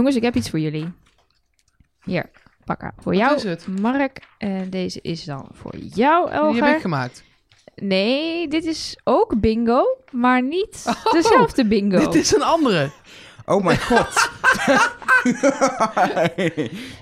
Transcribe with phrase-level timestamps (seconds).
[0.00, 0.92] Jongens, ik heb iets voor jullie.
[2.04, 2.30] Hier,
[2.64, 2.92] pak haar.
[2.98, 3.66] Voor Wat jou, is het?
[3.80, 4.18] Mark.
[4.38, 6.80] En deze is dan voor jou, Die heb ik Elger.
[6.80, 7.22] gemaakt.
[7.74, 11.98] Nee, dit is ook bingo, maar niet dezelfde bingo.
[11.98, 12.90] Oh, Dit is een andere.
[13.46, 14.28] Oh mijn god.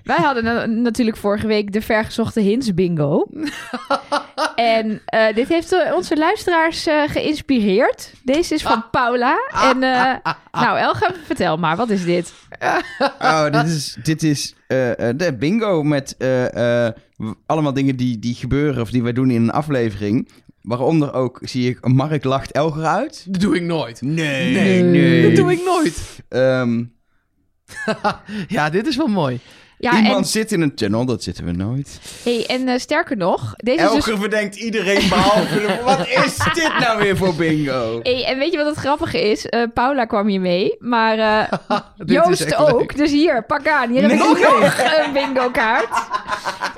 [0.05, 3.27] Wij hadden na- natuurlijk vorige week de vergezochte hints bingo.
[4.59, 8.13] en eh, dit heeft eh, onze luisteraars eh, geïnspireerd.
[8.23, 9.37] Deze is van Paula.
[9.63, 12.33] En eh, nou, Elga, vertel maar, wat is dit?
[13.21, 16.93] Oh, dit is, dit is de bingo met eh, eh,
[17.47, 20.29] allemaal dingen die, die gebeuren of die wij doen in een aflevering.
[20.63, 23.25] Waaronder ook zie ik Mark lacht Elger uit.
[23.29, 24.01] Dat doe ik nooit.
[24.03, 24.83] Nee, Nee.
[24.83, 25.23] nee.
[25.27, 26.23] Dat doe ik nooit.
[26.29, 26.85] Ehm,
[28.57, 29.41] ja, dit is wel mooi.
[29.81, 32.01] Ja, iemand en, zit in een tunnel, dat zitten we nooit.
[32.25, 34.21] hey, en eh, sterker nog, deze is Elger dus...
[34.21, 35.81] verdenkt iedereen behalve...
[35.85, 38.01] wat is dit nou weer voor bingo?
[38.03, 39.47] Hey, en weet je wat het grappige is?
[39.47, 42.79] Eh, Paula kwam hier mee, maar eh, Joost ook.
[42.81, 42.97] leuk.
[42.97, 43.91] Dus hier, pak aan.
[43.91, 44.29] Hier heb ik Nee.
[44.29, 45.89] ook nog een bingo kaart.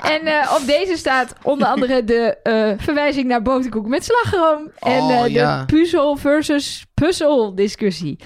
[0.03, 4.71] En eh, op deze staat onder andere de eh, verwijzing naar boterkoek met slagroom.
[4.79, 5.65] En Oh, eh, de ja.
[5.65, 8.19] puzzel versus puzzel discussie.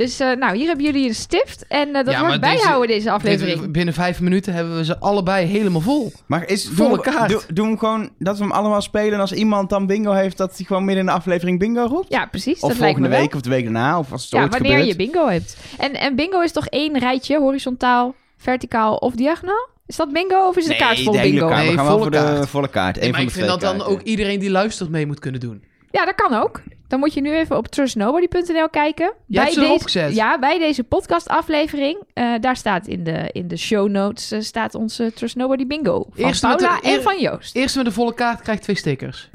[0.00, 1.64] Dus eh, nou, hier hebben jullie een stift.
[1.68, 3.60] En eh, dat Ja, maar wordt deze- bijhouden deze aflevering.
[3.60, 6.12] Dit- binnen vijf minuten hebben we ze allebei helemaal vol.
[6.26, 7.30] Maar is, Volle doen, kaart.
[7.30, 10.36] doe- doen we gewoon dat we hem allemaal spelen en als iemand dan bingo heeft,
[10.36, 12.06] dat hij gewoon midden in de aflevering bingo roept?
[12.12, 12.60] Ja, precies.
[12.60, 13.18] Of dat lijkt me volgende wel.
[13.20, 14.90] week of de week daarna, of als het Ja, ooit wanneer gebeurt.
[14.90, 15.56] je bingo hebt.
[15.78, 19.68] En, en bingo is toch één rijtje, horizontaal, verticaal of diagonaal?
[19.86, 21.46] Is dat bingo of is het Nee, de hele bingo?
[21.48, 21.60] kaart.
[21.60, 22.48] Nee, we gaan wel volle voor de kaart.
[22.48, 22.96] volle kaart.
[22.96, 25.18] Eén Nee, maar van ik de vind dat dan ook iedereen die luistert mee moet
[25.18, 25.64] kunnen doen.
[25.90, 26.62] Ja, dat kan ook.
[26.90, 29.12] Dan moet je nu even op trustnobody.nl kijken.
[29.26, 30.14] Jij erop deze, gezet.
[30.14, 32.02] Ja, bij deze podcastaflevering.
[32.14, 36.06] eh daar staat in de, in de show notes eh, staat onze Trust Nobody bingo.
[36.10, 37.54] Van Eerst Paula de- en van Joost.
[37.56, 39.30] Eerst met de volle kaart krijgt twee stickers.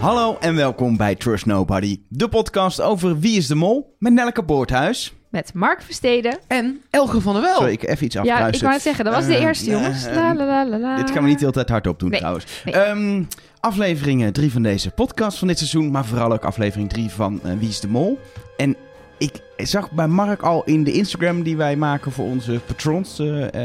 [0.00, 4.42] Hallo en welkom bij Trust Nobody, de podcast over Wie is de Mol met Nelleke
[4.42, 5.12] Boorthuis.
[5.30, 6.38] Met Mark Versteden.
[6.46, 7.54] En Elge van der Wel.
[7.56, 8.62] Sorry, ik even iets Ja, ik afkruisen.
[8.62, 10.06] wou het zeggen, dat was de Eh, eerste, jongens.
[10.06, 10.96] eh, La, la, la, la, la.
[10.96, 12.44] Dit gaan we niet de hele tijd hardop doen Nee, trouwens.
[12.64, 12.74] nee.
[12.74, 13.22] Ehm,
[13.60, 17.52] aflevering 3 van deze podcast van dit seizoen, maar vooral ook aflevering 3 van eh,
[17.58, 18.18] Wie is de Mol.
[18.56, 18.76] En
[19.18, 23.22] ik zag bij Mark al in de Instagram die wij maken voor onze patrons,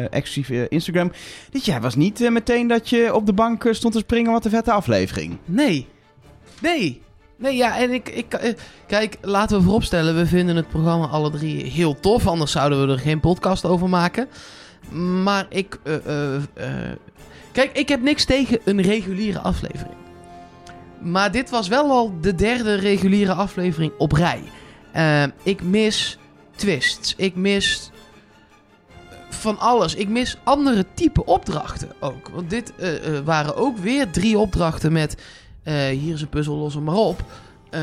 [0.09, 1.11] exclusieve Instagram,
[1.51, 4.51] dat jij was niet meteen dat je op de bank stond te springen, wat een
[4.51, 5.37] vette aflevering.
[5.45, 5.87] Nee.
[6.63, 7.01] Nee.
[7.37, 8.09] Nee, ja, en ik...
[8.09, 8.53] ik eh,
[8.87, 12.27] kijk, laten we vooropstellen, we vinden het programma alle drie heel tof.
[12.27, 14.27] Anders zouden we er geen podcast over maken.
[15.23, 15.79] Maar ik...
[15.83, 16.41] eh, eh,
[17.51, 19.95] kijk, ik heb niks tegen een reguliere aflevering.
[21.01, 24.43] Maar dit was wel al de derde reguliere aflevering op rij.
[25.43, 26.17] Ik mis
[26.55, 27.13] twists.
[27.17, 27.91] Ik mis
[29.29, 29.95] van alles.
[29.95, 32.29] Ik mis andere type opdrachten ook.
[32.29, 32.73] Want dit
[33.23, 35.15] waren ook weer drie opdrachten met...
[35.63, 37.23] eh, hier is een puzzel, los hem maar op.
[37.69, 37.81] Eh,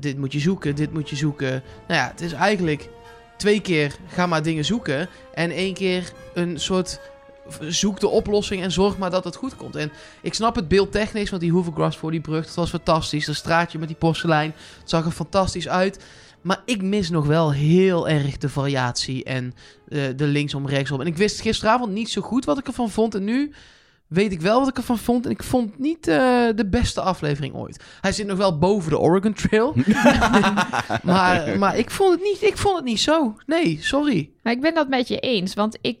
[0.00, 1.62] dit moet je zoeken, dit moet je zoeken.
[1.88, 2.88] Nou ja, het is eigenlijk
[3.36, 5.08] twee keer ga maar dingen zoeken.
[5.34, 7.00] En één keer een soort
[7.60, 9.76] zoek de oplossing en zorg maar dat het goed komt.
[9.76, 13.26] En ik snap het beeldtechnisch, want die hovergrass voor die brug, dat was fantastisch.
[13.26, 16.04] Dat straatje met die porselein, het zag er fantastisch uit.
[16.40, 19.54] Maar ik mis nog wel heel erg de variatie en
[19.88, 21.00] eh, de linksom, rechtsom.
[21.00, 23.14] En ik wist gisteravond niet zo goed wat ik ervan vond.
[23.14, 23.52] En nu
[24.12, 25.24] weet ik wel wat ik ervan vond.
[25.24, 27.84] En ik vond niet eh, de beste aflevering ooit.
[28.00, 29.74] Hij zit nog wel boven de Oregon Trail.
[31.02, 33.36] maar maar ik, vond het niet, ik vond het niet zo.
[33.46, 34.30] Nee, sorry.
[34.42, 35.98] Maar ik ben dat met je eens, want ik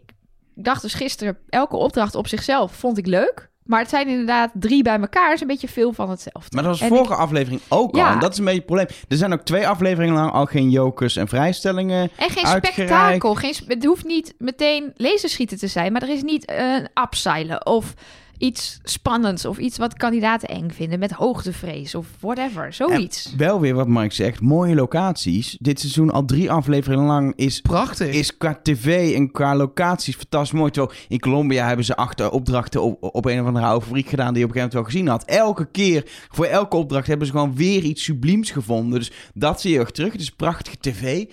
[0.54, 1.38] dacht dus gisteren...
[1.48, 3.50] elke opdracht op zichzelf vond ik leuk.
[3.64, 5.32] Maar het zijn inderdaad drie bij elkaar.
[5.32, 6.54] is een beetje veel van hetzelfde.
[6.54, 8.06] Maar dat was En vorige aflevering ook Ja.
[8.06, 8.12] al.
[8.12, 8.88] En dat is een beetje het probleem.
[9.08, 12.00] Er zijn ook twee afleveringen lang al geen jokers en vrijstellingen.
[12.16, 12.66] En geen uitgereikt.
[12.66, 13.34] spektakel.
[13.34, 15.92] Geen, het hoeft niet meteen laserschieten te zijn.
[15.92, 17.94] Maar er is niet een abseilen of
[18.42, 19.44] iets spannends.
[19.44, 22.72] Of iets wat kandidaten eng vinden met hoogtevrees of whatever.
[22.72, 23.34] Zoiets.
[23.36, 25.56] Wel weer wat Mike zegt, mooie locaties.
[25.60, 28.14] Dit seizoen al drie afleveringen lang is, Prachtig.
[28.14, 30.70] is qua tv en qua locaties fantastisch mooi.
[30.70, 34.08] Terwijl in Colombia hebben ze acht eh, opdrachten op, op een of andere oude fabriek
[34.08, 35.44] gedaan die je op een gegeven moment wel gezien had.
[35.46, 38.98] Elke keer, voor elke opdracht hebben ze gewoon weer iets subliems gevonden.
[38.98, 40.12] Dus dat zie je ook terug.
[40.12, 41.24] Het is prachtige tv.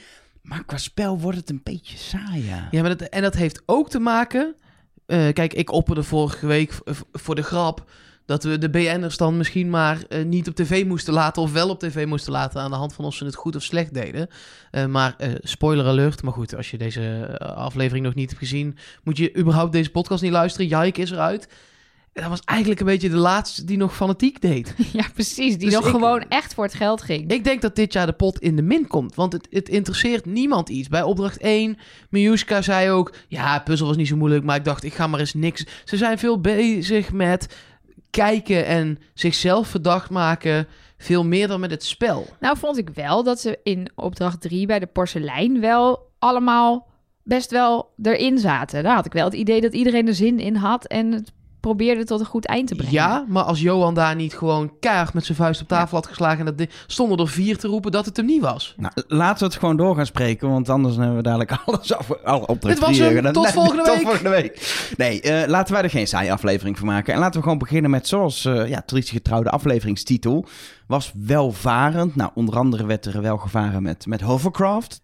[0.41, 2.67] Maar qua spel wordt het een beetje saai, ja.
[2.71, 4.55] Ja, maar dat, en dat heeft ook te maken...
[5.09, 6.73] eh, kijk, ik opperde vorige week
[7.11, 7.83] voor de grap...
[8.25, 11.41] dat we de BN'ers dan misschien maar eh, niet op tv moesten laten...
[11.41, 13.63] of wel op tv moesten laten aan de hand van of ze het goed of
[13.63, 14.27] slecht deden.
[14.71, 16.23] Eh, maar spoiler alert.
[16.23, 18.77] Maar goed, als je deze aflevering nog niet hebt gezien...
[19.03, 20.67] moet je überhaupt deze podcast niet luisteren.
[20.67, 21.47] Jike is eruit.
[22.19, 24.73] Dat was eigenlijk een beetje de laatste die nog fanatiek deed.
[24.93, 25.57] Ja, precies.
[25.57, 27.31] Die Dus nog ik- gewoon echt voor het geld ging.
[27.31, 29.15] Ik denk dat dit jaar de pot in de min komt.
[29.15, 30.87] Want het, het interesseert niemand iets.
[30.87, 31.77] Bij opdracht 1,
[32.09, 33.13] Miuska zei ook...
[33.27, 35.65] Ja, puzzel was niet zo moeilijk, maar ik dacht, ik ga maar eens niks...
[35.85, 37.55] Ze zijn veel bezig met
[38.09, 40.67] kijken en zichzelf verdacht maken.
[40.97, 42.27] Veel meer dan met het spel.
[42.39, 46.87] Nou vond ik wel dat ze in opdracht 3 bij de porselein wel allemaal
[47.23, 48.83] best wel erin zaten.
[48.83, 52.03] Daar had ik wel het idee dat iedereen er zin in had en het probeerde
[52.03, 52.93] tot een goed eind te brengen.
[52.93, 56.47] Ja, maar als Johan daar niet gewoon keihard met zijn vuist op tafel had geslagen...
[56.47, 58.73] en dat stonden er vier te roepen dat het hem niet was.
[58.77, 62.11] Nou, laten we het gewoon door gaan spreken, want anders hebben we dadelijk alles af.
[62.23, 63.15] Alle opdracht Dit was hem.
[63.15, 63.33] gedaan.
[63.33, 64.03] Tot Nee, volgende tot week.
[64.05, 64.87] volgende week.
[64.97, 67.13] Nee, eh, laten wij er geen saaie aflevering van maken.
[67.13, 70.45] En laten we gewoon beginnen met, zoals eh ja, traditiegetrouwde afleveringstitel,
[70.87, 72.15] was welvarend.
[72.15, 75.01] Nou, onder andere werd er wel gevaren met, met hovercraft.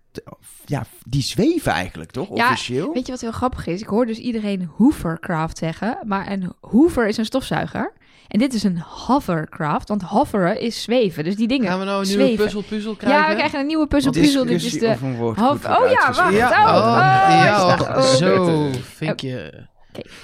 [0.66, 2.36] Ja, die zweven eigenlijk, toch?
[2.38, 2.94] Ja, Officieel.
[2.94, 3.82] Weet je wat heel grappig is?
[3.82, 7.94] Ik hoor dus iedereen Hoovercraft zeggen, maar een Hoover is een stofzuiger.
[8.28, 11.24] En dit is een hovercraft, want hoveren is zweven.
[11.24, 12.44] Dus die dingen Gaan we nou een nieuwe zweven.
[12.44, 13.22] puzzel-puzzel krijgen?
[13.22, 14.46] Ja, we krijgen een nieuwe puzzel-puzzel.
[14.46, 14.88] Dit is de...
[14.88, 16.34] of een woord Hover- goed wordt Oh ja, wacht.
[16.36, 19.68] Ja, Oh, oh, oh, ja, oh, zo, vinkje.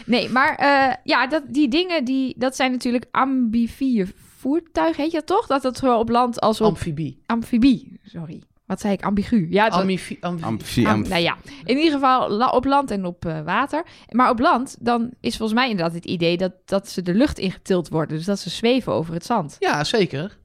[0.05, 4.05] Nee, maar eh, ja, dat, die dingen, die, dat zijn natuurlijk amfibie
[4.37, 5.47] voertuigen, heet je dat toch?
[5.47, 7.21] Dat het zowel op land als op Amfibie.
[7.25, 7.99] amfibie.
[8.03, 9.03] Sorry, wat zei ik?
[9.03, 9.47] Ambigu.
[9.49, 10.23] Ja, het was- Amfibie.
[10.23, 10.45] amfibie.
[10.45, 13.83] Amfie- am- amf- nou ja, in ieder geval la- op land en op eh, water.
[14.09, 17.39] Maar op land, dan is volgens mij inderdaad het idee dat, dat ze de lucht
[17.39, 18.17] ingetild worden.
[18.17, 19.55] Dus dat ze zweven over het zand.
[19.59, 20.37] Ja, zeker.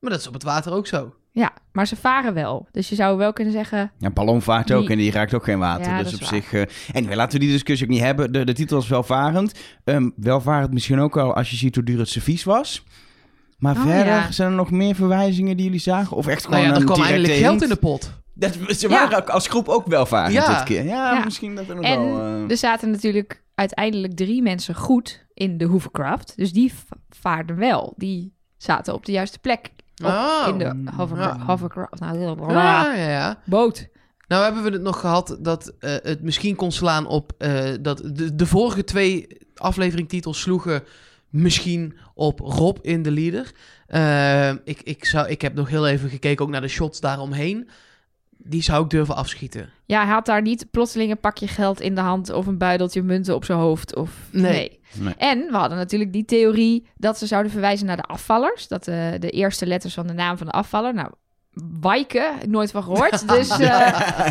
[0.00, 1.14] Maar dat is op het water ook zo.
[1.32, 2.68] Ja, maar ze varen wel.
[2.72, 3.92] Dus je zou wel kunnen zeggen...
[3.98, 5.86] Ja, ballonvaart ook Die- en die raakt ook geen water.
[5.92, 6.40] Ja, dus dat op waar.
[6.42, 6.52] zich...
[6.52, 8.32] eh anyway, laten we die discussie ook niet hebben.
[8.32, 9.52] De, de titel is welvarend.
[9.84, 12.84] Ehm, welvarend misschien ook wel als je ziet hoe duur het servies was.
[13.56, 14.30] Maar Oh, verder, ja.
[14.32, 16.16] zijn er nog meer verwijzingen die jullie zagen?
[16.16, 18.12] Of echt gewoon Nou ja, er een kwam eindelijk geld in de pot.
[18.34, 18.94] Dat, ze Ja.
[18.94, 20.54] waren ook als groep ook welvarend Ja.
[20.54, 20.84] dit keer.
[20.84, 21.24] Ja, Ja.
[21.24, 22.20] misschien dat er nog En wel...
[22.20, 26.32] eh, er zaten natuurlijk uiteindelijk drie mensen goed in de Hoovercraft.
[26.36, 26.72] Dus die
[27.10, 27.94] vaarden wel.
[27.96, 29.70] Die zaten op de juiste plek.
[30.04, 30.46] Op, Oh.
[30.48, 31.38] in de hover, Ja.
[31.46, 32.00] hovercraft.
[32.00, 33.38] Nou, heel- Ja, ja, ja.
[33.44, 33.88] Boot.
[34.28, 37.32] Nou hebben we het nog gehad dat eh, het misschien kon slaan op...
[37.38, 40.82] eh, dat de, de vorige twee afleveringtitels sloegen
[41.30, 43.52] misschien op Rob in de leader.
[43.86, 47.68] Eh, ik, ik, zou, ik heb nog heel even gekeken ook naar de shots daaromheen.
[48.38, 49.70] Die zou ik durven afschieten.
[49.84, 53.02] Ja, hij had daar niet plotseling een pakje geld in de hand of een buideltje
[53.02, 53.96] munten op zijn hoofd.
[53.96, 54.80] Of, Nee.
[54.98, 55.14] Nee.
[55.14, 58.68] En we hadden natuurlijk die theorie dat ze zouden verwijzen naar de afvallers.
[58.68, 60.94] Dat de, de eerste letters van de naam van de afvaller.
[60.94, 61.10] Nou,
[61.80, 63.28] Waike, nooit van gehoord.
[63.36, 64.26] Dus eh,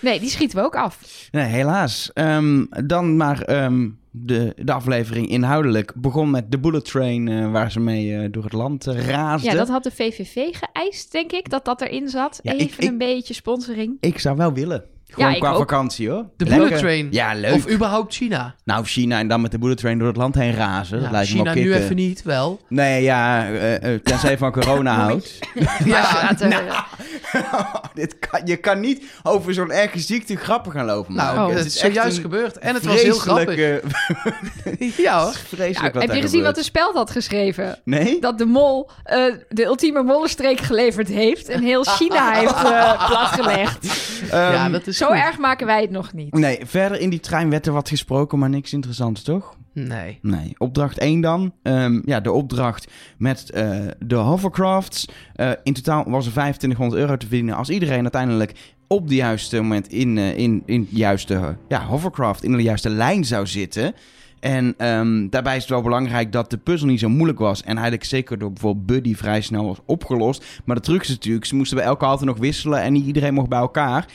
[0.00, 1.28] nee, die schieten we ook af.
[1.30, 2.10] Nee, helaas.
[2.12, 7.28] Ehm, dan maar ehm, de, de aflevering inhoudelijk begon met de bullet train...
[7.28, 9.50] eh, waar ze mee eh, door het land raasden.
[9.50, 12.40] Ja, dat had de VVV geëist, denk ik, dat dat erin zat.
[12.42, 13.96] Ja, ik- Even ik- een beetje sponsoring.
[14.00, 14.84] Ik zou wel willen.
[15.10, 15.56] Gewoon ik qua ook.
[15.58, 16.24] vakantie hoor.
[16.36, 16.62] De Lekker.
[16.64, 17.08] bullet train.
[17.10, 17.54] Ja, leuk.
[17.54, 18.54] Of überhaupt China.
[18.64, 20.96] Nou, China en dan met de bullet train door het land heen razen.
[20.96, 22.60] dat Ja, lijkt me China nu even niet, wel.
[22.68, 25.38] Nee, ja, eh, eh, tenzij je van corona houdt.
[25.84, 26.54] Ja, Laten we-
[27.52, 27.64] nou,
[27.94, 31.38] Dit kan, je kan niet over zo'n erge ziekte grappen gaan lopen nou.
[31.50, 31.56] Oh.
[31.56, 32.58] het is zojuist gebeurd.
[32.58, 33.56] En het was heel grappig.
[34.96, 35.32] Ja hoor.
[35.32, 37.78] Vreselijk Nou, wat heb je gezien wat de speld had geschreven?
[37.84, 38.20] Nee?
[38.20, 42.60] Dat de mol eh, de ultieme mollenstreek geleverd heeft en heel China heeft
[43.06, 43.86] platgelegd.
[44.30, 45.16] ja, dat is Zo goed.
[45.16, 46.34] erg maken wij het nog niet.
[46.34, 49.56] Nee, verder in die trein werd er wat gesproken, maar niks interessants, toch?
[49.72, 50.18] Nee.
[50.22, 50.54] Nee.
[50.58, 51.52] Opdracht 1 dan.
[51.62, 55.08] Ehm, ja, de opdracht met eh, de hovercrafts.
[55.34, 58.52] Eh, in totaal was er 2500 euro te verdienen als iedereen uiteindelijk
[58.86, 62.90] op de juiste moment in, eh, in, in de juiste ja, hovercraft, in de juiste
[62.90, 63.94] lijn zou zitten.
[64.40, 67.62] En ehm, daarbij is het wel belangrijk dat de puzzel niet zo moeilijk was.
[67.62, 70.44] En eigenlijk zeker door bijvoorbeeld Buddy vrij snel was opgelost.
[70.64, 73.34] Maar de truc is natuurlijk, ze moesten bij elke halte nog wisselen en niet iedereen
[73.34, 74.06] mocht bij elkaar.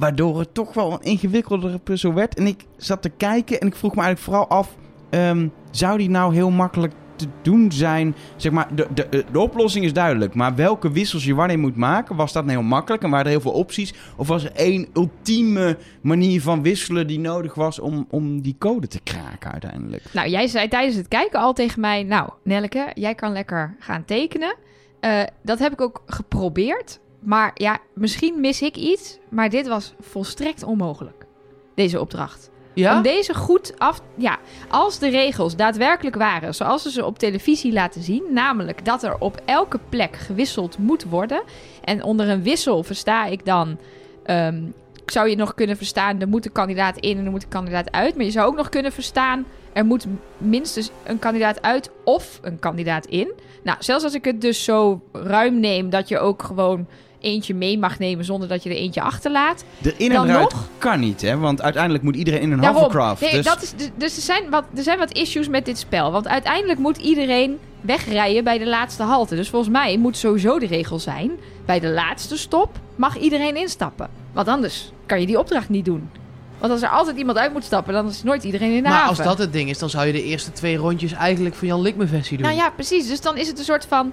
[0.00, 2.34] Waardoor het toch wel een ingewikkeldere puzzel werd.
[2.34, 4.76] En ik zat te kijken en ik vroeg me eigenlijk vooral af...
[5.10, 8.14] ehm, zou die nou heel makkelijk te doen zijn?
[8.36, 10.34] Zeg maar, de, de, de, de oplossing is duidelijk.
[10.34, 13.02] Maar welke wissels je wanneer moet maken, was dat nou heel makkelijk?
[13.02, 13.94] En waren er heel veel opties?
[14.16, 18.86] Of was er één ultieme manier van wisselen die nodig was om, om die code
[18.86, 20.04] te kraken uiteindelijk?
[20.12, 22.02] Nou, jij zei tijdens het kijken al tegen mij...
[22.02, 24.56] Nou, Nelleke, jij kan lekker gaan tekenen.
[25.00, 27.00] Eh, dat heb ik ook geprobeerd.
[27.20, 29.18] Maar ja, misschien mis ik iets.
[29.28, 31.26] Maar dit was volstrekt onmogelijk.
[31.74, 32.50] Deze opdracht.
[32.74, 32.96] Ja?
[32.96, 34.00] Om deze goed af...
[34.14, 38.24] Ja, als de regels daadwerkelijk waren zoals ze ze op televisie laten zien...
[38.30, 41.42] namelijk dat er op elke plek gewisseld moet worden...
[41.84, 43.78] en onder een wissel versta ik dan...
[44.22, 44.62] ehm,
[45.06, 46.20] zou je nog kunnen verstaan...
[46.20, 48.16] er moet een kandidaat in en er moet een kandidaat uit...
[48.16, 49.46] maar je zou ook nog kunnen verstaan...
[49.72, 50.06] er moet
[50.38, 53.32] minstens een kandidaat uit of een kandidaat in.
[53.62, 55.90] Nou, zelfs als ik het dus zo ruim neem...
[55.90, 56.86] dat je ook gewoon
[57.20, 59.64] eentje mee mag nemen zonder dat je er eentje achterlaat.
[59.82, 60.68] Erin Dan en eruit nog?
[60.78, 61.38] kan niet, hè?
[61.38, 62.82] Want uiteindelijk moet iedereen in een Daarom.
[62.82, 63.20] hovercraft.
[63.20, 66.12] Nee, dus dat is, dus- er zijn, wat, er zijn wat issues met dit spel.
[66.12, 69.36] Want uiteindelijk moet iedereen wegrijden bij de laatste halte.
[69.36, 71.30] Dus volgens mij moet sowieso de regel zijn...
[71.64, 74.08] bij de laatste stop mag iedereen instappen.
[74.32, 76.10] Want anders kan je die opdracht niet doen.
[76.58, 77.92] Want als er altijd iemand uit moet stappen...
[77.92, 79.08] dan is nooit iedereen in de Maar haven.
[79.08, 81.80] als dat het ding is, dan zou je de eerste twee rondjes eigenlijk voor Jan
[81.82, 82.46] Likme versie doen.
[82.46, 83.08] Nou ja, precies.
[83.08, 84.12] Dus dan is het een soort van...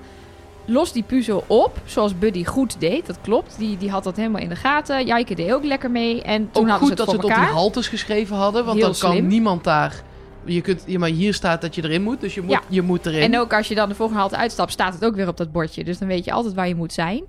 [0.70, 3.06] Los die puzzel op, zoals Buddy goed deed.
[3.06, 3.56] Dat klopt.
[3.58, 5.06] Die, die had dat helemaal in de gaten.
[5.06, 6.22] Jijke deed ook lekker mee.
[6.22, 8.66] En toen Ook hadden goed ze het dat ze het op die haltes geschreven hadden,
[8.66, 10.02] want Heel dan kan niemand daar...
[10.46, 12.62] Je kunt, ja, maar hier staat dat je erin moet, dus je moet, Ja.
[12.68, 13.22] je moet erin.
[13.22, 15.52] En ook als je dan de volgende halte uitstapt, staat het ook weer op dat
[15.52, 15.84] bordje.
[15.84, 17.24] Dus dan weet je altijd waar je moet zijn.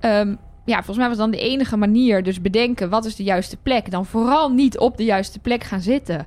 [0.00, 3.56] Ehm, ja, volgens mij was dan de enige manier, dus bedenken wat is de juiste
[3.56, 3.90] plek.
[3.90, 6.26] Dan vooral niet op de juiste plek gaan zitten.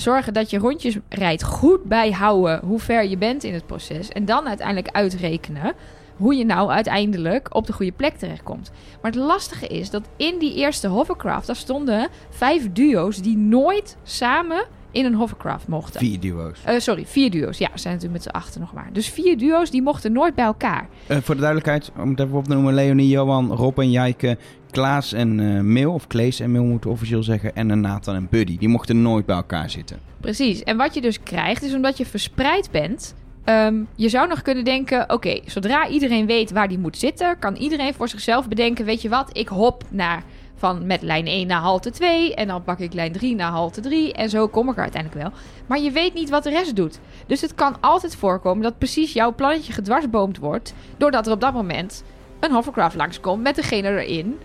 [0.00, 4.08] Zorgen dat je rondjes rijdt, goed bijhouden hoe ver je bent in het proces.
[4.08, 5.72] En dan uiteindelijk uitrekenen
[6.16, 8.70] hoe je nou uiteindelijk op de goede plek terechtkomt.
[9.02, 13.96] Maar het lastige is dat in die eerste hovercraft, daar stonden vijf duo's die nooit
[14.02, 16.00] samen in een hovercraft mochten.
[16.00, 16.60] vier duo's.
[16.64, 17.58] Eh, sorry, vier duo's.
[17.58, 18.88] Ja, we zijn natuurlijk met z'n achten nog maar.
[18.92, 20.88] Dus vier duo's, die mochten nooit bij elkaar.
[21.06, 24.38] Eh, voor de duidelijkheid, om het even op te noemen: Leonie, Johan, Rob en Jijke,
[24.70, 28.58] Klaas en Mil, of Klees en Mil moeten officieel zeggen, en eh, Nathan en Buddy.
[28.58, 29.98] Die mochten nooit bij elkaar zitten.
[30.20, 30.62] Precies.
[30.62, 33.14] En wat je dus krijgt, is omdat je verspreid bent...
[33.44, 37.38] ehm, je zou nog kunnen denken, oké, zodra iedereen weet waar die moet zitten...
[37.38, 40.22] kan iedereen voor zichzelf bedenken, weet je wat, ik hop naar...
[40.54, 43.80] Van met lijn 1 naar halte 2 en dan pak ik lijn 3 naar halte
[43.80, 45.32] 3 en zo kom ik er uiteindelijk wel.
[45.66, 47.00] Maar je weet niet wat de rest doet.
[47.26, 50.74] Dus het kan altijd voorkomen dat precies jouw plannetje gedwarsboomd wordt...
[50.96, 52.04] doordat er op dat moment
[52.40, 54.38] een hovercraft langskomt met degene erin...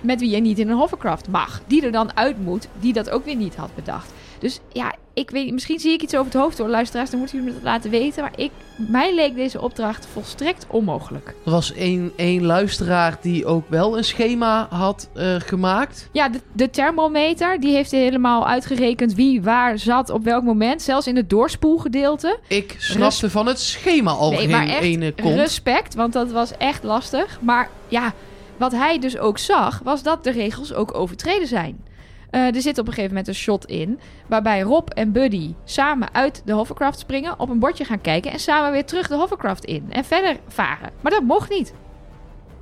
[0.00, 1.60] met wie je niet in een hovercraft mag.
[1.66, 4.12] Die er dan uit moet, die dat ook weer niet had bedacht.
[4.38, 7.38] Dus ja, ik weet misschien zie ik iets over het hoofd door luisteraars, dan moeten
[7.38, 8.22] jullie me dat laten weten.
[8.22, 11.34] Maar ik, mij leek deze opdracht volstrekt onmogelijk.
[11.44, 16.08] Er was één, één luisteraar die ook wel een schema had eh, gemaakt.
[16.12, 20.82] Ja, de, de thermometer, die heeft helemaal uitgerekend wie waar zat op welk moment.
[20.82, 22.38] Zelfs in het doorspoelgedeelte.
[22.48, 25.34] Ik snapte van het schema al Nee, geen echt ene kont.
[25.34, 27.38] Respect, want dat was echt lastig.
[27.40, 28.12] Maar ja,
[28.60, 31.84] wat hij dus ook zag, was dat de regels ook overtreden zijn.
[32.30, 34.00] Eh, er zit op een gegeven moment een shot in.
[34.28, 37.38] Waarbij Rob en Buddy samen uit de hovercraft springen.
[37.40, 38.32] Op een bordje gaan kijken.
[38.32, 39.86] En samen weer terug de hovercraft in.
[39.92, 40.90] En verder varen.
[41.00, 41.72] Maar dat mocht niet.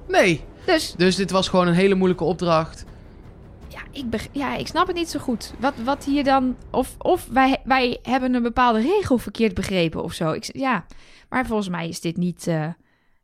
[0.09, 2.85] Nee, Dus dus dit was gewoon een hele moeilijke opdracht.
[3.69, 5.53] ja, ik, beg- ja, ik snap het niet zo goed.
[5.59, 6.57] Wat, wat hier dan.
[6.71, 10.31] Of, of wij, wij hebben een bepaalde regel verkeerd begrepen of zo.
[10.33, 10.85] Ik, ja,
[11.29, 12.67] maar volgens mij is dit niet, eh,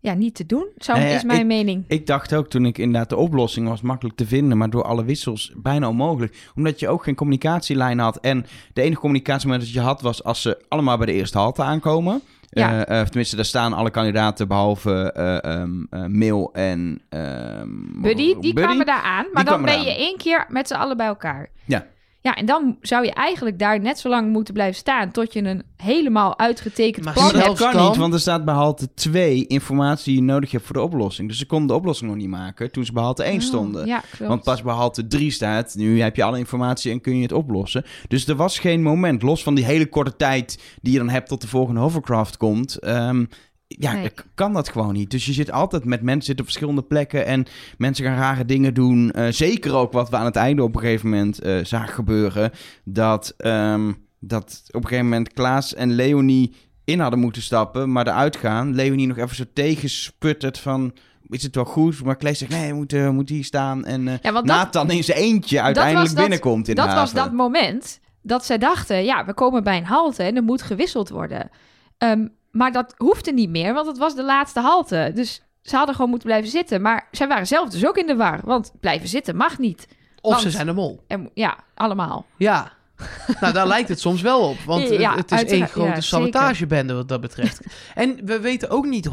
[0.04, 0.66] ja, niet te doen.
[0.76, 1.84] Zou, Nou ja, is mijn ik- mening.
[1.88, 5.04] Ik dacht ook toen ik inderdaad de oplossing was makkelijk te vinden, maar door alle
[5.04, 6.50] wissels bijna onmogelijk.
[6.54, 8.16] Omdat je ook geen communicatielijn had.
[8.16, 11.62] En de enige communicatiemodus dat je had was als ze allemaal bij de eerste halte
[11.62, 12.20] aankomen.
[12.50, 12.84] Ja.
[12.84, 17.00] Eh, eh, tenminste, daar staan alle kandidaten behalve eh ehm, eh, Mail en...
[17.08, 17.68] ehm,
[18.02, 19.26] Buddy, die kwamen daar aan.
[19.32, 21.49] Maar dan ben je één keer met z'n allen bij elkaar.
[21.64, 21.87] Ja.
[22.26, 25.11] Ja, en dan zou je eigenlijk daar net zo lang moeten blijven staan...
[25.11, 27.47] tot je een helemaal uitgetekend Maar plan Maar hebt.
[27.47, 30.50] dat zelfs kan dan- niet, want er staat bij halte 2 informatie die je nodig
[30.50, 31.28] hebt voor de oplossing.
[31.28, 33.87] Dus ze konden de oplossing nog niet maken toen ze bij halte 1 Oh, stonden.
[33.87, 34.28] Ja, klopt.
[34.31, 37.33] Want pas bij halte 3 staat, nu heb je alle informatie en kun je het
[37.33, 37.85] oplossen.
[38.09, 41.28] Dus er was geen moment, los van die hele korte tijd die je dan hebt
[41.28, 42.78] tot de volgende hovercraft komt.
[42.78, 43.25] ehm,
[43.66, 44.11] ja, Nee.
[44.35, 45.11] kan dat gewoon niet.
[45.11, 47.47] Dus je zit altijd met mensen zitten op verschillende plekken en
[47.78, 49.11] mensen gaan rare dingen doen.
[49.11, 52.50] Eh, zeker ook wat we aan het einde op een gegeven moment eh, zagen gebeuren.
[52.85, 56.54] Dat, ehm, dat op een gegeven moment Klaas en Leonie
[56.85, 58.75] in hadden moeten stappen, maar eruit gaan.
[58.75, 60.92] Leonie nog even zo tegensputtert van...
[61.28, 62.04] Is het wel goed?
[62.04, 63.85] Maar Klees zegt, nee, we moeten hier staan.
[63.85, 67.12] En eh Ja, want dat- Nathan in zijn eentje uiteindelijk dat- binnenkomt in dat was
[67.12, 69.04] dat moment dat zij dachten...
[69.04, 71.50] ja, we komen bij een halte en er moet gewisseld worden.
[71.99, 75.11] Ehm, maar dat hoefde niet meer, want het was de laatste halte.
[75.14, 76.82] Dus ze hadden gewoon moeten blijven zitten.
[76.82, 78.40] Maar zij waren zelf dus ook in de war.
[78.44, 79.88] Want blijven zitten mag niet.
[80.20, 81.04] Of Want- ze zijn de mol.
[81.06, 82.26] En, ja, allemaal.
[82.37, 82.73] Ja.
[83.40, 84.58] nou, daar lijkt het soms wel op.
[84.66, 87.61] Want het- Ja, het is één grote Ja, sabotagebende wat dat betreft.
[87.94, 89.08] en we weten ook niet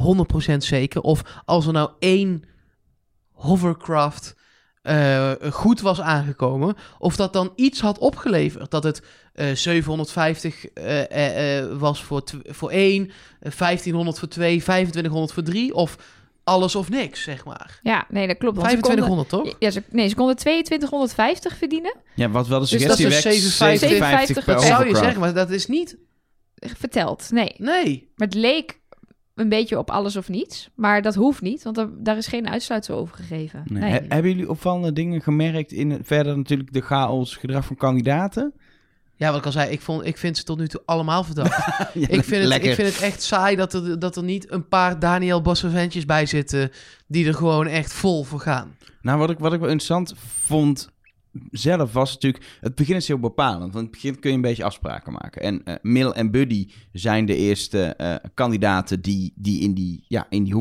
[0.54, 2.44] 100% zeker of als er nou één
[3.32, 4.36] hovercraft
[4.82, 8.72] eh, goed was aangekomen, of dat dan iets had opgeleverd.
[8.72, 9.02] Dat het
[9.34, 15.74] eh 750 eh, eh, was voor, voor één, eh, 1500 voor twee, 2500 voor drie,
[15.74, 15.98] of
[16.44, 17.80] alles of niks, zeg maar.
[17.84, 18.58] Ja, nee, dat klopt.
[18.58, 19.56] want ze 2500 toch?
[19.60, 21.96] Ja, ze, nee, ze konden 2250 verdienen.
[22.16, 24.96] Ja, wat wel de Dus suggestie dat is wekt, 57 57 per dat zou je
[24.96, 25.98] zeggen, maar dat is niet...
[26.78, 27.28] Verteld.
[27.32, 27.54] Nee.
[27.58, 28.12] Nee.
[28.16, 28.81] Maar het leek
[29.42, 30.70] een beetje op alles of niets.
[30.76, 33.64] Maar dat hoeft niet, want er, daar is geen uitsluitsel over gegeven.
[33.66, 33.82] Nee.
[33.82, 33.92] Nee.
[33.92, 38.54] He- hebben jullie opvallende dingen gemerkt in het, verder natuurlijk de chaos gedrag van kandidaten?
[39.16, 41.58] Ja, wat ik al zei, ik, vond, ik vind ze tot nu toe allemaal verdacht.
[41.94, 44.68] Ja, ik, vind het, ik vind het echt saai dat er, dat er niet een
[44.68, 46.72] paar Daniel Bosseventjes bij zitten...
[47.08, 48.76] die er gewoon echt vol voor gaan.
[49.02, 50.14] Nou, wat ik, wat ik wel interessant
[50.46, 50.90] vond
[51.52, 52.58] zelf was natuurlijk...
[52.60, 53.62] Het begin is heel bepalend.
[53.62, 55.42] Want in het begin kun je een beetje afspraken maken.
[55.42, 60.26] En eh Mill en Buddy zijn de eerste eh, kandidaten die, die in die, ja,
[60.30, 60.54] in die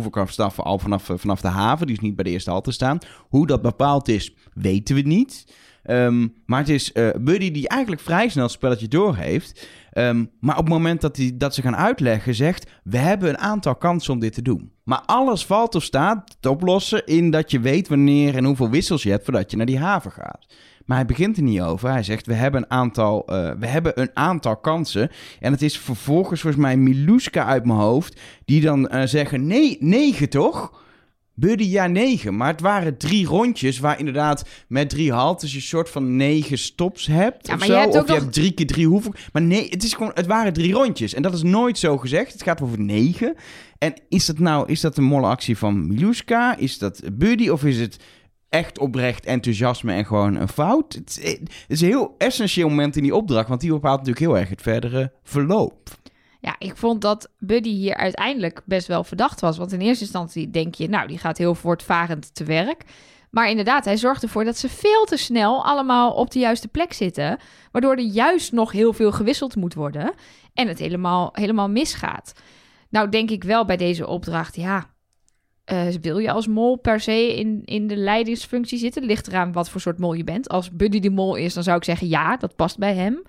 [0.64, 1.86] al vanaf, eh, vanaf de haven.
[1.86, 2.98] Die dus niet bij de eerste halte staan.
[3.28, 5.46] Hoe dat bepaald is, weten we niet.
[5.90, 9.68] Ehm, maar het is eh, Buddy die eigenlijk vrij snel het spelletje door heeft.
[9.90, 13.38] Ehm, maar op het moment dat, die, dat ze gaan uitleggen, zegt: We hebben een
[13.38, 14.72] aantal kansen om dit te doen.
[14.84, 19.02] Maar alles valt of staat te oplossen in dat je weet wanneer en hoeveel wissels
[19.02, 20.46] je hebt voordat je naar die haven gaat.
[20.84, 21.90] Maar hij begint er niet over.
[21.90, 25.10] Hij zegt: We hebben een aantal, eh, we hebben een aantal kansen.
[25.40, 28.20] En het is vervolgens volgens mij Miluska uit mijn hoofd.
[28.44, 30.79] Die dan eh, zeggen: Nee, negen toch?
[31.40, 32.36] Buddy, ja, negen.
[32.36, 36.58] Maar het waren drie rondjes waar inderdaad met drie haltes je een soort van negen
[36.58, 37.46] stops hebt.
[37.46, 37.72] Ja, of zo.
[37.72, 39.14] je hebt of je nog- hebt drie keer drie hoeveel.
[39.32, 41.14] Maar nee, het, is gewoon, het waren drie rondjes.
[41.14, 42.32] En dat is nooit zo gezegd.
[42.32, 43.34] Het gaat over negen.
[43.78, 46.56] En is dat nou is dat een molle actie van Miluska?
[46.56, 47.48] Is dat Buddy?
[47.48, 47.96] Of is het
[48.48, 50.94] echt oprecht enthousiasme en gewoon een fout?
[50.94, 51.20] Het
[51.68, 53.48] is een heel essentieel moment in die opdracht.
[53.48, 55.98] Want die bepaalt natuurlijk heel erg het verdere verloop.
[56.40, 59.58] Ja, ik vond dat Buddy hier uiteindelijk best wel verdacht was.
[59.58, 62.84] Want in eerste instantie denk je, nou, die gaat heel voortvarend te werk.
[63.30, 66.92] Maar inderdaad, hij zorgt ervoor dat ze veel te snel allemaal op de juiste plek
[66.92, 67.38] zitten.
[67.72, 70.12] Waardoor er juist nog heel veel gewisseld moet worden.
[70.54, 72.32] En het helemaal, helemaal misgaat.
[72.88, 74.90] Nou, denk ik wel bij deze opdracht, ja.
[75.64, 79.04] eh, wil je als mol per se in, in de leidingsfunctie zitten?
[79.04, 80.48] Ligt eraan wat voor soort mol je bent.
[80.48, 83.22] Als Buddy de mol is, dan zou ik zeggen ja, dat past bij hem.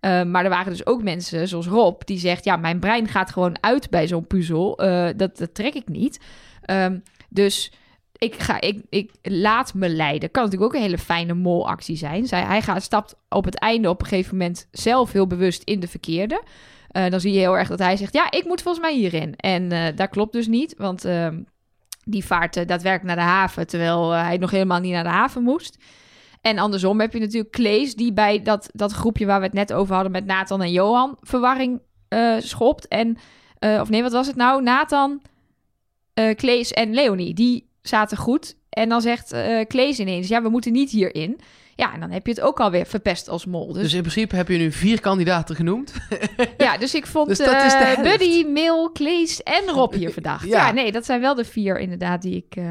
[0.00, 3.30] Uh, maar er waren dus ook mensen, zoals Rob, die zegt: Ja, mijn brein gaat
[3.30, 4.84] gewoon uit bij zo'n puzzel.
[4.84, 6.20] Uh, dat, dat trek ik niet.
[6.70, 7.72] Um, dus
[8.18, 10.30] ik, ga, ik, ik laat me leiden.
[10.30, 12.26] Kan natuurlijk ook een hele fijne molactie zijn.
[12.26, 15.80] Zij, hij gaat, stapt op het einde op een gegeven moment zelf heel bewust in
[15.80, 16.42] de verkeerde.
[16.92, 19.36] Uh, dan zie je heel erg dat hij zegt: Ja, ik moet volgens mij hierin.
[19.36, 21.28] En uh, dat klopt dus niet, want uh,
[22.04, 25.78] die vaart daadwerkelijk naar de haven, terwijl hij nog helemaal niet naar de haven moest.
[26.40, 29.72] En andersom heb je natuurlijk Klees, die bij dat, dat groepje waar we het net
[29.72, 32.88] over hadden met Nathan en Johan verwarring uh, schopt.
[32.88, 33.16] En,
[33.60, 34.62] uh, of nee, wat was het nou?
[34.62, 35.22] Nathan,
[36.14, 38.56] uh, Klees en Leonie, die zaten goed.
[38.68, 39.34] En dan zegt
[39.66, 41.40] Klees ineens, ja, we moeten niet hierin.
[41.74, 43.72] Ja, en dan heb je het ook alweer verpest als mol.
[43.72, 45.92] Dus, dus in principe heb je nu vier kandidaten genoemd.
[46.56, 47.38] ja, dus ik vond dus.
[48.02, 50.48] Buddy, Mil, Klees en Rob hier verdacht.
[50.48, 50.66] ja.
[50.66, 50.72] ja.
[50.72, 52.62] nee, dat zijn wel de vier inderdaad die ik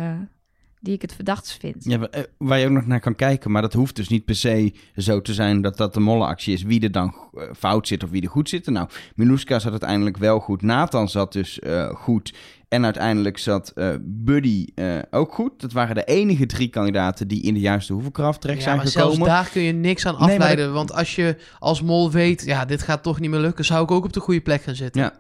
[0.80, 1.84] die ik het verdachtst vind.
[1.84, 4.74] Ja, waar je ook nog naar kan kijken, maar dat hoeft dus niet per se
[4.96, 6.64] zo te zijn dat dat de mollenactie is.
[6.64, 7.16] Wie er dan
[7.58, 8.66] fout zit of wie er goed zit.
[8.66, 10.62] Nou, Miluska zat uiteindelijk wel goed.
[10.62, 12.34] Nathan zat dus uh, goed.
[12.68, 15.62] En uiteindelijk zat uh, Buddy uh, ook goed.
[15.62, 18.86] Dat waren de enige drie kandidaten die in de juiste hoeveelkracht terecht ja, zijn maar
[18.86, 19.16] gekomen.
[19.16, 20.74] zelfs daar kun je niks aan Nee, afleiden.
[20.74, 23.92] Want als je als mol weet, ja, dit gaat toch niet meer lukken, zou ik
[23.92, 25.02] ook op de goede plek gaan zitten.
[25.02, 25.14] Ja.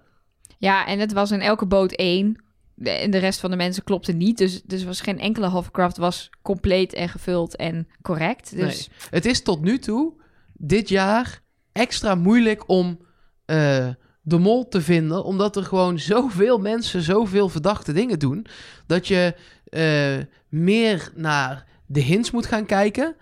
[0.59, 2.41] Ja, en het was in elke boot één.
[2.79, 4.37] De, en de rest van de mensen klopte niet.
[4.37, 8.55] Dus, dus was geen enkele hovercraft was compleet en gevuld en correct.
[8.55, 9.09] Dus Nee.
[9.09, 10.13] Het is tot nu toe,
[10.53, 12.99] dit jaar, extra moeilijk om
[13.45, 13.87] eh,
[14.21, 15.23] de mol te vinden.
[15.23, 18.45] Omdat er gewoon zoveel mensen zoveel verdachte dingen doen.
[18.87, 19.35] Dat je
[19.69, 23.15] eh, meer naar de hints moet gaan kijken.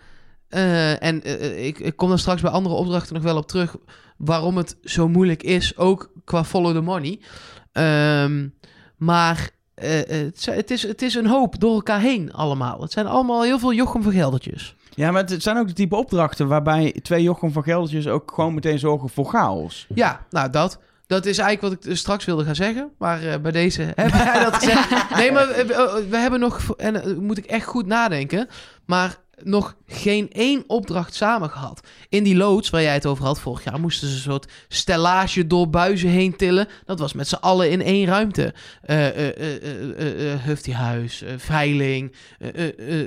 [0.48, 1.24] Eh, en
[1.65, 3.76] ik, ik kom er straks bij andere opdrachten nog wel op terug.
[4.18, 7.20] Waarom het zo moeilijk is, ook qua follow the money.
[7.72, 8.48] Ehm,
[8.97, 9.49] maar
[9.84, 12.81] uh, het, het, is, het is een hoop door elkaar heen allemaal.
[12.81, 14.75] Het zijn allemaal heel veel Jochem van Geldertjes.
[14.95, 18.53] Ja, maar het zijn ook de type opdrachten waarbij twee Jochem van Geldertjes ook gewoon
[18.53, 19.88] meteen zorgen voor chaos.
[19.93, 20.79] Ja, nou dat.
[21.08, 22.91] Dat is eigenlijk wat ik dus straks wilde gaan zeggen.
[22.97, 25.15] Maar uh, bij deze heb jij dat gezegd.
[25.15, 26.75] Nee, maar we, we hebben nog...
[26.77, 28.47] En moet ik echt goed nadenken.
[28.86, 31.88] Maar nog geen één opdracht samen gehad.
[32.10, 33.80] In die loods waar jij het over had vorig jaar...
[33.80, 36.67] moesten ze een soort stellage door buizen heen tillen.
[36.86, 38.54] Dat was met z'n allen in één ruimte.
[40.43, 42.15] Huftiehuis, veiling,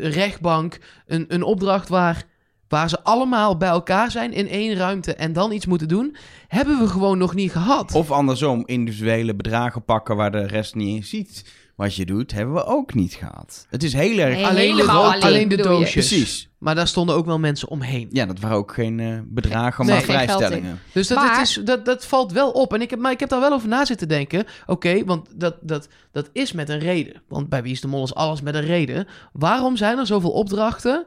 [0.01, 0.79] rechtbank.
[1.07, 2.25] Een, een opdracht waar...
[2.69, 6.17] Waar ze allemaal bij elkaar zijn in één ruimte en dan iets moeten doen,
[6.49, 7.95] hebben we gewoon nog niet gehad.
[7.95, 11.45] Of andersom, individuele bedragen pakken waar de rest niet eens ziet
[11.79, 13.67] wat je doet, hebben we ook niet gehad.
[13.71, 14.35] Het is heel erg...
[14.35, 16.09] Nee, alleen, de, helemaal alleen, alleen de doosjes.
[16.09, 16.49] Precies.
[16.59, 18.09] Maar daar stonden ook wel mensen omheen.
[18.11, 20.81] Ja, dat waren ook geen uh, bedragen, Nee, maar geen vrijstellingen.
[20.93, 22.75] Dus dat, Maar- het is, dat, dat valt wel op.
[22.75, 24.45] En ik heb, maar ik heb daar wel over na zitten denken.
[24.67, 27.23] Oké, want dat, dat, dat is met een reden.
[27.29, 29.07] Want bij Wie is de Mol is alles met een reden.
[29.33, 31.07] Waarom zijn er zoveel opdrachten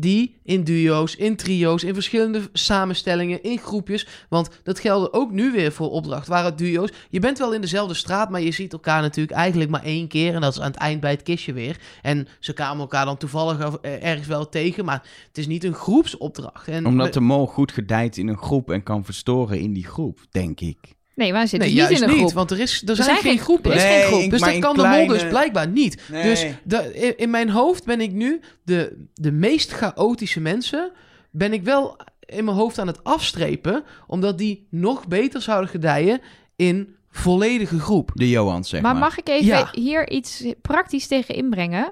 [0.00, 4.06] die in duo's, in trio's, in verschillende samenstellingen, in groepjes.
[4.28, 6.26] Want dat geldt ook nu weer voor opdracht.
[6.26, 6.92] Waar het duo's.
[7.10, 10.34] Je bent wel in dezelfde straat, maar je ziet elkaar natuurlijk eigenlijk maar één keer.
[10.34, 11.80] En dat is aan het eind bij het kistje weer.
[12.02, 14.84] En ze kwamen elkaar dan toevallig eh, ergens wel tegen.
[14.84, 16.68] Maar het is niet een groepsopdracht.
[16.68, 20.18] En Omdat de mol goed gedijt in een groep en kan verstoren in die groep,
[20.30, 20.96] denk ik.
[21.18, 22.32] Nee, wij zitten Nee, niet in een niet, groep.
[22.32, 23.70] want er, is, er, zijn zijn geen groepen.
[23.70, 24.30] er is Nee, geen groep.
[24.30, 26.02] Dus dat kan de mol dus blijkbaar niet.
[26.08, 26.22] Nee.
[26.22, 30.90] Dus de, in, mijn hoofd ben ik nu de, de meest chaotische mensen...
[31.30, 33.84] ben ik wel in mijn hoofd aan het afstrepen...
[34.06, 36.20] omdat die nog beter zouden gedijen
[36.56, 38.10] in volledige groep.
[38.14, 38.92] De Johans, zeg maar.
[38.92, 39.68] maar mag ik even Ja.
[39.72, 41.88] hier iets praktisch tegen inbrengen?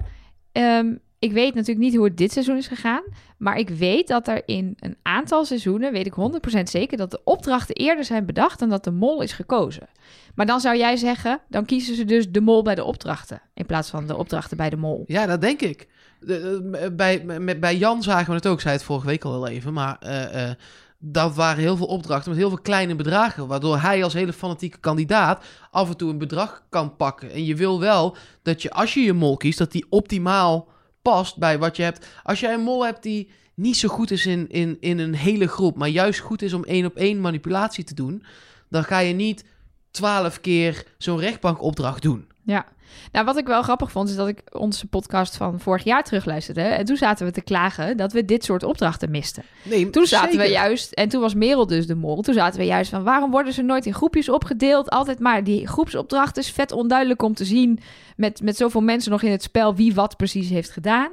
[0.51, 3.03] Ehm, ik weet natuurlijk niet hoe het dit seizoen is gegaan.
[3.37, 6.13] Maar ik weet dat er in een aantal seizoenen, weet ik
[6.57, 9.87] 100% zeker, dat de opdrachten eerder zijn bedacht dan dat de mol is gekozen.
[10.35, 13.41] Maar dan zou jij zeggen, dan kiezen ze dus de mol bij de opdrachten.
[13.53, 15.03] In plaats van de opdrachten bij de mol.
[15.07, 15.87] Ja, dat denk ik.
[16.19, 17.25] De- bij,
[17.59, 20.55] bij Jan zagen we het ook, zei het vorige week al even, maar eh, eh,
[20.99, 24.77] dat waren heel veel opdrachten met heel veel kleine bedragen, waardoor hij als hele fanatieke
[24.77, 27.31] kandidaat af en toe een bedrag kan pakken.
[27.31, 30.67] En je wil wel dat je, als je je mol kiest, dat die optimaal
[31.07, 32.07] past bij wat je hebt.
[32.23, 35.47] Als jij een mol hebt die niet zo goed is in, in, in een hele
[35.47, 38.23] groep, maar juist goed is om één op één manipulatie te doen,
[38.69, 39.43] dan ga je niet
[39.91, 42.27] twaalf keer zo'n rechtbankopdracht doen.
[42.47, 42.65] Ja.
[43.11, 46.61] Nou, wat ik wel grappig vond, is dat ik onze podcast van vorig jaar terugluisterde.
[46.61, 49.43] En toen zaten we te klagen dat we dit soort opdrachten misten.
[49.63, 52.21] Nee, Toen zaten we juist, en toen was Merel dus de mol.
[52.21, 54.89] Toen zaten we juist van, waarom worden ze nooit in groepjes opgedeeld?
[54.89, 57.79] Altijd maar die groepsopdracht is vet onduidelijk om te zien...
[58.15, 61.11] met, met zoveel mensen nog in het spel wie wat precies heeft gedaan.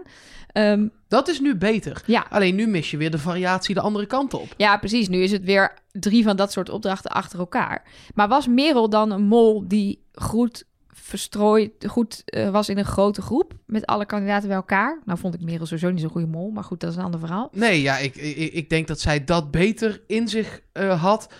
[0.52, 2.02] Ehm, Dat is nu beter.
[2.06, 2.26] ja.
[2.30, 4.46] Alleen nu mis je weer de variatie de andere kant op.
[4.56, 5.08] ja, precies.
[5.08, 7.82] Nu is het weer drie van dat soort opdrachten achter elkaar.
[8.14, 10.64] Maar was Merel dan een mol die goed
[11.04, 13.52] verstrooid goed eh, was in een grote groep...
[13.66, 15.00] met alle kandidaten bij elkaar?
[15.04, 17.20] Nou vond ik Merel sowieso niet zo'n goede mol, maar goed, dat is een ander
[17.20, 17.48] verhaal.
[17.52, 21.32] Nee, ja, ik, ik, ik denk dat zij dat beter in zich eh, had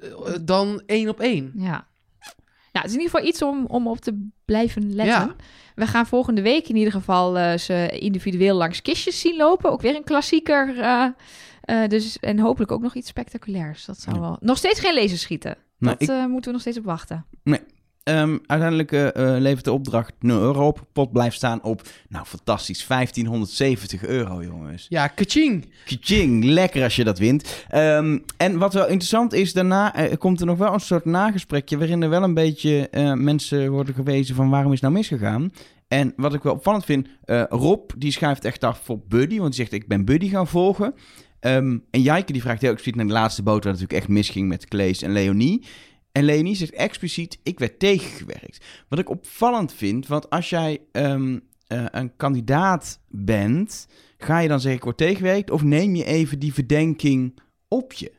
[0.00, 1.52] eh, dan één op één.
[1.56, 1.86] Ja.
[2.72, 5.26] Nou, het is in ieder geval iets om, om op te blijven letten.
[5.26, 5.34] Ja.
[5.74, 9.70] We gaan volgende week in ieder geval eh, ze individueel langs kistjes zien lopen.
[9.70, 10.80] Ook weer een klassieker.
[10.80, 11.06] eh,
[11.60, 13.84] eh, dus, en hopelijk ook nog iets spectaculairs.
[13.84, 14.22] Dat zou Ja.
[14.22, 14.36] wel...
[14.40, 15.56] Nog steeds geen laserschieten.
[15.78, 17.26] Nee, dat ik- eh, moeten we nog steeds op wachten.
[18.10, 20.86] Ehm, uiteindelijk eh, eh, levert de opdracht 0 euro op.
[20.92, 24.86] Pot blijft staan op, nou fantastisch, 1570 euro, jongens.
[24.88, 25.72] Ja, kaching.
[25.84, 27.64] Kaching, lekker als je dat wint.
[27.68, 31.78] Ehm, en wat wel interessant is, daarna eh, komt er nog wel een soort nagesprekje...
[31.78, 35.52] waarin er wel een beetje mensen worden gewezen van waarom is nou misgegaan.
[35.88, 37.08] En wat ik wel opvallend vind,
[37.48, 39.38] Rob die schuift echt af voor Buddy...
[39.38, 40.94] want die zegt ik ben Buddy gaan volgen.
[41.40, 43.64] Ehm, en Jaike die vraagt heel expliciet naar de laatste boot...
[43.64, 45.62] waar natuurlijk echt misging met Klees en Leonie...
[46.12, 48.64] En Leonie zegt expliciet, ik werd tegengewerkt.
[48.88, 53.86] Wat ik opvallend vind, want als jij ehm, eh, een kandidaat bent,
[54.18, 58.12] ga je dan zeggen ik word tegengewerkt of neem je even die verdenking op je?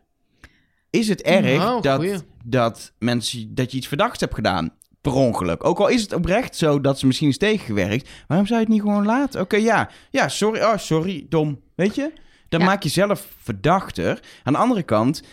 [0.89, 2.17] Is het erg Nou, dat, goeie.
[2.45, 4.73] dat, mensen, dat je iets verdachts hebt gedaan?
[5.01, 5.63] Per ongeluk.
[5.65, 8.10] Ook al is het oprecht zo dat ze misschien is tegengewerkt.
[8.27, 9.41] Waarom zou je het niet gewoon laten?
[9.41, 9.89] Oké, ja.
[10.10, 10.62] Ja, sorry.
[10.62, 11.25] Oh, sorry.
[11.30, 11.60] Dom.
[11.75, 12.13] Weet je?
[12.49, 12.65] Dan Ja.
[12.65, 14.19] maak je zelf verdachter.
[14.43, 15.23] Aan de andere kant,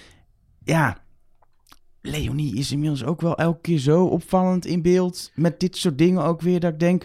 [0.64, 1.06] ja...
[2.10, 5.30] Leonie is inmiddels ook wel elke keer zo opvallend in beeld.
[5.34, 6.60] Met dit soort dingen ook weer.
[6.60, 7.04] Dat ik denk,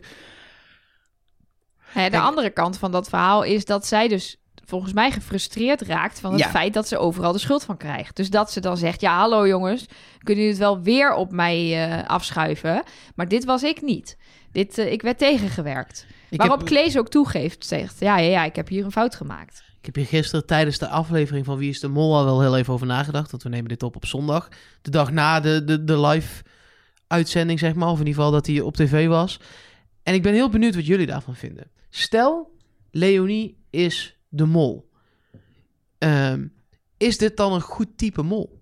[1.78, 5.82] Hè, de Kijk- andere kant van dat verhaal is dat zij dus volgens mij gefrustreerd
[5.82, 6.50] raakt van het Ja.
[6.50, 8.16] feit dat ze overal de schuld van krijgt.
[8.16, 9.86] Dus dat ze dan zegt, ja hallo jongens,
[10.18, 12.84] kunnen jullie het wel weer op mij eh, afschuiven?
[13.16, 14.18] Maar dit was ik niet.
[14.52, 16.06] Dit, eh, ik werd tegengewerkt.
[16.30, 19.16] Ik Waarop heb, Klees ook toegeeft, zegt, ja, ja, ja, ik heb hier een fout
[19.16, 19.64] gemaakt.
[19.84, 22.58] Ik heb hier gisteren tijdens de aflevering van Wie is de Mol al wel heel
[22.58, 23.32] even over nagedacht.
[23.32, 24.48] Want we nemen dit op op zondag.
[24.82, 26.44] De dag na de, de, de live
[27.08, 27.88] uitzending, zeg maar.
[27.88, 29.40] Of in ieder geval dat hij op tv was.
[30.04, 31.72] En ik ben heel benieuwd wat jullie daarvan vinden.
[31.90, 32.58] Stel,
[32.92, 34.90] Leonie is de mol.
[35.98, 36.48] Ehm,
[36.98, 38.62] is dit dan een goed type mol?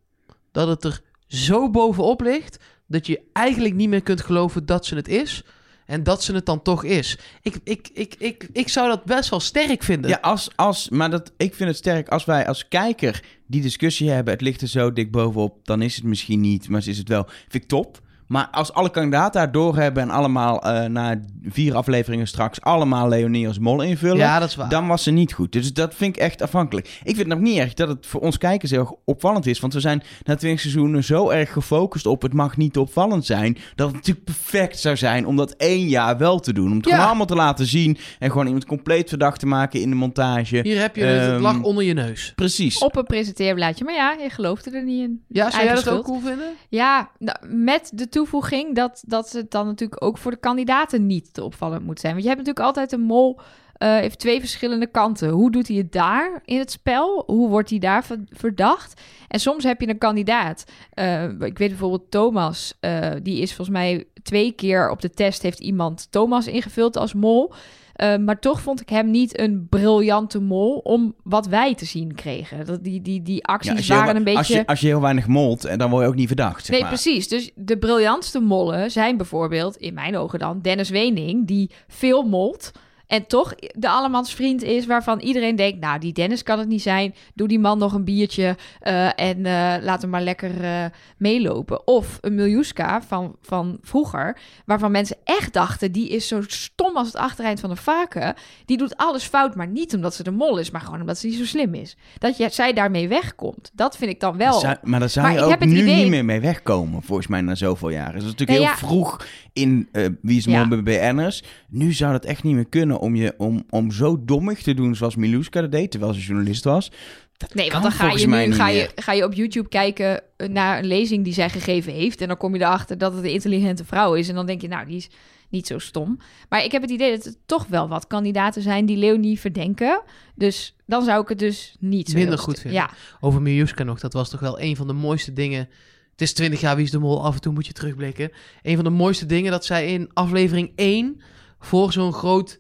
[0.51, 4.95] Dat het er zo bovenop ligt dat je eigenlijk niet meer kunt geloven dat ze
[4.95, 5.43] het is.
[5.91, 7.17] En dat ze het dan toch is.
[7.41, 10.09] Ik, ik, ik, ik, ik zou dat best wel sterk vinden.
[10.09, 14.09] Ja, als, als, maar dat, ik vind het sterk als wij als kijker die discussie
[14.09, 14.33] hebben.
[14.33, 17.25] Het ligt er zo dik bovenop, dan is het misschien niet, maar is het wel.
[17.47, 18.01] Vind ik top.
[18.31, 23.47] Maar als alle kandidaten daar doorhebben en allemaal eh, na vier afleveringen straks allemaal Leonie
[23.47, 24.69] als mol invullen, Ja, dat is waar.
[24.69, 25.51] dan was ze niet goed.
[25.51, 26.87] Dus dat vind ik echt afhankelijk.
[26.87, 29.59] Ik vind het nog niet erg dat het voor ons kijkers heel erg opvallend is.
[29.59, 33.57] Want we zijn na twintig seizoenen zo erg gefocust op het mag niet opvallend zijn.
[33.75, 36.71] Dat het natuurlijk perfect zou zijn om dat één jaar wel te doen.
[36.71, 36.91] Om het Ja.
[36.91, 37.97] gewoon allemaal te laten zien.
[38.19, 40.59] En gewoon iemand compleet verdacht te maken in de montage.
[40.63, 42.33] Hier heb je het, het Ehm, lag onder je neus.
[42.35, 42.77] Precies.
[42.77, 43.83] Op een presenteerblaadje.
[43.85, 45.23] Maar ja, je geloofde er niet in.
[45.27, 46.53] Ja, zou jij dat ook cool vinden?
[46.69, 51.33] Ja, nou, met de toevoeging dat, dat het dan natuurlijk ook voor de kandidaten niet
[51.33, 52.11] te opvallend moet zijn.
[52.13, 53.39] Want je hebt natuurlijk altijd een mol
[53.73, 55.29] eh, heeft twee verschillende kanten.
[55.29, 57.23] Hoe doet hij het daar in het spel?
[57.25, 59.01] Hoe wordt hij daar ver- verdacht?
[59.27, 60.63] En soms heb je een kandidaat.
[60.93, 62.77] eh, ik weet bijvoorbeeld Thomas.
[62.79, 65.41] eh, die is volgens mij twee keer op de test...
[65.41, 67.53] heeft iemand Thomas ingevuld als mol.
[67.93, 70.77] Eh, maar toch vond ik hem niet een briljante mol...
[70.77, 72.65] om wat wij te zien kregen.
[72.65, 74.37] Dat, die, die, die acties waren een beetje...
[74.37, 76.59] als, je, als je heel weinig molt, en dan word je ook niet verdacht.
[76.65, 76.89] Zeg Nee, maar.
[76.89, 77.27] precies.
[77.27, 82.71] Dus de briljantste mollen zijn bijvoorbeeld, in mijn ogen dan, Dennis Wening, die veel molt.
[83.11, 85.79] En toch de allemans vriend is waarvan iedereen denkt...
[85.79, 87.15] nou, die Dennis kan het niet zijn.
[87.33, 90.85] Doe die man nog een biertje eh, en eh, laat hem maar lekker eh,
[91.17, 91.87] meelopen.
[91.87, 94.37] Of een Miljuska van, van vroeger...
[94.65, 95.91] waarvan mensen echt dachten...
[95.91, 98.33] die is zo stom als het achtereind van een vaken.
[98.65, 100.71] Die doet alles fout, maar niet omdat ze de mol is...
[100.71, 101.97] maar gewoon omdat ze niet zo slim is.
[102.17, 103.71] Dat je, zij daarmee wegkomt.
[103.73, 104.59] Dat vind ik dan wel...
[104.59, 107.41] Zou- maar daar zou Maar je ook nu idee- niet meer mee wegkomen, volgens mij,
[107.41, 108.13] na zoveel jaren.
[108.13, 108.87] Dat is natuurlijk Nee, heel ja.
[108.87, 109.89] vroeg in
[110.21, 110.67] Wie is Ja.
[110.67, 111.43] BN'ers.
[111.69, 114.95] Nu zou dat echt niet meer kunnen om, je, om, om zo dommig te doen
[114.95, 116.91] zoals Miluska dat deed, terwijl ze journalist was.
[117.37, 120.47] Dat Nee, want dan ga je nu ga je, ga je op YouTube kijken eh,
[120.47, 122.21] naar een lezing die zij gegeven heeft.
[122.21, 124.29] En dan kom je erachter dat het een intelligente vrouw is.
[124.29, 125.09] En dan denk je, nou, die is
[125.49, 126.19] niet zo stom.
[126.49, 130.01] Maar ik heb het idee dat er toch wel wat kandidaten zijn die Leonie verdenken.
[130.35, 132.81] Dus dan zou ik het dus niet zo Minder goed vinden.
[132.81, 135.69] Ja, Over Miljuska nog, dat was toch wel een van de mooiste dingen.
[136.11, 138.31] Het is 20 jaar Wie is de Mol, af en toe moet je terugblikken.
[138.61, 141.21] Een van de mooiste dingen dat zij in aflevering 1
[141.59, 142.59] voor zo'n groot,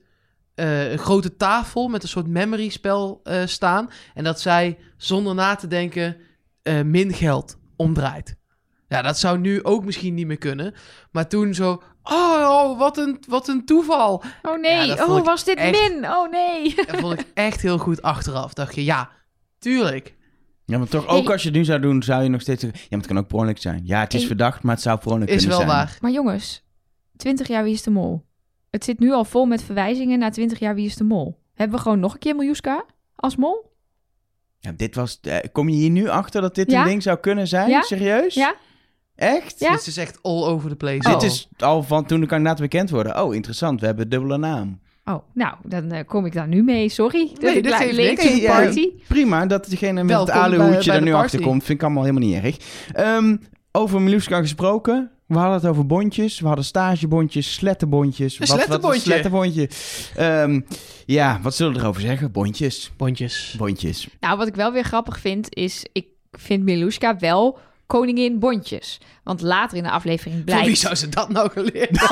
[0.55, 3.89] eh, grote tafel met een soort memory spel eh, staan.
[4.13, 6.17] En dat zij zonder na te denken
[6.63, 8.35] eh, min geld omdraait.
[8.87, 10.73] Ja, dat zou nu ook misschien niet meer kunnen.
[11.11, 11.71] Maar toen zo,
[12.03, 14.23] oh, oh, wat, een, wat een toeval.
[14.41, 16.05] Oh nee, Ja, oh was dit echt- min?
[16.09, 16.75] Oh nee.
[16.87, 18.53] Dat vond ik echt heel goed achteraf.
[18.53, 19.09] Dacht je, ja,
[19.59, 20.15] tuurlijk.
[20.65, 21.31] Ja, maar toch, ook Hey.
[21.33, 22.79] als je het nu zou doen, zou je nog steeds zeggen...
[22.79, 23.81] Ja, maar het kan ook per zijn.
[23.83, 24.27] Ja, het is Hey.
[24.27, 25.77] verdacht, maar het zou per ongeluk Is kunnen wel zijn.
[25.79, 25.97] waar.
[26.01, 26.63] Maar jongens,
[27.17, 28.25] 20 jaar Wie is de Mol?
[28.71, 31.39] Het zit nu al vol met verwijzingen naar 20 jaar Wie is de Mol.
[31.53, 33.71] Hebben we gewoon nog een keer Miljuska als mol?
[34.59, 35.19] Ja, dit was...
[35.21, 36.81] eh, kom je hier nu achter dat dit Ja?
[36.81, 37.69] een ding zou kunnen zijn?
[37.69, 37.81] Ja?
[37.81, 38.33] Serieus?
[38.33, 38.55] Ja?
[39.15, 39.59] Echt?
[39.59, 39.71] Ja.
[39.71, 41.09] Dit is echt all over the place.
[41.09, 41.19] Oh.
[41.19, 43.23] Dit is al van toen de kandidaten bekend worden.
[43.23, 43.79] Oh, interessant.
[43.79, 44.79] We hebben dubbele naam.
[45.05, 46.89] Oh, nou, dan eh, kom ik daar nu mee.
[46.89, 47.31] Sorry.
[47.41, 48.35] Nee, ik dat niks.
[48.35, 48.61] ja.
[48.61, 48.89] party.
[49.07, 51.23] Prima, dat degene met Welkom het aluhoedje er nu party.
[51.23, 52.57] achter komt, vind ik allemaal helemaal niet erg.
[52.93, 53.37] Ehm,
[53.71, 55.11] over Miluska gesproken.
[55.31, 56.39] We hadden het over bondjes.
[56.39, 58.39] We hadden stagebondjes, slettenbondjes.
[58.39, 59.69] Een Wat- wat slettenbondje?
[60.15, 60.61] Ehm,
[61.05, 62.31] ja, wat zullen we erover zeggen?
[62.31, 62.91] Bondjes.
[62.97, 63.55] Bondjes.
[63.57, 64.07] Bondjes.
[64.19, 65.85] Nou, wat ik wel weer grappig vind, is...
[65.91, 68.99] Ik vind Miluska wel koningin bondjes.
[69.23, 70.65] Want later in de aflevering Van blijkt...
[70.65, 71.99] wie zou ze dat nou geleerd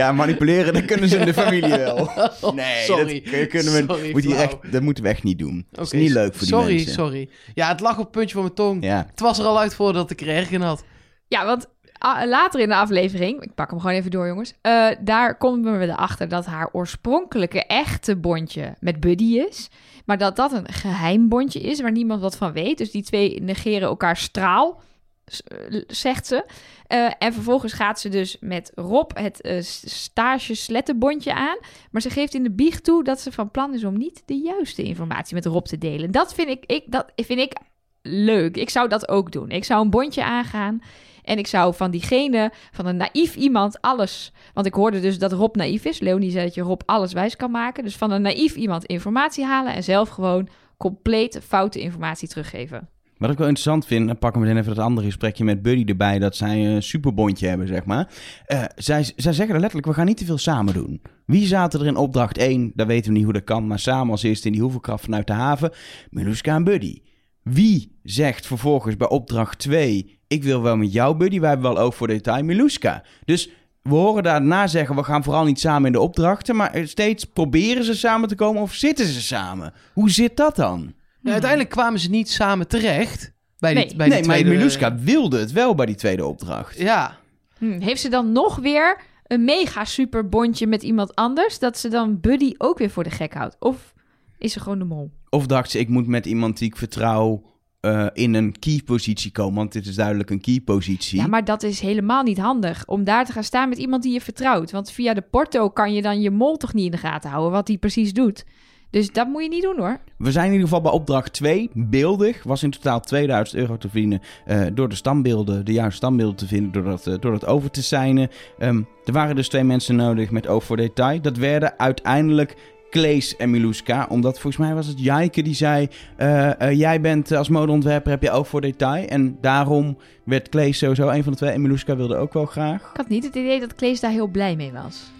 [0.00, 2.10] ja, manipuleren, dat kunnen ze in de familie wel.
[2.54, 3.22] Nee, sorry.
[3.30, 5.66] dat kunnen we, Sorry, moet hier echt, dat moeten we echt niet doen.
[5.70, 6.92] Dat is niet leuk voor die sorry, mensen.
[6.92, 8.84] Sorry, Ja, het lag op het puntje van mijn tong.
[8.84, 9.06] Ja.
[9.10, 10.84] Het was er al uit voordat ik er erg in had.
[11.28, 11.66] Ja, want
[11.98, 13.42] ah, later in de aflevering...
[13.42, 14.54] Ik pak hem gewoon even door, jongens.
[14.60, 19.68] eh, daar komen we erachter dat haar oorspronkelijke echte bondje met Buddy is.
[20.04, 22.78] Maar dat dat een geheim bondje is waar niemand wat van weet.
[22.78, 24.80] Dus die twee negeren elkaar straal,
[25.24, 26.44] eh, zegt ze.
[26.86, 31.58] Eh, en vervolgens gaat ze dus met Rob het eh, stage slettenbondje aan.
[31.90, 34.34] Maar ze geeft in de biecht toe dat ze van plan is om niet de
[34.36, 36.10] juiste informatie met Rob te delen.
[36.10, 37.56] Dat vind ik, ik, dat vind ik
[38.02, 38.56] leuk.
[38.56, 39.50] Ik zou dat ook doen.
[39.50, 40.82] Ik zou een bondje aangaan.
[41.26, 44.32] En ik zou van diegene, van een naïef iemand, alles.
[44.54, 46.00] Want ik hoorde dus dat Rob naïef is.
[46.00, 47.84] Leonie zei dat je Rob alles wijs kan maken.
[47.84, 52.88] Dus van een naïef iemand informatie halen en zelf gewoon compleet foute informatie teruggeven.
[53.18, 55.84] Wat ik wel interessant vind, dan pakken we meteen even dat andere gesprekje met Buddy
[55.84, 58.12] erbij, dat zij een superbondje hebben, zeg maar.
[58.46, 61.02] Eh, zij, zij zeggen er letterlijk, we gaan niet te veel samen doen.
[61.26, 62.72] Wie zaten er in opdracht 1?
[62.74, 65.26] Dat weten we niet hoe dat kan, maar samen als eerste in die hoeveelkracht vanuit
[65.26, 65.72] de haven.
[66.10, 67.00] Miluska en Buddy.
[67.42, 71.82] Wie zegt vervolgens bij opdracht 2, ik wil wel met jou Buddy, wij hebben wel
[71.82, 73.02] oog voor detail, Miluska.
[73.24, 73.50] Dus
[73.82, 77.84] we horen daarna zeggen, we gaan vooral niet samen in de opdrachten, maar steeds proberen
[77.84, 79.72] ze samen te komen of zitten ze samen?
[79.92, 80.94] Hoe zit dat dan?
[81.20, 83.32] Ja, uiteindelijk kwamen ze niet samen terecht.
[83.58, 83.96] Bij die, Nee.
[83.96, 84.52] bij die nee, maar.
[84.52, 86.78] Miluska wilde het wel bij die tweede opdracht.
[86.78, 87.16] Ja.
[87.58, 91.58] Hm, heeft ze dan nog weer een mega super bondje met iemand anders?
[91.58, 93.56] Dat ze dan Buddy ook weer voor de gek houdt?
[93.58, 93.94] Of
[94.38, 95.10] is ze gewoon de mol?
[95.30, 97.42] Of dacht ze, ik moet met iemand die ik vertrouw
[97.86, 99.54] eh, in een key-positie komen.
[99.54, 101.20] Want dit is duidelijk een key-positie.
[101.20, 102.86] Ja, maar dat is helemaal niet handig.
[102.86, 104.70] Om daar te gaan staan met iemand die je vertrouwt.
[104.70, 107.52] Want via de porto kan je dan je mol toch niet in de gaten houden.
[107.52, 108.44] Wat hij precies doet.
[108.90, 110.00] Dus dat moet je niet doen hoor.
[110.18, 111.70] We zijn in ieder geval bij opdracht 2.
[111.74, 114.20] Beeldig was in totaal 2000 euro te verdienen.
[114.44, 116.72] eh, door de standbeelden, de juiste standbeelden te vinden.
[116.72, 118.28] Door dat, eh, door dat over te signen.
[118.58, 121.20] Ehm, er waren dus twee mensen nodig met oog voor detail.
[121.20, 122.56] Dat werden uiteindelijk
[122.96, 124.06] Klees en Miluska.
[124.08, 125.88] Omdat volgens mij was het Jijke die zei...
[126.16, 129.06] eh, eh, jij bent als modeontwerper, heb je oog voor detail.
[129.08, 131.50] En daarom werd Klees sowieso een van de twee.
[131.50, 132.80] En Miluska wilde ook wel graag.
[132.80, 135.12] Ik had niet het idee dat Klees daar heel blij mee was.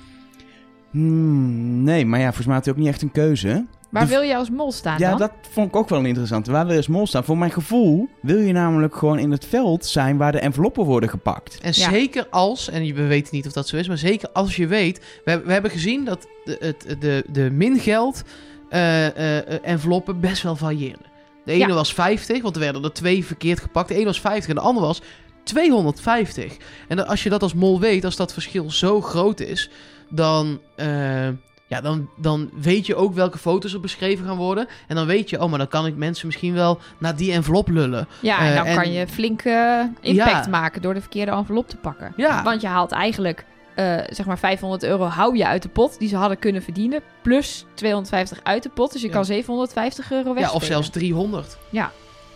[0.90, 3.66] Hmm, nee, maar ja, volgens mij had hij ook niet echt een keuze.
[3.90, 5.18] Waar De- wil je als mol staan Ja, dan?
[5.18, 6.50] dat vond ik ook wel een interessante.
[6.52, 7.24] Waar wil je als mol staan?
[7.24, 11.08] Voor mijn gevoel wil je namelijk gewoon in het veld zijn waar de enveloppen worden
[11.08, 11.58] gepakt.
[11.62, 11.90] En Ja.
[11.90, 14.98] zeker als, en we weten niet of dat zo is, maar zeker als je weet.
[15.24, 18.22] We, hebben- we hebben gezien dat de, het, de, de mingeld
[18.70, 21.06] eh, eh, enveloppen best wel varieerden.
[21.44, 21.74] De ene Ja.
[21.74, 23.88] was 50, want er werden er twee verkeerd gepakt.
[23.88, 25.00] De ene was 50 en de andere was
[25.42, 26.56] 250.
[26.88, 29.70] En als je dat als mol weet, als dat verschil zo groot is,
[30.10, 31.28] dan, eh,
[31.66, 34.66] ja, dan, dan weet je ook welke foto's er beschreven gaan worden.
[34.88, 37.68] En dan weet je, oh, maar dan kan ik mensen misschien wel naar die envelop
[37.68, 38.08] lullen.
[38.20, 40.50] Ja, en Eh, dan en- kan je flink eh, impact Ja.
[40.50, 42.12] maken door de verkeerde envelop te pakken.
[42.16, 42.42] Ja.
[42.42, 46.08] Want je haalt eigenlijk, eh, zeg maar 500 euro hou je uit de pot die
[46.08, 47.00] ze hadden kunnen verdienen.
[47.22, 48.92] Plus 250 uit de pot.
[48.92, 49.12] Dus je Ja.
[49.12, 50.60] kan 750 euro Ja, wegspelen.
[50.62, 51.58] of zelfs 300.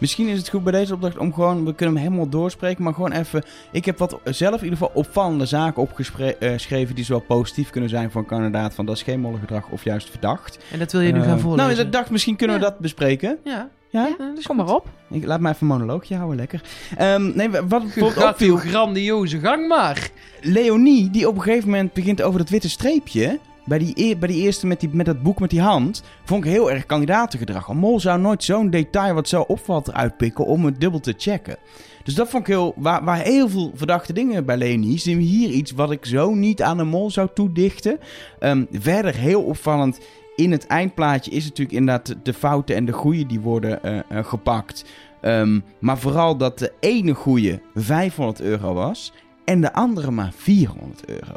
[0.00, 2.94] Misschien is het goed bij deze opdracht om gewoon, we kunnen hem helemaal doorspreken, maar
[2.94, 3.42] gewoon even.
[3.72, 8.10] Ik heb wat zelf in ieder geval opvallende zaken opgeschreven die zowel positief kunnen zijn
[8.10, 10.58] voor een kandidaat van dat is geen mollengedrag of juist verdacht.
[10.72, 11.72] En dat wil je nu Eh, gaan voorlezen.
[11.74, 13.38] Nou, ik dacht misschien kunnen we dat bespreken.
[13.44, 13.68] Ja.
[13.90, 14.08] Ja?
[14.38, 14.88] Is Kom maar op.
[15.10, 16.60] Ik, laat mij even een monoloogje houden, lekker.
[16.96, 20.10] Ehm, nee, wat bijvoorbeeld opviel, grandioze gang maar.
[20.40, 23.38] Leonie, die op een gegeven moment begint over dat witte streepje.
[23.64, 26.02] Bij die, e- bij die eerste met, die, met dat boek met die hand.
[26.24, 27.68] Vond ik heel erg kandidatengedrag.
[27.68, 31.14] Een mol zou nooit zo'n detail wat zo opvalt eruit pikken om het dubbel te
[31.16, 31.56] checken.
[32.04, 32.74] Dus dat vond ik heel.
[32.76, 34.98] Waar, waar heel veel verdachte dingen bij Leonie.
[34.98, 37.98] Zien we hier iets wat ik zo niet aan een mol zou toedichten.
[38.38, 40.00] Ehm, verder heel opvallend.
[40.36, 44.24] In het eindplaatje is natuurlijk inderdaad de- fouten en de goede die worden eh, eh,
[44.24, 44.84] gepakt.
[45.20, 49.12] Ehm, maar vooral dat de ene goede 500 euro was
[49.44, 51.34] en de andere maar 400 euro.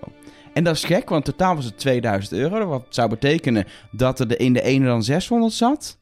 [0.54, 2.66] En dat is gek, want totaal was het 2000 euro.
[2.66, 5.98] Wat zou betekenen dat er in de ene dan 600 zat.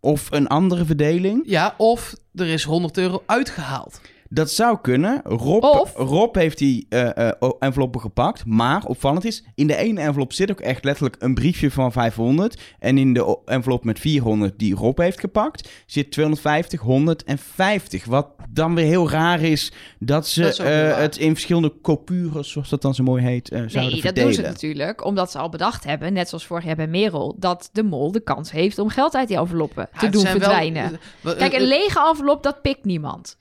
[0.00, 1.42] Of een andere verdeling.
[1.46, 4.00] Ja, of er is 100 euro uitgehaald.
[4.36, 5.20] Dat zou kunnen.
[5.24, 8.46] Rob, Of- Rob heeft die eh, eh, enveloppen gepakt.
[8.46, 12.60] Maar opvallend is, in de ene envelop zit ook echt letterlijk een briefje van 500.
[12.78, 18.04] En in de envelop met 400 die Rob heeft gepakt, zit 250, 150.
[18.04, 22.50] Wat dan weer heel raar is dat ze Dat is eh, het in verschillende coupures,
[22.50, 24.24] zoals dat dan zo mooi heet, eh, zouden Nee, dat verdelen.
[24.28, 27.68] doen ze natuurlijk omdat ze al bedacht hebben, net zoals vorig jaar bij Merel, dat
[27.72, 31.00] de mol de kans heeft om geld uit die enveloppen Ja, te doen wel- verdwijnen.
[31.22, 33.36] Kijk, een lege envelop, dat pikt niemand.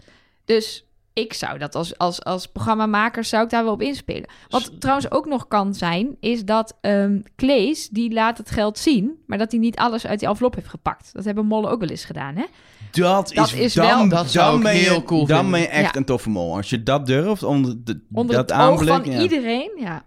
[0.45, 4.29] Dus ik zou dat als, als, als programmamaker zou ik daar wel op inspelen.
[4.49, 9.11] Wat trouwens ook nog kan zijn, is dat ehm Klees, die laat het geld zien,
[9.27, 11.09] maar dat hij niet alles uit die envelop heeft gepakt.
[11.13, 12.45] Dat hebben mollen ook wel eens gedaan, hè?
[12.91, 15.35] Dat, Dat is, is dan, wel- Dat zou dan ik ben je, heel cool Dan
[15.35, 15.51] vinden.
[15.51, 15.99] ben je echt Ja.
[15.99, 16.55] een toffe mol.
[16.55, 19.21] Als je dat durft, onder, de, Onder dat het oog aanblik, van ja.
[19.21, 20.05] iedereen, ja.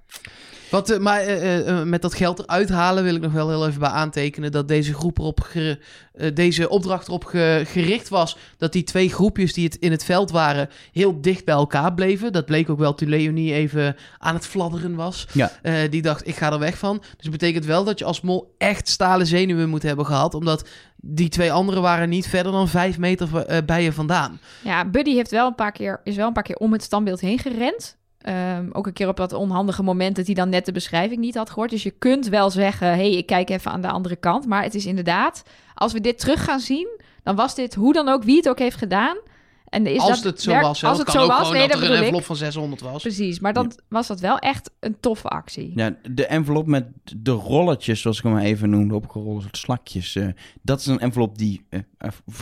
[0.71, 3.67] Wat, eh, maar eh, eh, met dat geld eruit halen wil ik nog wel heel
[3.67, 5.79] even bij aantekenen dat deze groep erop ge-
[6.13, 10.05] eh, deze opdracht erop ge- gericht was dat die twee groepjes die het in het
[10.05, 12.33] veld waren heel dicht bij elkaar bleven.
[12.33, 15.27] Dat bleek ook wel toen Leonie even aan het fladderen was.
[15.33, 15.53] Ja.
[15.63, 16.97] Eh, die dacht ik ga er weg van.
[16.99, 20.69] Dus het betekent wel dat je als mol echt stalen zenuwen moet hebben gehad, omdat
[20.97, 23.29] die twee anderen waren niet verder dan vijf meter
[23.67, 24.41] bij je vandaan.
[24.65, 27.21] Ja, Buddy heeft wel een paar keer, is wel een paar keer om het standbeeld
[27.21, 27.97] heen gerend.
[28.29, 31.35] Ehm, ook een keer op dat onhandige moment dat hij dan net de beschrijving niet
[31.35, 31.71] had gehoord.
[31.71, 34.47] Dus je kunt wel zeggen, hé, hey, ik kijk even aan de andere kant.
[34.47, 35.43] Maar het is inderdaad,
[35.75, 38.59] als we dit terug gaan zien, dan was dit hoe dan ook, wie het ook
[38.59, 39.17] heeft gedaan.
[39.69, 40.85] En is als dat het zo werk- was.
[40.85, 42.03] Als Het zo ook was, nee, dat er een bedoel ik.
[42.03, 43.03] envelop van 600 was.
[43.03, 45.73] Precies, maar dan was dat wel echt een toffe actie.
[45.75, 46.87] Ja, de envelop met
[47.17, 50.17] de rolletjes, zoals ik hem even noemde, opgerolde slakjes.
[50.17, 50.27] eh,
[50.63, 51.81] dat is een envelop die, eh,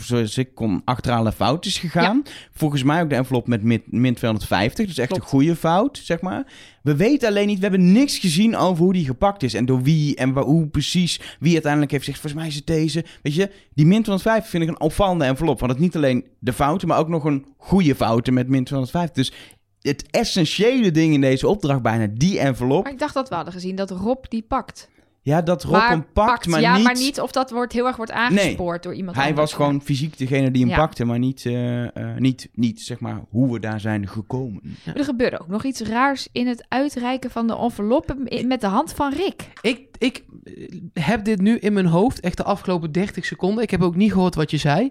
[0.01, 2.23] zoals ik kon, achteraan de fout is gegaan.
[2.53, 5.23] Volgens mij ook de envelop met min, min 250, dus echt Klopt.
[5.23, 6.47] een goede fout, zeg maar.
[6.83, 9.83] We weten alleen niet, we hebben niks gezien over hoe die gepakt is en door
[9.83, 13.05] wie en waar, hoe precies, wie uiteindelijk heeft gezegd, volgens mij is het deze.
[13.23, 16.53] Weet je, die min 250 vind ik een opvallende envelop, want het niet alleen de
[16.53, 19.15] fouten, maar ook nog een goede fouten met min 250.
[19.25, 19.33] Dus
[19.81, 23.53] het essentiële ding in deze opdracht bijna, die envelop, Maar ik dacht dat we hadden
[23.53, 24.89] gezien dat Rob die pakt.
[25.27, 26.85] Ja, dat Rob maar hem pakt, maar, ja, niet...
[26.85, 29.51] maar niet of dat wordt, heel erg wordt aangespoord door iemand Hij anders.
[29.51, 30.77] was gewoon fysiek degene die hem Ja.
[30.77, 34.77] pakte, maar niet, eh, eh, niet, niet zeg maar hoe we daar zijn gekomen.
[34.95, 38.93] Er gebeurde ook nog iets raars in het uitreiken van de enveloppen met de hand
[38.93, 39.49] van Rick.
[39.61, 40.53] Ik, ik eh,
[40.93, 43.63] heb dit nu in mijn hoofd, echt de afgelopen 30 seconden.
[43.63, 44.91] Ik heb ook niet gehoord wat je zei.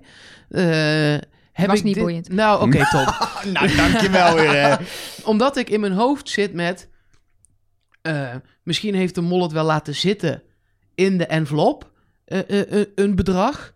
[0.49, 0.63] Eh,
[1.51, 2.29] heb Was ik niet dit- boeiend.
[2.29, 3.29] Nou, oké, top.
[3.53, 4.51] nou, dankjewel weer.
[4.51, 4.75] hè.
[5.31, 6.89] Omdat ik in mijn hoofd zit met...
[8.05, 10.41] eh, misschien heeft de mol het wel laten zitten
[10.95, 11.91] in de envelop,
[12.25, 13.73] eh, eh, een bedrag.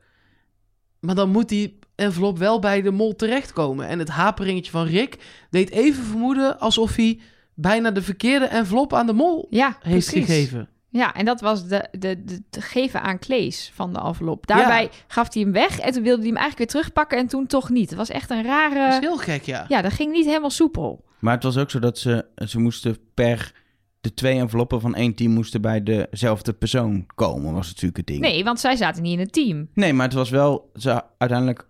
[1.00, 3.88] Maar dan moet die envelop wel bij de mol terechtkomen.
[3.88, 5.18] En het haperingetje van Rick
[5.50, 7.20] deed even vermoeden alsof hij
[7.54, 10.26] bijna de verkeerde envelop aan de mol Ja, heeft precies.
[10.26, 10.70] gegeven.
[10.90, 14.48] Ja, en dat was de, de, de, te geven aan Klees van de envelop.
[14.48, 17.48] Daarbij gaf hij hem weg en toen wilde hij hem eigenlijk weer terugpakken en toen
[17.48, 17.90] toch niet.
[17.90, 18.94] Het was echt een Dat rare...
[18.94, 19.66] is heel gek, ja.
[19.68, 21.06] Ja, dat ging niet helemaal soepel.
[21.20, 23.54] Maar het was ook zo dat ze, ze moesten per
[24.02, 28.20] de twee enveloppen van één team moesten bij dezelfde persoon komen, was natuurlijk het ding.
[28.20, 29.68] Nee, want zij zaten niet in het team.
[29.74, 31.68] Nee, maar het was wel, ze, uiteindelijk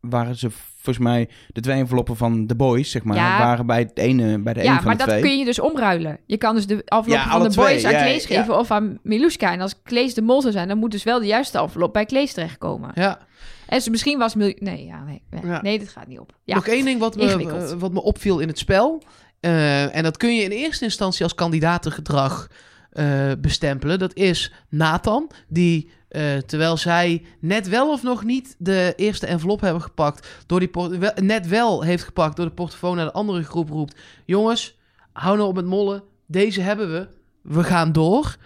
[0.00, 3.38] waren ze volgens mij de twee enveloppen van de boys, zeg maar, Ja.
[3.38, 5.20] waren bij het ene, bij de Ja, ene van maar de dat twee.
[5.22, 6.18] kun je dus omruilen.
[6.26, 8.40] Je kan dus de enveloppen Ja, van de twee, boys aan ja, Klees ja.
[8.40, 9.52] geven of aan Miluska.
[9.52, 12.04] En als Klees de mol zou zijn, dan moet dus wel de juiste envelop bij
[12.04, 12.90] Klees terechtkomen.
[12.94, 13.18] Ja.
[13.66, 14.34] En ze misschien was...
[14.34, 15.62] Mil- nee, ja, nee, nee, Ja.
[15.62, 16.32] nee, dit gaat niet op.
[16.44, 16.54] Ja.
[16.54, 19.02] Nog één ding wat me, eh, wat me opviel in het spel.
[19.40, 22.48] Eh, en dat kun je in eerste instantie als kandidatengedrag
[22.90, 23.98] eh, bestempelen.
[23.98, 29.60] Dat is Nathan, die eh, terwijl zij net wel of nog niet de eerste envelop
[29.60, 30.70] hebben gepakt, door die
[31.14, 34.78] net wel heeft gepakt door de portofoon naar de andere groep roept: Jongens,
[35.12, 36.02] hou nou op met mollen.
[36.26, 37.08] Deze hebben we.
[37.42, 38.36] We gaan door.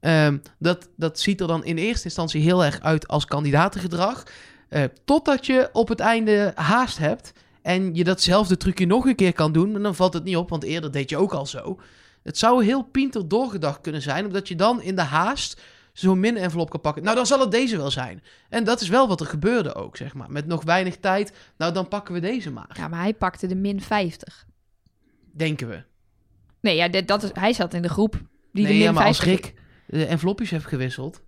[0.00, 4.22] Ehm, dat, dat ziet er dan in eerste instantie heel erg uit als kandidatengedrag.
[4.68, 7.32] Eh, totdat je op het einde haast hebt.
[7.62, 9.74] En je datzelfde trucje nog een keer kan doen.
[9.74, 11.80] En dan valt het niet op, want eerder deed je ook al zo.
[12.22, 14.26] Het zou heel pinter doorgedacht kunnen zijn.
[14.26, 15.60] Omdat je dan in de haast
[15.92, 17.02] zo'n min envelop kan pakken.
[17.02, 18.22] Nou, dan zal het deze wel zijn.
[18.48, 20.30] En dat is wel wat er gebeurde ook, zeg maar.
[20.30, 21.32] Met nog weinig tijd.
[21.56, 22.70] Nou, dan pakken we deze maar.
[22.76, 24.46] Ja, maar hij pakte de min 50.
[25.32, 25.82] Denken we.
[26.60, 29.06] Nee, ja, dat is, hij zat in de groep die de nee, min ja, maar
[29.06, 29.46] als 50...
[29.46, 31.22] Rick de envelopjes heeft gewisseld.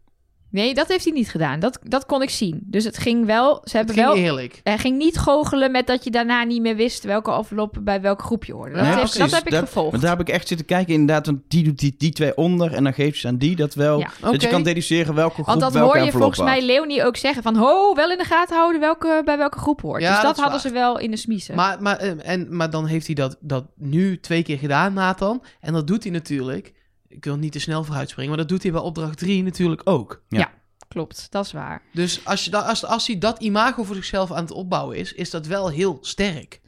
[0.55, 1.61] Nee, dat heeft hij niet gedaan.
[1.61, 2.61] Dat, dat kon ik zien.
[2.65, 3.55] Dus het ging wel...
[3.55, 4.17] Ze Het hebben ging wel...
[4.17, 4.61] eerlijk.
[4.63, 8.23] Hij ging niet goochelen met dat je daarna niet meer wist welke envelop bij welk
[8.23, 8.75] groepje hoorde.
[8.75, 9.19] Dat, Ja, heeft, precies.
[9.19, 9.91] dat heb ik Dat- gevolgd.
[9.91, 12.73] Want daar heb ik echt zitten kijken, inderdaad, want die doet die, die twee onder
[12.75, 13.99] en dan geeft ze aan die dat wel.
[13.99, 14.09] Ja.
[14.21, 16.47] Dat je kan deduceren welke groep Want dat welke hoor je volgens had.
[16.47, 17.57] mij Leonie ook zeggen van...
[17.57, 20.03] Ho, wel in de gaten houden welke, bij welke groep hoort.
[20.03, 20.61] Ja, dus dat, hadden waar.
[20.61, 21.55] ze wel in de smiezen.
[21.55, 25.43] Maar, maar, eh, en, maar dan heeft hij dat, dat nu twee keer gedaan, Nathan.
[25.61, 26.73] En dat doet hij natuurlijk.
[27.15, 29.81] Ik wil niet te snel vooruit springen, maar dat doet hij bij opdracht 3 natuurlijk
[29.85, 30.23] ook.
[30.89, 31.83] Klopt, dat is waar.
[31.93, 35.13] Dus als, je, da- als, als hij dat imago voor zichzelf aan het opbouwen is,
[35.13, 36.61] is dat wel heel sterk.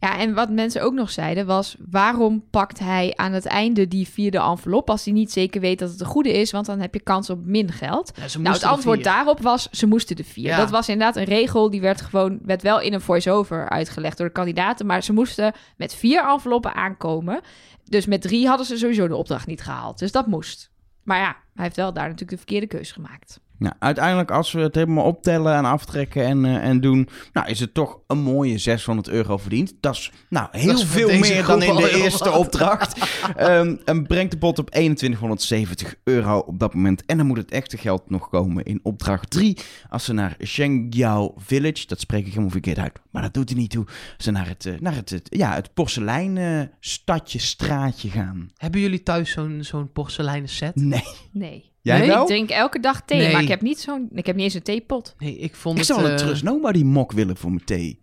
[0.00, 1.76] Ja, en wat mensen ook nog zeiden was...
[1.90, 4.90] waarom pakt hij aan het einde die vierde envelop...
[4.90, 6.50] als hij niet zeker weet dat het de goede is...
[6.50, 8.12] want dan heb je kans op min geld.
[8.14, 10.46] Ja, Nou, het antwoord daarop was, ze moesten de vier.
[10.46, 10.56] Ja.
[10.56, 14.26] Dat was inderdaad een regel, die werd gewoon, werd wel in een voice-over uitgelegd door
[14.26, 17.40] de kandidaten, maar ze moesten met vier enveloppen aankomen.
[17.84, 19.98] Dus met drie hadden ze sowieso de opdracht niet gehaald.
[19.98, 20.70] Dus dat moest.
[21.02, 23.40] Maar ja, hij heeft wel daar natuurlijk de verkeerde keus gemaakt.
[23.58, 27.60] Nou, uiteindelijk, als we het helemaal optellen en aftrekken en, eh, en doen, nou is
[27.60, 29.72] het toch een mooie 600 euro verdiend.
[29.80, 32.38] Dat is nou heel Dat is voor veel meer dan in de eerste wat.
[32.44, 32.98] opdracht.
[33.36, 37.04] Ehm, en brengt de pot op 2170 euro op dat moment.
[37.06, 39.58] En dan moet het echte geld nog komen in opdracht 3.
[39.88, 43.56] Als ze naar Shengyao Village, dat spreek ik helemaal verkeerd uit, maar dat doet er
[43.56, 43.84] niet toe.
[43.86, 48.48] Als ze naar het, eh, naar het, het- ja, het porselein eh, stadje, straatje gaan.
[48.56, 50.74] Hebben jullie thuis zo'n zo'n porseleinen set?
[50.76, 51.04] Nee.
[51.32, 51.72] Nee.
[51.84, 52.08] Jij Nee?
[52.08, 52.20] wel?
[52.20, 53.32] Ik drink elke dag thee, Nee.
[53.32, 55.14] maar ik heb niet zo'n, ik heb niet eens een theepot.
[55.18, 55.90] Nee, ik vond Ik het...
[55.90, 58.00] zou wel een eh, Trust Nobody mok willen voor mijn thee.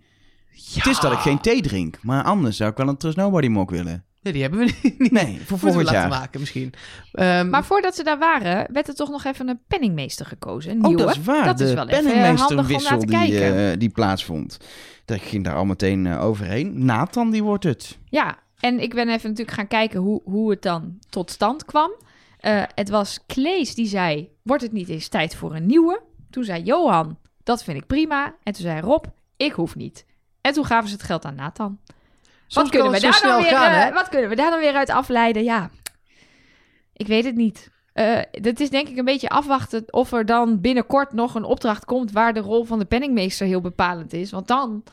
[0.74, 3.48] Het is dat ik geen thee drink, maar anders zou ik wel een Trust Nobody
[3.48, 4.06] mok willen.
[4.22, 4.66] Nee, die hebben we
[4.98, 5.12] niet.
[5.12, 6.10] Nee, voor volgend laten jaar.
[6.10, 6.74] maken misschien.
[7.12, 10.72] Ehm, Maar voordat ze daar waren, werd er toch nog even een penningmeester gekozen.
[10.72, 11.02] Een Oh, nieuwe.
[11.04, 11.46] dat is waar.
[11.46, 13.72] Dat de is wel even handig om penningmeesterwissel naar te die, kijken.
[13.72, 14.58] eh, die plaatsvond.
[15.06, 16.86] Dat ging daar al meteen eh, overheen.
[16.86, 17.98] Nathan, die wordt het.
[18.10, 21.92] Ja, en ik ben even natuurlijk gaan kijken hoe, hoe het dan tot stand kwam.
[22.42, 26.02] Eh, het was Klees die zei, wordt het niet eens tijd voor een nieuwe?
[26.30, 28.36] Toen zei Johan, dat vind ik prima.
[28.44, 29.06] En toen zei Rob,
[29.38, 30.06] ik hoef niet.
[30.42, 31.80] En toen gaven ze het geld aan Nathan.
[32.48, 34.90] soms Wat kunnen, we daar weer, gaan, eh, wat kunnen we daar dan weer uit
[34.90, 35.44] afleiden?
[35.44, 35.70] Ja,
[36.94, 37.70] ik weet het niet.
[37.94, 41.86] Eh het is denk ik een beetje afwachten of er dan binnenkort nog een opdracht
[41.86, 44.32] komt waar de rol van de penningmeester heel bepalend is.
[44.32, 44.84] Want dan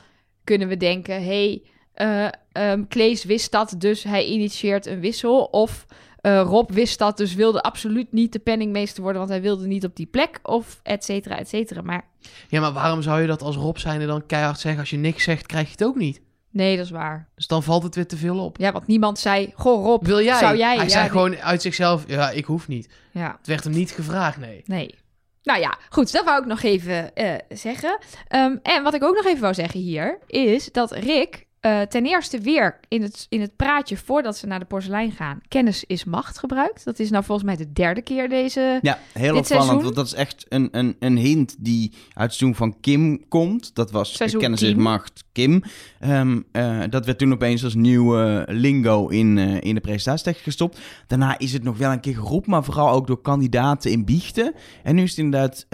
[0.43, 1.61] kunnen we denken, hé,
[1.93, 5.43] hey, ehm, Klees wist dat, dus hij initieert een wissel.
[5.43, 5.85] Of
[6.21, 9.85] eh, Rob wist dat, dus wilde absoluut niet de penningmeester worden, want hij wilde niet
[9.85, 10.39] op die plek.
[10.43, 11.81] Of et cetera, et cetera.
[11.81, 12.07] Maar
[12.47, 14.79] Ja, maar waarom zou je dat als Rob zijnde dan keihard zeggen?
[14.81, 16.21] Als je niks zegt, krijg je het ook niet.
[16.51, 17.29] nee, dat is waar.
[17.35, 18.57] Dus dan valt het weer te veel op.
[18.57, 20.37] Ja, want niemand zei, goh Rob, Wil jij?
[20.39, 20.75] zou jij?
[20.75, 22.89] Hij Ja, zei gewoon uit zichzelf, ja, ik hoef niet.
[23.11, 23.35] Ja.
[23.37, 24.61] Het werd hem niet gevraagd, nee.
[24.65, 24.95] Nee.
[25.43, 27.97] Nou ja, goed, dat wou ik nog even eh, zeggen.
[28.27, 32.05] Ehm, en wat ik ook nog even wou zeggen hier, is dat Rick eh, ten
[32.05, 36.03] eerste weer in het, in het praatje voordat ze naar de porselein gaan, kennis is
[36.03, 36.85] macht gebruikt.
[36.85, 38.79] Dat is nou volgens mij de derde keer deze.
[38.81, 39.47] Ja, heel Dit opvallend.
[39.47, 39.83] seizoen?
[39.83, 43.75] Want dat is echt een, een, een hint die uit het seizoen van Kim komt.
[43.75, 44.81] Dat was Seizoen Kennis is 10.
[44.81, 45.63] Macht Kim.
[45.99, 50.79] Ehm, eh, dat werd toen opeens als nieuwe lingo in, eh, in de presentatietekst gestopt.
[51.07, 54.53] Daarna is het nog wel een keer geroepen, maar vooral ook door kandidaten in biechten.
[54.83, 55.65] En nu is het inderdaad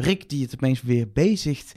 [0.00, 1.72] Rick die het opeens weer bezigt.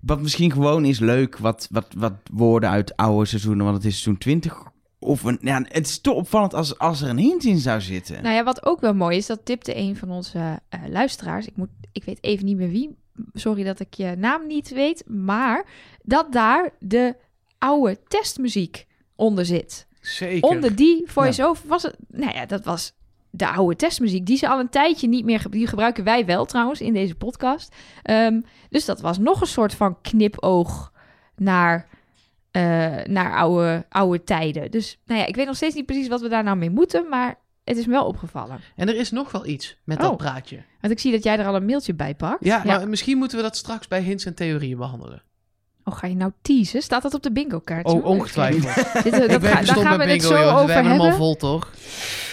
[0.00, 3.92] Wat misschien gewoon is leuk, wat, wat, wat woorden uit oude seizoenen, want het is
[3.92, 4.62] seizoen 20.
[4.98, 8.22] Of een, ja, het is toch opvallend als, als er een hint in zou zitten.
[8.22, 11.46] Nou ja, wat ook wel mooi is, dat tipte een van onze eh, luisteraars.
[11.46, 12.96] Ik, moet, ik weet even niet meer wie.
[13.32, 15.04] Sorry dat ik je naam niet weet.
[15.06, 15.66] Maar
[16.02, 17.16] dat daar de
[17.58, 18.86] oude testmuziek
[19.16, 19.86] onder zit.
[20.00, 20.48] Zeker.
[20.48, 21.96] Onder die voice-over was het...
[22.08, 22.92] Nou ja, dat was
[23.30, 24.26] de oude testmuziek.
[24.26, 25.46] Die ze al een tijdje niet meer...
[25.50, 27.74] Die gebruiken wij wel trouwens in deze podcast.
[28.02, 30.92] Ehm, dus dat was nog een soort van knipoog
[31.36, 31.88] naar,
[32.50, 32.62] eh,
[33.04, 34.70] naar oude, oude tijden.
[34.70, 37.08] Dus nou ja, ik weet nog steeds niet precies wat we daar nou mee moeten.
[37.08, 38.60] Maar het is me wel opgevallen.
[38.76, 40.02] En er is nog wel iets met Oh.
[40.02, 40.62] dat praatje.
[40.80, 42.44] Want ik zie dat jij er al een mailtje bij pakt.
[42.44, 45.22] Ja, maar misschien moeten we dat straks bij hints en theorieën behandelen.
[45.88, 46.82] Oh, ga je nou teasen?
[46.82, 47.86] Staat dat op de bingo kaart?
[47.86, 49.04] Oh, ongetwijfeld.
[49.04, 50.54] Dit, eh, ik dat ga- daar gaan we het bingo, zo joh.
[50.54, 51.70] We over hebben hem al vol, toch?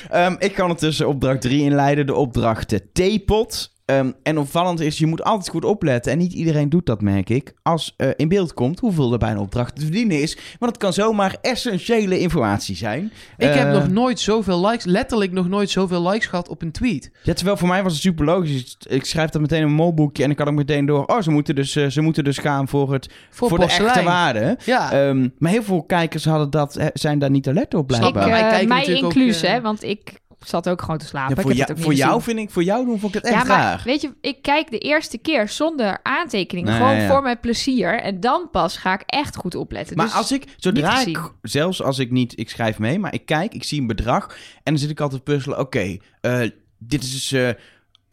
[0.09, 3.73] Ehm, ik kan ondertussen opdracht 3 inleiden, de opdracht theepot.
[3.85, 6.11] Ehm, en opvallend is, je moet altijd goed opletten.
[6.11, 7.53] En niet iedereen doet dat, merk ik.
[7.61, 10.37] Als eh, in beeld komt hoeveel er bij een opdracht te verdienen is.
[10.59, 13.11] Want het kan zomaar essentiële informatie zijn.
[13.37, 16.71] Ik heb Eh, nog nooit zoveel likes, letterlijk nog nooit zoveel likes gehad op een
[16.71, 17.11] tweet.
[17.23, 18.77] Ja, terwijl voor mij was het super logisch.
[18.89, 21.05] Ik schrijf dat meteen in een molboekje en ik kan ook meteen door.
[21.05, 24.03] Oh, ze moeten dus, eh, ze moeten dus gaan voor, het, Voor, voor de echte
[24.03, 24.57] waarde.
[24.65, 28.29] Ja, Ehm, maar heel veel kijkers hadden dat, zijn daar niet alert op Ik, blijkbaar.
[28.29, 30.13] Kijken mij ook, inclus, hè, want ik
[30.47, 31.35] zat ook gewoon te slapen.
[31.35, 33.47] Ja, voor jou, voor jou vind ik, voor jou doen vond ik het echt Ja,
[33.47, 33.81] maar raar.
[33.85, 36.71] weet je, ik kijk de eerste keer zonder aantekeningen.
[36.71, 37.07] Nee, gewoon ja.
[37.07, 38.01] voor mijn plezier.
[38.01, 39.97] En dan pas ga ik echt goed opletten.
[39.97, 43.25] Maar dus, als ik, zodra ik, zelfs als ik niet, ik schrijf mee, maar ik
[43.25, 44.27] kijk, ik zie een bedrag
[44.63, 45.59] en dan zit ik altijd puzzelen.
[45.59, 46.39] Oké, eh,
[46.77, 47.49] dit is dus, eh,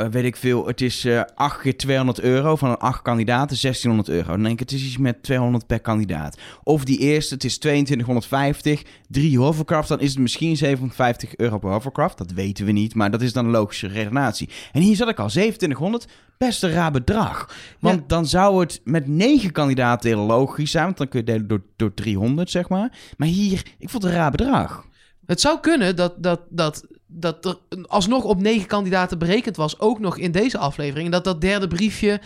[0.05, 3.57] eh, weet ik veel, het is eh 8 keer 200 euro van een 8 kandidaten,
[3.61, 4.29] 1600 euro.
[4.29, 6.39] Dan denk ik, het is iets met 200 per kandidaat.
[6.65, 11.71] Of die eerste, het is 2250, drie hovercraft, dan is het misschien 750 euro per
[11.71, 12.19] hovercraft.
[12.19, 14.49] Dat weten we niet, maar dat is dan een logische redenatie.
[14.73, 16.07] En hier zat ik al, 2700,
[16.39, 17.55] best een raar bedrag.
[17.81, 18.05] Want Ja.
[18.07, 20.85] dan zou het met negen kandidaten heel logisch zijn.
[20.85, 22.93] Want dan kun je delen door, door 300, zeg maar.
[23.17, 24.87] Maar hier, ik vond het een raar bedrag.
[25.27, 27.57] Het zou kunnen dat, dat, dat, dat er
[27.87, 31.05] alsnog op negen kandidaten berekend was, ook nog in deze aflevering.
[31.05, 32.21] En dat dat derde briefje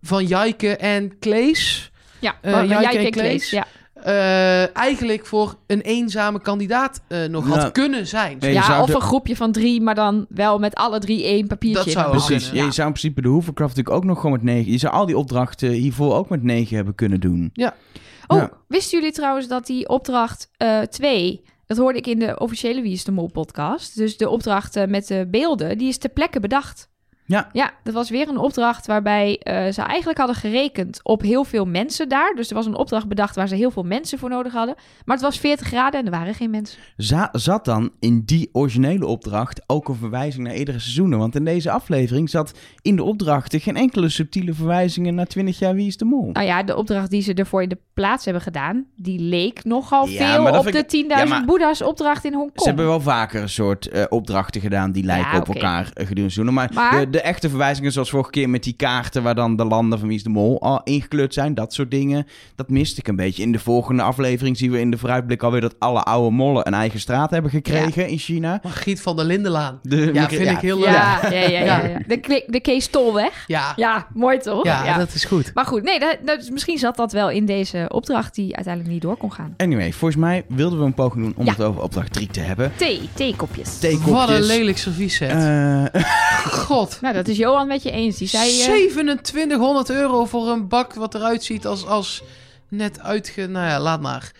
[0.00, 1.90] van Jijke en Klees
[2.20, 3.50] ja, maar Jijke jij en Klees.
[3.50, 3.66] Ja,
[4.02, 8.36] eh, eigenlijk voor een eenzame kandidaat eh, nog had kunnen zijn.
[8.40, 11.78] Ja of de- een groepje van drie, maar dan wel met alle drie één papiertje.
[11.78, 12.10] Dat in zou.
[12.10, 12.50] Precies.
[12.50, 12.64] Ja.
[12.64, 14.72] Je zou in principe de hovercraft natuurlijk ook nog gewoon met negen...
[14.72, 17.52] Je zou al die opdrachten hiervoor ook met negen hebben kunnen doen.
[18.26, 18.50] Oh, Ja.
[18.68, 20.50] wisten jullie trouwens dat die opdracht
[20.90, 21.42] 2...
[21.68, 23.96] dat hoorde ik in de officiële Wie is de Mol podcast.
[23.96, 26.88] Dus de opdracht eh, met de beelden, die is ter plekke bedacht.
[27.28, 27.48] Ja.
[27.52, 31.64] Ja, dat was weer een opdracht waarbij eh, ze eigenlijk hadden gerekend op heel veel
[31.66, 32.32] mensen daar.
[32.36, 34.74] Dus er was een opdracht bedacht waar ze heel veel mensen voor nodig hadden.
[35.04, 36.78] Maar het was 40 graden en er waren geen mensen.
[36.96, 41.18] Za- zat dan in die originele opdracht ook een verwijzing naar eerdere seizoenen?
[41.18, 45.74] Want in deze aflevering zat in de opdrachten geen enkele subtiele verwijzingen naar 20 jaar
[45.74, 46.30] Wie is de Mol.
[46.32, 50.08] Nou ja, de opdracht die ze ervoor in de plaats hebben gedaan, die leek nogal
[50.08, 52.60] Ja, veel op de ik- 10.000 ja, maar- Boeddha's opdracht in Hongkong.
[52.60, 55.88] Ze hebben wel vaker een soort eh, opdrachten gedaan die lijken Ja, op elkaar eh,
[56.06, 56.54] gedurende seizoenen.
[56.54, 59.64] Maar, Maar- De, de echte verwijzingen zoals vorige keer met die kaarten waar dan de
[59.64, 63.08] landen van Wie is de Mol al ingekleurd zijn, dat soort dingen, dat miste ik
[63.08, 63.42] een beetje.
[63.42, 66.74] In de volgende aflevering zien we in de vooruitblik alweer dat alle oude mollen een
[66.74, 68.60] eigen straat hebben gekregen in China.
[68.62, 69.78] Margriet van der Lindenlaan.
[69.82, 70.88] De, Ja, vind ik heel leuk.
[70.88, 71.48] Ja, ja, ja.
[71.48, 71.86] ja, Ja.
[71.86, 71.98] ja.
[72.06, 73.44] De, de Kees Tolweg.
[73.46, 74.64] Ja, ja, Ja, mooi toch?
[74.96, 75.50] dat is goed.
[75.54, 79.02] Maar goed, nee, dat, dat- misschien zat dat wel in deze opdracht die uiteindelijk niet
[79.02, 79.54] door kon gaan.
[79.56, 81.50] Anyway, volgens mij wilden we een poging doen om Ja.
[81.50, 82.72] het over opdracht 3 te hebben.
[82.76, 83.78] Thee, theekopjes.
[83.78, 84.12] Theekopjes.
[84.12, 85.30] Wat een lelijk serviesset.
[85.30, 86.02] Eh,
[86.66, 86.98] God.
[87.12, 88.16] Nou, dat is Johan met je eens.
[88.18, 88.58] Die zei...
[88.60, 92.22] eh, 2700 euro voor een bak wat eruit ziet als, als
[92.68, 93.46] net uitge...
[93.46, 94.32] Nou ja, laat maar.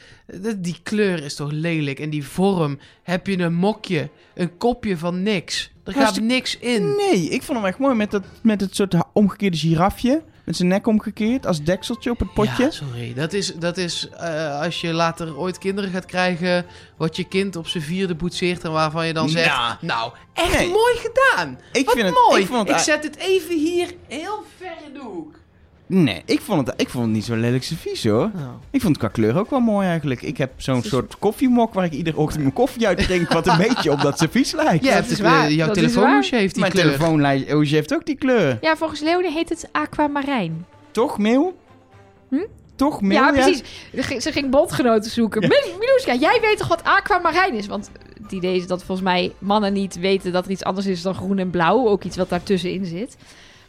[0.57, 2.01] Die kleur is toch lelijk.
[2.01, 2.79] En die vorm.
[3.03, 4.09] Heb je een mokje.
[4.35, 5.71] Een kopje van niks.
[5.85, 6.97] Er gaat niks in.
[6.97, 10.23] nee, ik vond hem echt mooi met, dat, met het soort ha- omgekeerde girafje.
[10.49, 12.63] Met zijn nek omgekeerd als dekseltje op het potje.
[12.65, 13.15] Ja, sorry.
[13.15, 16.67] Dat is, dat is eh, als je later ooit kinderen gaat krijgen...
[16.97, 18.65] wat je kind op zijn vierde boetseert...
[18.65, 19.47] en waarvan je dan zegt...
[19.47, 19.79] Ja.
[19.81, 20.69] Nou, echt Nee.
[20.69, 21.59] mooi gedaan.
[21.73, 22.43] ik Wat vind het, mooi.
[22.43, 25.38] Ik vond Ik zet het even hier heel ver in de hoek.
[25.91, 28.31] Nee, ik vond het, ik vond het niet zo lelijk servies hoor.
[28.35, 28.51] Nou.
[28.71, 30.23] Ik vond het qua kleur ook wel mooi eigenlijk.
[30.23, 33.47] Ik heb zo'n is- soort koffiemok waar ik iedere ochtend mijn koffie uit drink, wat
[33.47, 34.85] een beetje op dat servies lijkt.
[34.85, 35.51] Ja, Dat hebt waar.
[35.53, 36.85] jouw telefoonhoesje heeft die Mijn kleur.
[36.85, 38.59] telefoonhoesje heeft ook die kleur.
[38.61, 40.67] Ja, volgens Leonie heet het aquamarijn.
[40.91, 41.55] Toch, Meeuw?
[42.29, 42.37] Hm?
[42.77, 43.19] Toch, Meeuw?
[43.19, 43.63] Ja, precies.
[43.95, 45.43] Ze ging- Ze ging bondgenoten zoeken.
[46.07, 46.15] Ja.
[46.15, 47.67] Jij weet toch wat aquamarijn is?
[47.67, 47.91] Want
[48.23, 51.15] het idee is dat volgens mij mannen niet weten dat er iets anders is dan
[51.15, 51.87] groen en blauw.
[51.89, 53.17] Ook iets wat daartussenin zit.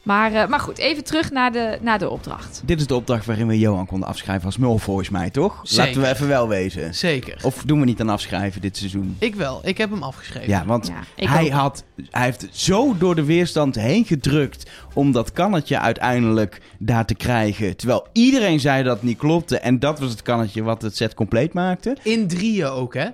[0.09, 2.61] Maar, eh, maar goed, even terug naar de, naar de opdracht.
[2.65, 5.59] Dit is de opdracht waarin we Johan konden afschrijven als mul volgens mij, toch?
[5.63, 5.85] Zeker.
[5.85, 6.95] Laten we even wel wezen.
[6.95, 7.39] Zeker.
[7.41, 9.15] Of doen we niet aan afschrijven dit seizoen?
[9.19, 9.61] Ik wel.
[9.63, 10.49] Ik heb hem afgeschreven.
[10.49, 11.49] Ja, want Ja, hij, ook.
[11.51, 17.15] had, hij heeft zo door de weerstand heen gedrukt om dat kannetje uiteindelijk daar te
[17.15, 17.75] krijgen.
[17.75, 19.59] Terwijl iedereen zei dat het niet klopte.
[19.59, 21.97] En dat was het kannetje wat het set compleet maakte.
[22.03, 23.07] In drieën ook, hè?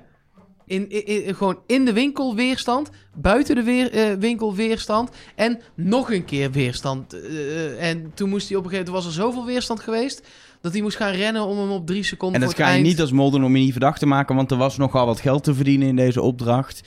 [0.65, 5.59] In, in- in- gewoon in de winkel weerstand, buiten de weer, eh, winkel weerstand en
[5.75, 7.13] nog een keer weerstand.
[7.13, 10.27] Eh, en toen moest hij op een gegeven moment, was er zoveel weerstand geweest,
[10.61, 12.73] Dat hij moest gaan rennen om hem op drie seconden En dat ga het je
[12.77, 12.87] eind...
[12.87, 15.19] niet als mol doen om je niet verdacht te maken, want er was nogal wat
[15.19, 16.81] geld te verdienen in deze opdracht.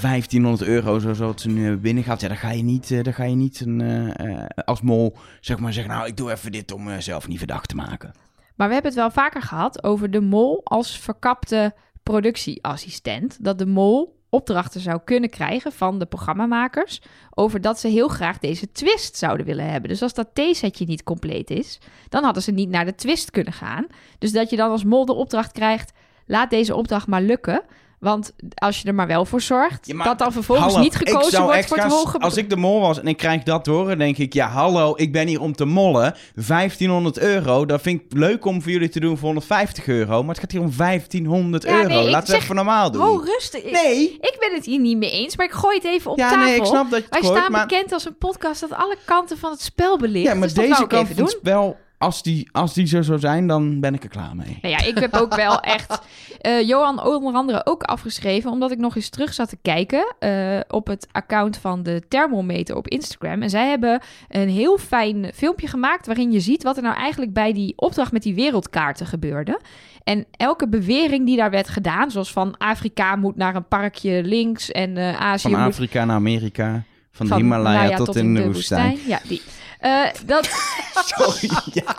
[0.00, 2.20] 1500 euro, zo wat ze nu hebben binnengehaald.
[2.20, 5.16] Ja, dan ga je niet, eh, dan ga je niet een, eh, eh, als mol
[5.40, 8.12] zeg maar zeggen, nou, ik doe even dit om mezelf niet verdacht te maken.
[8.54, 11.74] Maar we hebben het wel vaker gehad over de mol als verkapte
[12.10, 13.44] productieassistent.
[13.44, 17.00] Dat de mol opdrachten zou kunnen krijgen van de programmamakers
[17.34, 19.90] over dat ze heel graag deze twist zouden willen hebben.
[19.90, 21.78] Dus als dat theesetje niet compleet is,
[22.08, 23.86] dan hadden ze niet naar de twist kunnen gaan.
[24.18, 25.92] Dus dat je dan als mol de opdracht krijgt,
[26.26, 27.62] laat deze opdracht maar lukken.
[28.00, 30.96] Want als je er maar wel voor zorgt, Ja, maar dat dan vervolgens Hallo, niet
[30.96, 32.18] gekozen wordt voor het hoge...
[32.18, 34.92] Als ik de mol was en ik krijg dat door, dan denk ik, ja, hallo,
[34.96, 36.14] ik ben hier om te mollen.
[36.34, 40.20] 1500 euro, dat vind ik leuk om voor jullie te doen voor 150 euro.
[40.20, 41.88] Maar het gaat hier om 1500 Ja, euro.
[41.88, 43.02] nee, Laten we zeg- even normaal doen.
[43.02, 43.62] Oh, rustig.
[43.62, 44.02] Ik- nee.
[44.20, 46.44] Ik ben het hier niet mee eens, maar ik gooi het even op ja, tafel.
[46.44, 47.66] nee, ik snap dat je het Wij gooit, staan maar...
[47.66, 50.24] bekend als een podcast dat alle kanten van het spel belicht.
[50.26, 53.46] Ja, maar dus deze kant van het spel, als die, als die zo zou zijn,
[53.46, 54.58] dan ben ik er klaar mee.
[54.62, 56.00] Nou ja, ik heb ook wel echt
[56.40, 60.60] eh, Johan onder andere ook afgeschreven, omdat ik nog eens terug zat te kijken eh,
[60.68, 63.42] op het account van de thermometer op Instagram.
[63.42, 67.32] En zij hebben een heel fijn filmpje gemaakt waarin je ziet wat er nou eigenlijk
[67.32, 69.60] bij die opdracht met die wereldkaarten gebeurde.
[70.04, 74.70] En elke bewering die daar werd gedaan, zoals van Afrika moet naar een parkje links
[74.70, 78.34] en eh Azië Van moet Afrika naar Amerika, van, van de Himalaya Himalaya tot, in
[78.34, 78.98] de woestijn.
[79.06, 79.42] Ja, die.
[79.78, 80.44] Eh, dat,
[81.16, 81.96] Sorry, ja.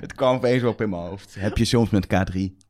[0.00, 1.34] Het kwam opeens op in mijn hoofd.
[1.38, 2.62] Heb je soms met K3?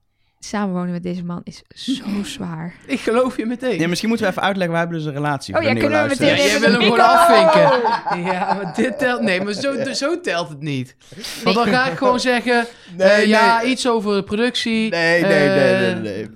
[0.45, 2.75] samenwonen met deze man is zo zwaar.
[2.87, 3.79] Ik geloof je meteen.
[3.79, 5.57] Ja, misschien moeten we even uitleggen, wij hebben dus een relatie.
[5.57, 5.97] Oh ja, kunnen we.
[5.97, 7.81] Ja, meteen jij even wil hem gewoon afvinken.
[8.33, 9.21] Ja, maar dit telt...
[9.21, 10.97] Nee, maar zo, zo telt het niet.
[11.45, 12.67] Want dan ga ik gewoon zeggen...
[12.97, 14.91] Nee, eh, Ja, iets over de productie.
[14.91, 16.29] Nee, nee, nee, nee, eh, nee.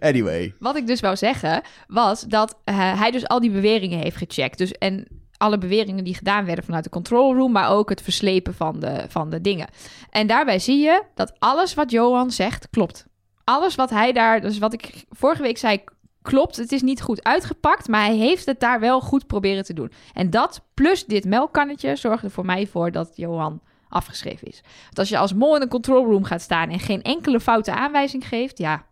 [0.00, 0.54] Anyway.
[0.58, 4.58] Wat ik dus wou zeggen, was dat eh, hij dus al die beweringen heeft gecheckt.
[4.58, 5.06] Dus, en
[5.42, 9.04] alle beweringen die gedaan werden vanuit de control room, maar ook het verslepen van de,
[9.08, 9.68] van de dingen.
[10.10, 13.06] En daarbij zie je dat alles wat Johan zegt klopt.
[13.44, 15.84] Alles wat hij daar, dus wat ik vorige week zei,
[16.22, 16.56] klopt.
[16.56, 19.92] Het is niet goed uitgepakt, maar hij heeft het daar wel goed proberen te doen.
[20.12, 24.60] En dat plus dit melkkannetje zorgde voor mij voor dat Johan afgeschreven is.
[24.84, 27.74] Want als je als mol in een control room gaat staan en geen enkele foute
[27.74, 28.86] aanwijzing geeft, ja,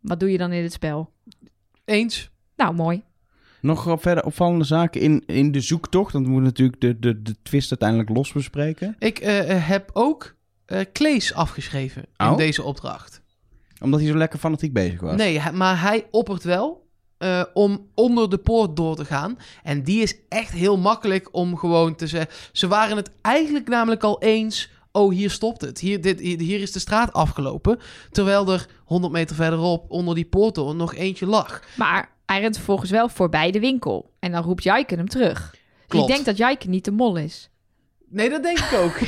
[0.00, 1.10] wat doe je dan in het spel?
[1.84, 2.30] Eens.
[2.56, 3.02] Nou, mooi.
[3.60, 6.12] Nog verder opvallende zaken in, in de zoektocht.
[6.12, 8.96] Want we moeten natuurlijk de, de, de twist uiteindelijk los bespreken.
[8.98, 10.34] Ik eh, eh, heb ook
[10.66, 12.36] eh Klees afgeschreven in Oh?
[12.36, 13.20] deze opdracht.
[13.80, 15.16] Omdat hij zo lekker fanatiek bezig was.
[15.16, 16.86] Nee, maar hij oppert wel
[17.18, 19.38] eh, om onder de poort door te gaan.
[19.62, 22.30] En die is echt heel makkelijk om gewoon te zeggen...
[22.52, 24.70] Ze waren het eigenlijk namelijk al eens...
[24.92, 25.80] Oh, hier stopt het.
[25.80, 27.78] Hier, dit, hier, hier is de straat afgelopen.
[28.10, 31.62] Terwijl er 100 meter verderop onder die poort door nog eentje lag.
[31.76, 34.10] Maar hij rent vervolgens wel voorbij de winkel.
[34.18, 35.50] En dan roept Jaiken hem terug.
[35.50, 36.08] Dus Klopt.
[36.08, 37.50] ik denk dat Jaiken niet de mol is.
[38.08, 38.98] Nee, dat denk ik ook.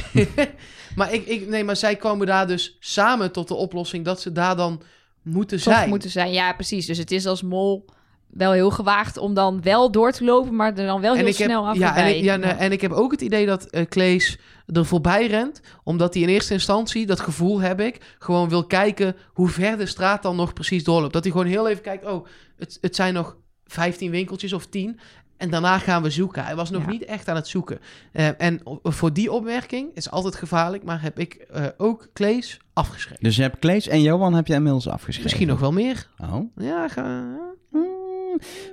[0.97, 4.05] maar, ik, ik, nee, maar zij komen daar dus samen tot de oplossing...
[4.05, 4.83] dat ze daar dan
[5.23, 5.89] moeten Toch zijn.
[5.89, 6.33] moeten zijn.
[6.33, 6.87] Ja, precies.
[6.87, 7.85] Dus het is als mol
[8.29, 11.35] wel heel gewaagd om dan wel door te lopen, maar er dan wel heel heb,
[11.35, 14.39] snel af ja, en ik, ja, en ik heb ook het idee dat eh Klees
[14.67, 19.17] er voorbij rent, omdat hij in eerste instantie, dat gevoel heb ik, gewoon wil kijken
[19.33, 21.13] hoe ver de straat dan nog precies doorloopt.
[21.13, 22.27] Dat hij gewoon heel even kijkt, oh,
[22.57, 25.01] het, het zijn nog 15 winkeltjes of 10.
[25.37, 26.45] En daarna gaan we zoeken.
[26.45, 26.91] Hij was nog Ja.
[26.91, 27.79] niet echt aan het zoeken.
[28.13, 33.25] Eh, en voor die opmerking is altijd gevaarlijk, maar heb ik eh, ook Klees afgeschreven.
[33.25, 35.23] Dus je hebt Klees en Johan heb je inmiddels afgeschreven.
[35.23, 36.09] Misschien nog wel meer.
[36.19, 36.41] Oh.
[36.57, 37.25] Ja, ga...
[37.71, 37.87] Hmm.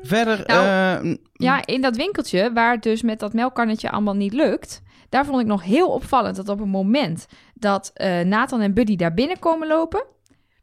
[0.03, 0.65] Verder, Nou,
[1.05, 4.81] eh, Ja, in dat winkeltje, waar het dus met dat melkkannetje allemaal niet lukt...
[5.09, 8.95] daar vond ik nog heel opvallend dat op het moment dat eh, Nathan en Buddy
[8.95, 10.05] daar binnenkomen lopen...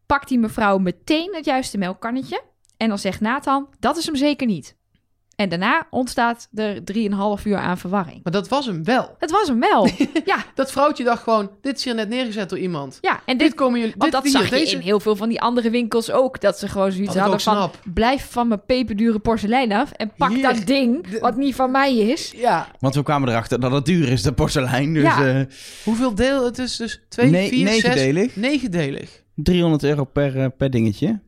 [0.07, 2.43] pakt die mevrouw meteen het juiste melkkannetje.
[2.76, 4.76] En dan zegt Nathan, dat is hem zeker niet.
[5.43, 6.74] En daarna ontstaat er
[7.38, 8.20] 3,5 uur aan verwarring.
[8.22, 9.14] Maar dat was hem wel.
[9.18, 9.88] Het was hem wel.
[10.24, 12.99] ja, Dat vrouwtje dacht gewoon, dit is hier net neergezet door iemand.
[13.01, 13.95] ja, en Dit dit, komen jullie...
[13.99, 14.74] want dit dat hier, zag je deze...
[14.76, 16.40] in heel veel van die andere winkels ook.
[16.40, 17.70] Dat ze gewoon zoiets hadden van...
[17.95, 20.43] blijf van mijn peperdure porselein af en pak Hier.
[20.43, 22.32] dat ding wat niet van mij is.
[22.36, 24.93] Ja, want we kwamen erachter dat het duur is, de porselein.
[24.95, 25.26] Dus Ja.
[25.38, 25.47] eh,
[25.84, 26.45] Hoeveel deel?
[26.45, 28.36] Het is dus 2, ne- 4, 6, negendelig.
[28.36, 29.22] negendelig.
[29.34, 31.20] 300 euro per, eh, per dingetje.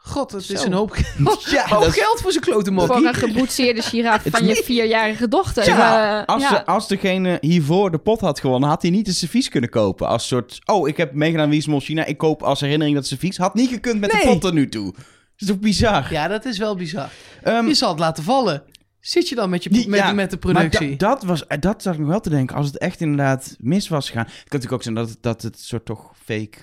[0.00, 0.96] God, het is een hoop,
[1.50, 3.06] Ja, hoop dat geld voor zijn klote Voor mokkie.
[3.06, 5.66] een geboetseerde giraf Het van je vierjarige dochter.
[5.66, 6.50] Ja, Eh, als, ja.
[6.50, 10.08] de- als degene hiervoor de pot had gewonnen, had hij niet een servies kunnen kopen.
[10.08, 13.36] Als soort, oh, ik heb meegedaan Wie is China, ik koop als herinnering dat servies.
[13.36, 14.92] Had niet gekund met de pot er nu toe.
[14.92, 15.02] Dat
[15.36, 16.12] is toch bizar?
[16.12, 17.08] Ja, dat is wel bizar.
[17.42, 18.62] Ehm, Je zal het laten vallen.
[19.00, 20.96] Zit je dan met, je, met, ja, met de maar productie?
[20.96, 22.56] da- dat, was, eh, dat zat ik nog wel te denken.
[22.56, 24.24] Als het echt inderdaad mis was gegaan.
[24.24, 26.58] Het kan natuurlijk ook zijn dat het, dat het soort toch fake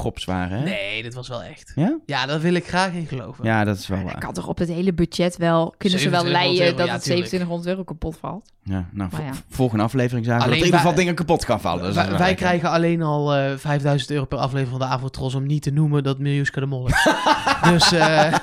[0.00, 0.64] props waren, hè?
[0.64, 1.72] Nee, dit was wel echt.
[1.74, 1.98] Ja?
[2.06, 3.44] Ja, daar wil ik graag in geloven.
[3.44, 4.20] Ja, dat is wel Dat waar.
[4.20, 5.74] kan toch op het hele budget wel...
[5.78, 7.26] Kunnen ze wel 2700 leiden euro, dat ja, het tuurlijk.
[7.28, 8.52] 2700 euro kapot valt?
[8.62, 9.32] Ja, nou, ja.
[9.48, 11.84] volgende aflevering zagen we dat Alleen er in ieder geval dingen kapot gaan vallen.
[11.84, 15.46] Dus wij, dat krijgen alleen al eh 5000 euro per aflevering van de Avotros om
[15.46, 17.06] niet te noemen dat Miljuska de Mol is.
[17.70, 18.34] dus eh,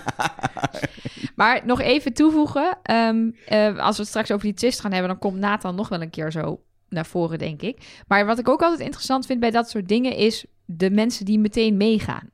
[1.35, 2.77] Maar nog even toevoegen.
[2.83, 5.89] ehm, eh, als we het straks over die twist gaan hebben, dan komt Nathan nog
[5.89, 8.01] wel een keer zo naar voren, denk ik.
[8.07, 11.39] Maar wat ik ook altijd interessant vind bij dat soort dingen, is de mensen die
[11.39, 12.29] meteen meegaan.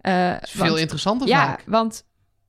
[0.00, 1.62] Eh, is veel interessanter Ja, vaak.
[1.66, 2.04] want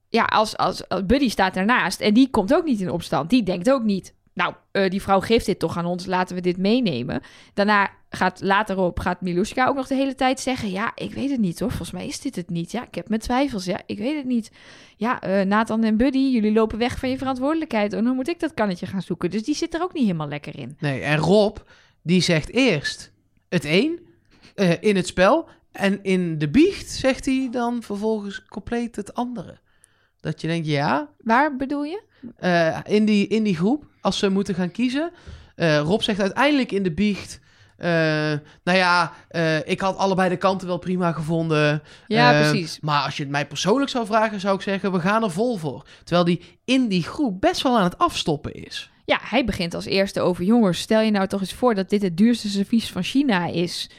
[0.09, 3.29] ja, als, als, als Buddy staat ernaast en die komt ook niet in opstand.
[3.29, 6.41] Die denkt ook niet, nou, eh, die vrouw geeft dit toch aan ons, laten we
[6.41, 7.21] dit meenemen.
[7.53, 11.29] Daarna gaat later op gaat Miluska ook nog de hele tijd zeggen, ja, ik weet
[11.29, 12.71] het niet hoor, volgens mij is dit het niet.
[12.71, 14.51] Ja, ik heb mijn twijfels, ja, ik weet het niet.
[14.97, 17.93] Ja, eh, Nathan en Buddy, jullie lopen weg van je verantwoordelijkheid.
[17.93, 19.29] En dan moet ik dat kannetje gaan zoeken.
[19.29, 20.77] Dus die zit er ook niet helemaal lekker in.
[20.79, 21.57] Nee, en Rob,
[22.01, 23.11] die zegt eerst
[23.49, 23.99] het een
[24.55, 25.47] eh, in het spel.
[25.71, 29.57] En in de biecht zegt hij dan vervolgens compleet het andere.
[30.19, 32.01] Dat je denkt, ja, Waar bedoel je?
[32.37, 35.11] eh, in, die, in die groep, als ze moeten gaan kiezen.
[35.55, 37.39] eh, Rob zegt uiteindelijk in de biecht.
[38.63, 39.13] nou ja,
[39.65, 41.81] ik had allebei de kanten wel prima gevonden.
[42.07, 42.79] Ja, precies.
[42.79, 45.57] Maar als je het mij persoonlijk zou vragen, zou ik zeggen: we gaan er vol
[45.57, 45.85] voor.
[46.03, 48.89] Terwijl die in die groep best wel aan het afstoppen is.
[49.05, 50.79] Ja, hij begint als eerste over jongens.
[50.79, 53.89] Stel je nou toch eens voor dat dit het duurste servies van China is.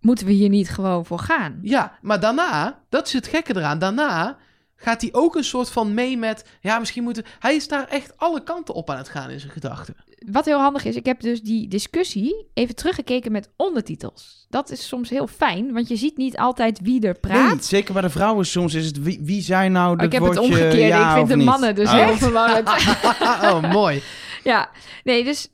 [0.00, 1.58] Moeten we hier niet gewoon voor gaan?
[1.62, 3.78] Ja, maar daarna, dat is het gekke eraan.
[3.78, 4.36] Daarna
[4.76, 6.44] gaat hij ook een soort van mee met.
[6.60, 7.24] Ja, misschien moeten.
[7.38, 9.94] Hij is daar echt alle kanten op aan het gaan in zijn gedachten.
[10.30, 14.46] Wat heel handig is, ik heb dus die discussie even teruggekeken met ondertitels.
[14.48, 17.52] Dat is soms heel fijn, want je ziet niet altijd wie er praat.
[17.54, 20.12] Nee, zeker bij de vrouwen soms is het wie, wie zijn nou de Oh, ik
[20.12, 20.74] heb het omgekeerd.
[20.74, 21.46] ja ik vind de niet?
[21.46, 21.94] mannen dus Oh.
[21.94, 22.68] heel verwarrend.
[23.52, 24.02] oh, mooi.
[24.44, 24.70] ja,
[25.04, 25.48] nee, dus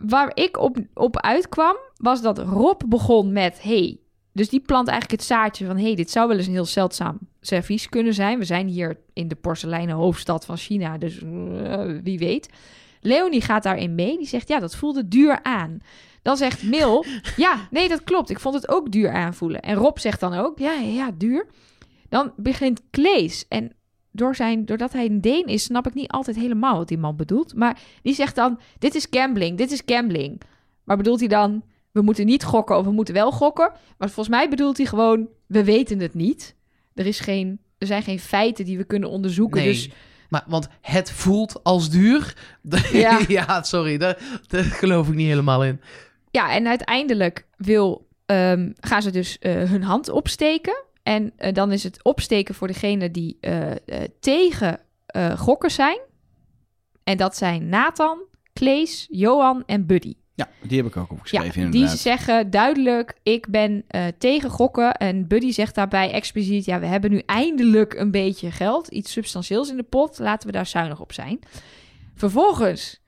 [0.00, 3.62] waar ik op, op uitkwam, was dat Rob begon met...
[3.62, 3.98] Hey,
[4.32, 5.78] dus die plant eigenlijk het zaadje van...
[5.78, 8.38] hey, dit zou wel eens een heel zeldzaam servies kunnen zijn.
[8.38, 12.48] We zijn hier in de porseleinen hoofdstad van China, dus eh, wie weet.
[13.00, 14.16] Leonie gaat daarin mee.
[14.16, 15.78] Die zegt, ja, dat voelde duur aan.
[16.22, 17.04] Dan zegt Mil,
[17.36, 18.30] ja, nee, dat klopt.
[18.30, 19.60] Ik vond het ook duur aanvoelen.
[19.60, 21.46] En Rob zegt dan ook, ja, ja, ja, duur.
[22.08, 23.48] Dan begint Klees.
[23.48, 23.72] En
[24.12, 27.16] door zijn, doordat hij een Deen is, snap ik niet altijd helemaal wat die man
[27.16, 27.54] bedoelt.
[27.54, 30.40] Maar die zegt dan, dit is gambling, dit is gambling.
[30.84, 33.72] Maar bedoelt hij dan, we moeten niet gokken of we moeten wel gokken?
[33.98, 36.54] Maar volgens mij bedoelt hij gewoon, we weten het niet.
[36.94, 39.60] Er, is geen, er zijn geen feiten die we kunnen onderzoeken.
[39.60, 39.72] Nee.
[39.72, 39.90] Dus
[40.28, 42.36] Maar, want het voelt als duur.
[42.92, 43.20] Ja.
[43.28, 45.80] ja, sorry, daar, daar geloof ik niet helemaal in.
[46.30, 50.84] Ja, en uiteindelijk wil, ehm, gaan ze dus eh, hun hand opsteken.
[51.10, 53.76] En eh, dan is het opsteken voor degene die eh, eh,
[54.20, 54.80] tegen
[55.36, 55.98] gokken zijn.
[57.04, 58.18] En dat zijn Nathan,
[58.52, 60.14] Klees, Johan en Buddy.
[60.34, 61.98] Ja, die heb ik ook opgeschreven ja, die inderdaad.
[61.98, 63.84] zeggen duidelijk, ik ben
[64.18, 64.94] tegen gokken.
[64.94, 68.88] En Buddy zegt daarbij expliciet, ja, we hebben nu eindelijk een beetje geld.
[68.88, 71.38] Iets substantieels in de pot, laten we daar zuinig op zijn.
[72.14, 73.02] Vervolgens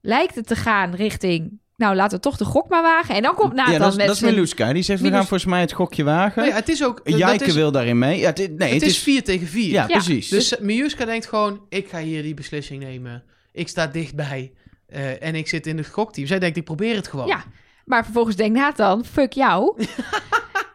[0.00, 3.14] lijkt het te gaan richting, nou, laten we toch de gok maar wagen.
[3.14, 4.72] En dan komt Nathan ja, dat is, met dat is Miluska.
[4.72, 6.42] Die zegt, we gaan volgens mij het gokje wagen.
[6.42, 7.00] Nee, het is ook.
[7.04, 8.18] Jijke is, wil daarin mee.
[8.18, 9.70] Ja, het, is- nee, het, is 4 tegen 4.
[9.70, 10.28] Ja, Ja, precies.
[10.28, 13.22] Dus Miuska denkt gewoon: ik ga hier die beslissing nemen.
[13.52, 14.52] Ik sta dichtbij.
[14.86, 16.26] eh, en ik zit in het gokteam.
[16.26, 17.26] Zij denkt: ik probeer het gewoon.
[17.26, 17.44] Ja,
[17.84, 19.74] maar vervolgens denkt Nathan, fuck jou.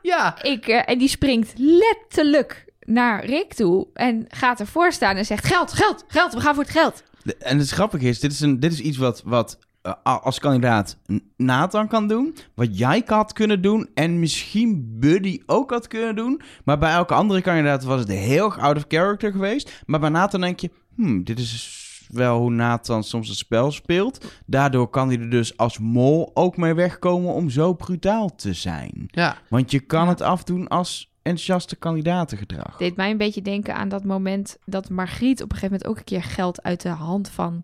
[0.01, 0.43] Ja.
[0.43, 5.45] Ik, eh, en die springt letterlijk naar Rick toe en gaat ervoor staan en zegt,
[5.45, 7.03] geld, geld, geld, we gaan voor het geld.
[7.23, 10.39] De- En het grappige is, dit is, een, dit is iets wat, wat eh, als
[10.39, 10.97] kandidaat
[11.37, 12.35] Nathan kan doen.
[12.55, 13.89] Wat jij had kunnen doen.
[13.93, 16.41] En misschien Buddy ook had kunnen doen.
[16.65, 19.83] Maar bij elke andere kandidaat was het heel erg out of character geweest.
[19.85, 21.81] Maar bij Nathan denk je, hmm, dit is
[22.11, 24.25] wel hoe Nathan soms het spel speelt.
[24.45, 29.03] Daardoor kan hij er dus als mol ook mee wegkomen om zo brutaal te zijn.
[29.07, 29.37] Ja.
[29.49, 30.09] Want je kan Ja.
[30.09, 32.77] het afdoen als enthousiaste kandidatengedrag.
[32.77, 35.97] Deed mij een beetje denken aan dat moment dat Margriet op een gegeven moment ook
[35.97, 37.63] een keer geld uit de hand van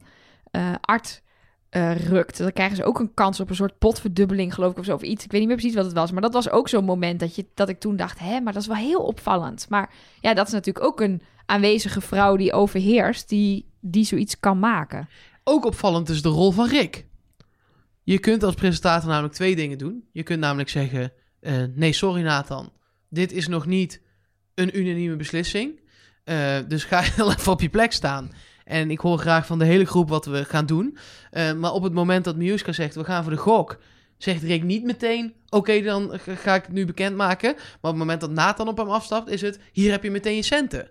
[0.51, 1.21] eh Art
[1.69, 2.37] eh, rukt.
[2.37, 5.01] Dan krijgen ze ook een kans op een soort potverdubbeling, geloof ik, of zo, of
[5.01, 5.23] iets.
[5.23, 7.35] Ik weet niet meer precies wat het was, maar dat was ook zo'n moment dat,
[7.35, 9.65] je, dat ik toen dacht, hè, maar dat is wel heel opvallend.
[9.69, 14.59] Maar ja, dat is natuurlijk ook een aanwezige vrouw die overheerst, die, die zoiets kan
[14.59, 15.09] maken.
[15.43, 17.05] Ook opvallend is de rol van Rick.
[18.03, 20.03] Je kunt als presentator namelijk twee dingen doen.
[20.11, 22.71] Je kunt namelijk zeggen: eh, nee, sorry Nathan.
[23.09, 24.01] Dit is nog niet
[24.55, 25.79] een unanieme beslissing.
[26.23, 28.31] Eh, dus ga heel even op je plek staan.
[28.69, 30.97] En ik hoor graag van de hele groep wat we gaan doen.
[31.31, 33.77] Eh, maar op het moment dat Miuska zegt: we gaan voor de gok.
[34.17, 37.53] Zegt Rick niet meteen: Oké, dan ga- ik het nu bekendmaken.
[37.55, 40.35] Maar op het moment dat Nathan op hem afstapt, is het: Hier heb je meteen
[40.35, 40.89] je centen.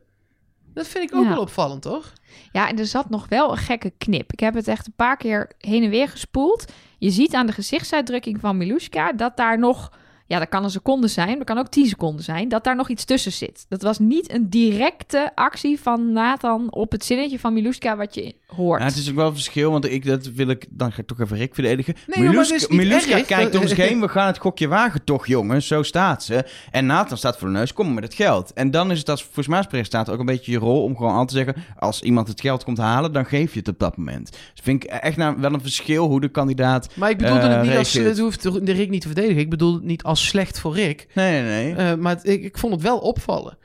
[0.75, 1.29] Dat vind ik ook Ja.
[1.31, 2.13] wel opvallend, toch?
[2.53, 4.33] Ja, en er zat nog wel een gekke knip.
[4.33, 6.73] Ik heb het echt een paar keer heen en weer gespoeld.
[6.99, 9.93] Je ziet aan de gezichtsuitdrukking van Miluska dat daar nog
[10.29, 12.89] ja, dat kan een seconde zijn, dat kan ook 10 seconden zijn, dat daar nog
[12.89, 13.67] iets tussen zit.
[13.69, 18.35] Dat was niet een directe actie van Nathan op het zinnetje van Miluska wat je
[18.47, 18.81] hoort.
[18.81, 21.07] Ja, het is ook wel een verschil, want ik, dat wil ik, dan ga ik
[21.07, 21.95] toch even Rick verdedigen.
[22.07, 23.27] Nee, joh, is niet Miluska erg.
[23.27, 25.67] kijkt om zich heen, we gaan het gokje wagen toch, jongens.
[25.67, 26.45] Zo staat ze.
[26.71, 28.53] En Nathan staat voor de neus, kom maar met het geld.
[28.53, 31.15] En dan is het als volgens mij presentator ook een beetje je rol om gewoon
[31.15, 33.97] aan te zeggen, als iemand het geld komt halen, dan geef je het op dat
[33.97, 34.31] moment.
[34.31, 36.89] Dus vind ik echt nou wel een verschil hoe de kandidaat...
[36.95, 37.93] Maar ik bedoelde Eh, het niet als...
[37.93, 39.41] Het hoeft de Rick niet te verdedigen.
[39.41, 41.07] Ik bedoel het niet als slecht voor Rick.
[41.15, 41.91] Nee, nee, nee.
[41.91, 43.59] Eh, maar het- ik, ik vond het wel opvallen.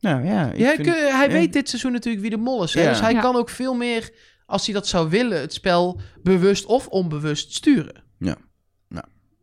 [0.00, 1.28] nou ja, Ja, vind- hij ja.
[1.28, 2.74] weet dit seizoen natuurlijk wie de mol is.
[2.74, 2.82] Hè?
[2.82, 2.88] Ja.
[2.88, 3.20] Dus hij Ja.
[3.20, 4.10] kan ook veel meer,
[4.46, 8.06] als hij dat zou willen, het spel bewust of onbewust sturen.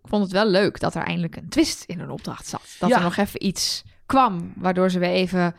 [0.03, 2.61] Ik vond het wel leuk dat er eindelijk een twist in hun opdracht zat.
[2.79, 2.97] Dat Ja.
[2.97, 5.55] er nog even iets kwam, waardoor ze weer even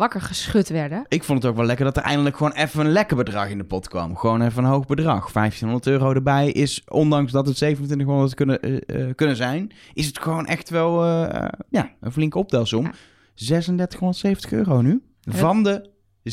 [0.00, 1.04] wakker geschud werden.
[1.08, 3.58] Ik vond het ook wel lekker dat er eindelijk gewoon even een lekker bedrag in
[3.58, 4.16] de pot kwam.
[4.16, 5.32] Gewoon even een hoog bedrag.
[5.32, 10.18] 1500 euro erbij is, ondanks dat het 2700 kunnen, eh, eh, kunnen zijn, is het
[10.18, 12.84] gewoon echt wel eh, ja, een flinke optelsom.
[12.84, 12.92] Ja.
[13.34, 15.02] 3670 euro nu.
[15.20, 15.90] Van de
[16.24, 16.32] 17.800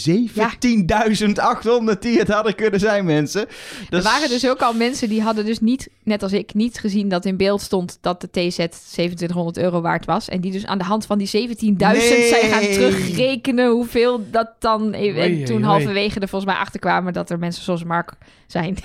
[1.99, 3.47] die het hadden kunnen zijn, mensen.
[3.89, 6.79] Dat er waren dus ook al mensen die hadden dus niet, net als ik, niet
[6.79, 10.29] gezien dat in beeld stond dat de TZ 2700 euro waard was.
[10.29, 12.27] En die dus aan de hand van die 17.000 Nee.
[12.27, 14.93] zijn gaan terugrekenen hoeveel dat dan...
[14.93, 18.13] En Oei, toen halverwege er volgens mij achterkwamen dat er mensen zoals Mark
[18.47, 18.77] zijn.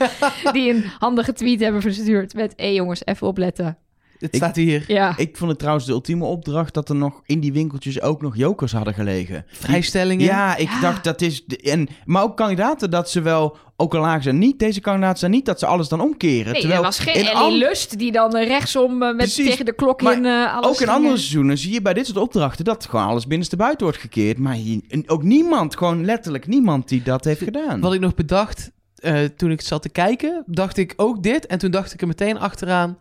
[0.52, 2.52] die een handige tweet hebben verstuurd met...
[2.56, 3.78] Hé jongens, even opletten.
[4.18, 4.84] Het Ik- staat hier.
[4.86, 8.22] Ja, Ik vond het trouwens de ultieme opdracht dat er nog in die winkeltjes ook
[8.22, 9.44] nog jokers hadden gelegen.
[9.48, 10.24] Vrijstellingen.
[10.24, 10.80] Ja, ik Ja.
[10.80, 11.44] dacht dat is.
[11.46, 15.18] de- En, maar ook kandidaten dat ze wel, ook al lagen ze niet, deze kandidaten
[15.18, 16.52] zijn niet dat ze alles dan omkeren.
[16.52, 19.46] nee, terwijl er was geen Ellie Lust die dan eh, rechtsom eh, met Precies.
[19.50, 22.06] tegen de klok Maar in eh alles Ook in andere seizoenen zie je bij dit
[22.06, 24.38] soort opdrachten dat gewoon alles binnenste buiten wordt gekeerd.
[24.38, 27.80] Maar hier, ook niemand, gewoon letterlijk niemand die dat heeft gedaan.
[27.80, 31.46] Wat ik nog bedacht eh, toen ik zat te kijken, dacht ik ook dit.
[31.46, 32.98] En toen dacht ik er meteen achteraan,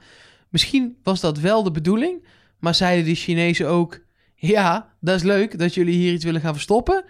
[0.53, 2.25] misschien was dat wel de bedoeling.
[2.59, 3.99] Maar zeiden die Chinezen ook,
[4.35, 7.03] ja, dat is leuk dat jullie hier iets willen gaan verstoppen.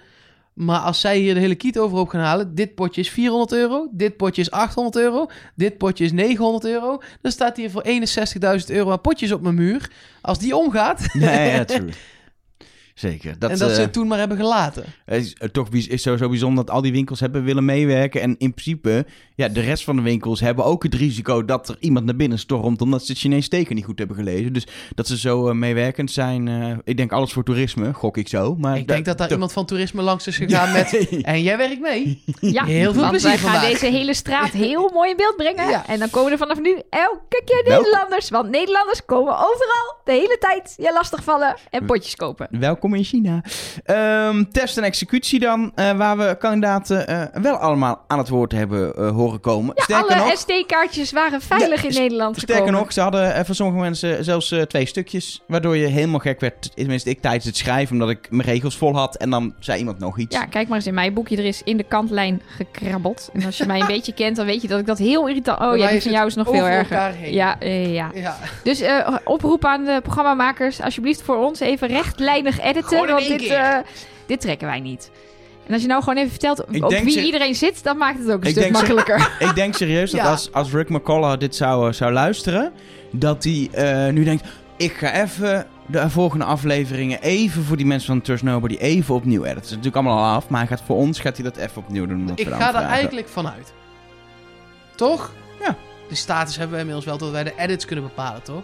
[0.53, 3.87] Maar als zij hier de hele kiet overhoop gaan halen, dit potje is 400 euro,
[3.91, 7.01] dit potje is 800 euro, dit potje is 900 euro.
[7.21, 9.91] Dan staat hier voor 61.000 euro aan potjes op mijn muur.
[10.21, 11.89] Als die omgaat, Nee, ja, true.
[12.93, 13.39] Zeker.
[13.39, 14.83] Dat, en dat eh, ze het toen maar hebben gelaten.
[15.05, 18.21] Het is eh, toch is sowieso bijzonder dat al die winkels hebben willen meewerken.
[18.21, 19.05] En in principe,
[19.35, 22.39] ja, de rest van de winkels hebben ook het risico dat er iemand naar binnen
[22.39, 22.81] stormt.
[22.81, 24.53] omdat ze het Chinees teken niet goed hebben gelezen.
[24.53, 26.47] Dus dat ze zo eh, meewerkend zijn.
[26.47, 28.55] eh, ik denk alles voor toerisme, gok ik zo.
[28.55, 31.07] Maar Ik denk dat daar iemand van toerisme langs is gegaan met...
[31.21, 32.23] En jij werkt mee?
[32.39, 33.69] Ja, Heel veel want plezier wij gaan vandaag.
[33.71, 35.69] deze hele straat heel mooi in beeld brengen.
[35.69, 35.87] Ja.
[35.87, 37.83] En dan komen er vanaf nu elke keer Welkom.
[37.83, 38.29] Nederlanders.
[38.29, 42.47] Want Nederlanders komen overal de hele tijd je lastigvallen en potjes kopen.
[42.51, 43.41] Welkom in China.
[43.83, 48.51] Ehm, test en executie dan, eh, waar we kandidaten eh, wel allemaal aan het woord
[48.51, 49.73] hebben eh, horen komen.
[49.75, 52.79] Ja, Sterker alle nog, SD-kaartjes waren veilig Ja, in Nederland Sterker gekomen.
[52.79, 55.41] nog, ze hadden van sommige mensen zelfs eh, twee stukjes.
[55.47, 56.75] Waardoor je helemaal gek werd.
[56.75, 59.15] Tenminste, ik tijdens het schrijven, omdat ik mijn regels vol had.
[59.15, 60.35] En dan zei iemand nog iets.
[60.35, 61.37] Ja, kijk maar eens in mijn boekje.
[61.37, 63.29] Er is in de kantlijn gekrabbeld.
[63.33, 65.59] En als je mij een beetje kent, dan weet je dat ik dat heel irritant...
[65.59, 67.29] Oh ja, die van jou is nog veel erger.
[67.29, 68.11] Ja, eh, ja.
[68.13, 68.37] Ja.
[68.63, 70.81] Dus eh, oproep aan de programmamakers.
[70.81, 73.07] Alsjeblieft voor ons even rechtlijnig editen.
[73.07, 73.77] Want dit, eh,
[74.25, 75.11] dit trekken wij niet.
[75.67, 78.31] En als je nou gewoon even vertelt Ik op wie iedereen zit, dan maakt het
[78.31, 79.31] ook een Ik stuk makkelijker.
[79.47, 80.29] Ik denk serieus dat Ja.
[80.31, 82.71] als, als Rick McCullough dit zou, zou luisteren,
[83.11, 84.47] dat hij eh, nu denkt:
[84.77, 89.41] ik ga even de volgende afleveringen even voor die mensen van Trust Nobody even opnieuw
[89.43, 89.55] editen.
[89.55, 91.77] Het is natuurlijk allemaal al af, maar hij gaat voor ons gaat hij dat even
[91.77, 92.31] opnieuw doen.
[92.35, 92.89] Ik ga daar vragen.
[92.89, 93.73] eigenlijk vanuit.
[94.95, 95.31] Toch?
[95.59, 95.75] Ja.
[96.09, 98.63] De status hebben we inmiddels wel dat wij de edits kunnen bepalen, toch?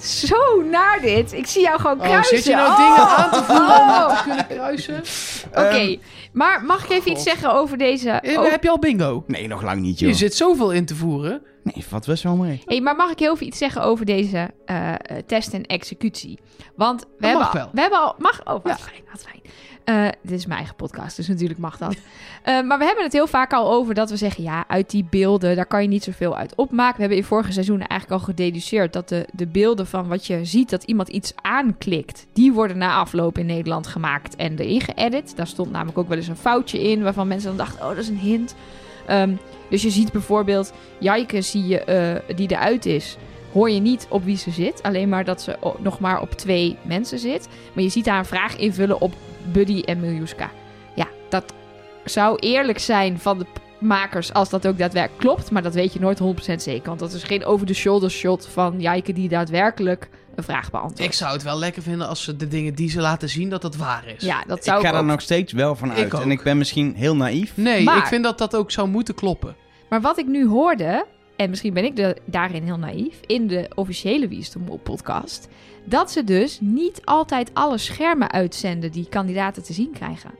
[0.00, 1.32] Zo naar dit.
[1.32, 2.36] Ik zie jou gewoon Oh, kruisen.
[2.36, 2.76] zit je nou Oh.
[2.76, 4.16] dingen aan te voeren Oh.
[4.16, 5.02] te kunnen kruisen?
[5.50, 5.96] Oké, Ehm,
[6.32, 8.10] maar mag ik even iets zeggen over deze...
[8.10, 9.24] Eh, oh, Heb je al bingo?
[9.26, 10.08] Nee, nog lang niet, joh.
[10.08, 11.42] Je zit zoveel in te voeren.
[11.62, 12.62] Nee, valt best wel mee.
[12.64, 14.92] Hey, maar mag ik heel even iets zeggen over deze eh,
[15.26, 16.38] test en executie?
[16.76, 17.68] Want we Dat hebben mag al, wel.
[17.72, 18.14] We hebben al...
[18.18, 18.40] Mag?
[18.40, 18.76] Oh, wat Ja.
[18.76, 19.40] fijn, wat fijn.
[19.86, 21.96] Eh, dit is mijn eigen podcast, dus natuurlijk mag dat.
[22.42, 24.42] Eh, maar we hebben het heel vaak al over dat we zeggen...
[24.42, 26.94] ja, uit die beelden, daar kan je niet zoveel uit opmaken.
[26.94, 28.92] We hebben in vorige seizoenen eigenlijk al gededuceerd...
[28.92, 32.26] dat de, de beelden van wat je ziet, dat iemand iets aanklikt...
[32.32, 35.36] die worden na afloop in Nederland gemaakt en erin geëdit.
[35.36, 37.02] Daar stond namelijk ook wel eens een foutje in...
[37.02, 38.54] waarvan mensen dan dachten, oh, dat is een hint.
[39.06, 39.34] Ehm,
[39.70, 40.72] dus je ziet bijvoorbeeld...
[40.98, 43.16] Jaike zie je, eh, die eruit is,
[43.52, 44.82] hoor je niet op wie ze zit.
[44.82, 47.48] Alleen maar dat ze nog maar op twee mensen zit.
[47.72, 49.14] Maar je ziet haar een vraag invullen op
[49.52, 50.50] Buddy en Miljuska.
[50.94, 51.44] Ja, dat
[52.04, 53.46] zou eerlijk zijn van de
[53.78, 55.50] makers als dat ook daadwerkelijk klopt.
[55.50, 56.20] Maar dat weet je nooit
[56.50, 56.86] 100% zeker.
[56.88, 61.00] Want dat is geen over-the-shoulder shot van Jaike die daadwerkelijk een vraag beantwoordt.
[61.00, 63.62] Ik zou het wel lekker vinden als ze de dingen die ze laten zien, dat
[63.62, 64.22] dat waar is.
[64.24, 65.06] Ja, dat zou ik ik, ga er ook.
[65.08, 66.14] nog steeds wel van uit.
[66.14, 67.52] En ik ben misschien heel naïef.
[67.56, 69.56] Nee, Maar- ik vind dat dat ook zou moeten kloppen.
[69.88, 71.06] Maar wat ik nu hoorde,
[71.36, 75.48] en misschien ben ik daarin heel naïef, in de officiële Wie is podcast,
[75.84, 80.30] dat ze dus niet altijd alle schermen uitzenden die kandidaten te zien krijgen.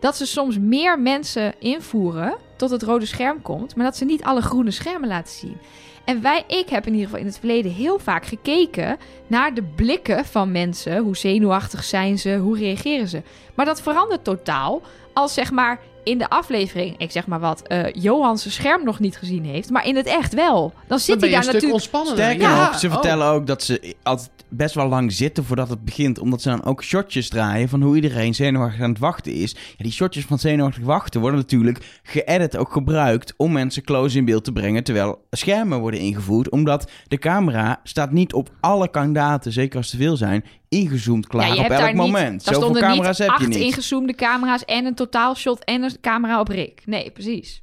[0.00, 4.24] Dat ze soms meer mensen invoeren tot het rode scherm komt, maar dat ze niet
[4.24, 5.56] alle groene schermen laten zien.
[6.04, 9.62] En wij, ik heb in ieder geval in het verleden heel vaak gekeken naar de
[9.62, 10.98] blikken van mensen.
[10.98, 12.36] Hoe zenuwachtig zijn ze?
[12.36, 13.22] Hoe reageren ze?
[13.54, 14.82] Maar dat verandert totaal
[15.12, 18.98] als zeg maar in de aflevering, ik zeg maar wat, eh Johan zijn scherm nog
[18.98, 20.72] niet gezien heeft, maar in het echt wel.
[20.86, 21.72] Dan zit Dan hij daar een stuk natuurlijk.
[21.72, 22.24] ontspannender.
[22.24, 22.92] Sterker Ja, nog, ze oh.
[22.92, 26.18] vertellen ook dat ze altijd best wel lang zitten voordat het begint.
[26.18, 29.52] Omdat ze dan ook shotjes draaien van hoe iedereen zenuwachtig aan het wachten is.
[29.52, 34.24] Ja, die shotjes van zenuwachtig wachten worden natuurlijk geëdit ook gebruikt om mensen close in
[34.24, 34.84] beeld te brengen.
[34.84, 36.50] Terwijl schermen worden ingevoerd.
[36.50, 41.46] Omdat de camera staat niet op alle kandidaten, zeker als er veel zijn, ingezoomd klaar
[41.46, 42.44] Ja, je op hebt elk daar niet, moment.
[42.44, 43.64] daar Zoveel stonden camera's niet heb je acht niet.
[43.66, 46.82] ingezoomde camera's en een totaalshot en een camera op Rick.
[46.86, 47.62] Nee, precies.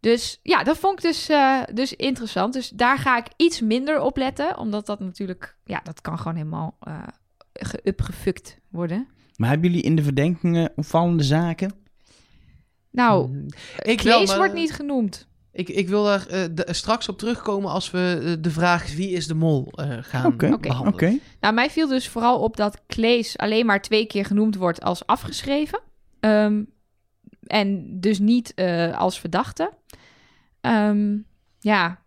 [0.00, 2.52] Dus ja, dat vond ik dus, eh, dus interessant.
[2.52, 4.58] Dus daar ga ik iets minder op letten.
[4.58, 7.02] Omdat dat natuurlijk, ja, dat kan gewoon helemaal eh
[7.52, 9.08] geupgefukt worden.
[9.36, 11.72] Maar hebben jullie in de verdenkingen opvallende zaken?
[12.90, 13.46] Nou, Mm,
[13.82, 15.27] Ik Klees wel, maar- wordt niet genoemd.
[15.58, 19.10] Ik, ik wil daar eh, de- straks op terugkomen als we eh, de vraag wie
[19.10, 20.58] is de mol eh, gaan Oké.
[20.58, 20.92] behandelen.
[20.92, 21.18] Oké.
[21.40, 25.06] Nou, mij viel dus vooral op dat Klees alleen maar twee keer genoemd wordt als
[25.06, 25.80] afgeschreven.
[26.20, 26.62] Ehm,
[27.46, 29.72] en dus niet eh, als verdachte.
[30.60, 31.16] Ehm,
[31.58, 32.02] ja,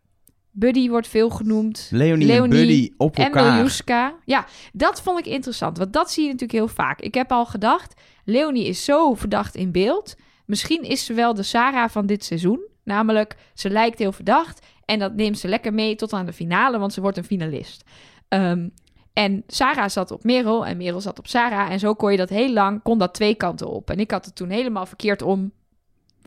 [0.52, 1.88] Buddy wordt veel genoemd.
[1.92, 3.54] Leonie, Leonie en Buddy op En elkaar.
[3.54, 4.16] Miljuska.
[4.26, 5.78] Ja, dat vond ik interessant.
[5.78, 7.02] Want dat zie je natuurlijk heel vaak.
[7.02, 10.16] Ik heb al gedacht, Leonie is zo verdacht in beeld.
[10.46, 12.70] Misschien is ze wel de Sarah van dit seizoen.
[12.84, 14.66] Namelijk, ze lijkt heel verdacht.
[14.86, 17.84] En dat neemt ze lekker mee tot aan de finale, want ze wordt een finalist.
[18.28, 18.70] Ehm,
[19.14, 21.72] en Sarah zat op Merel en Merel zat op Sarah.
[21.72, 23.90] En zo kon je dat heel lang, kon dat twee kanten op.
[23.90, 25.52] En ik had het toen helemaal verkeerd om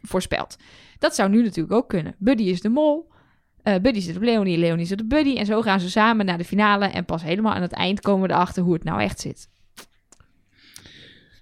[0.03, 0.57] voorspeld.
[0.99, 2.15] Dat zou nu natuurlijk ook kunnen.
[2.19, 3.13] Buddy is de mol.
[3.63, 5.37] Eh, Buddy zit op Leonie, Leonie zit op Buddy.
[5.37, 6.87] En zo gaan ze samen naar de finale.
[6.87, 9.49] En pas helemaal aan het eind komen we erachter hoe het nou echt zit.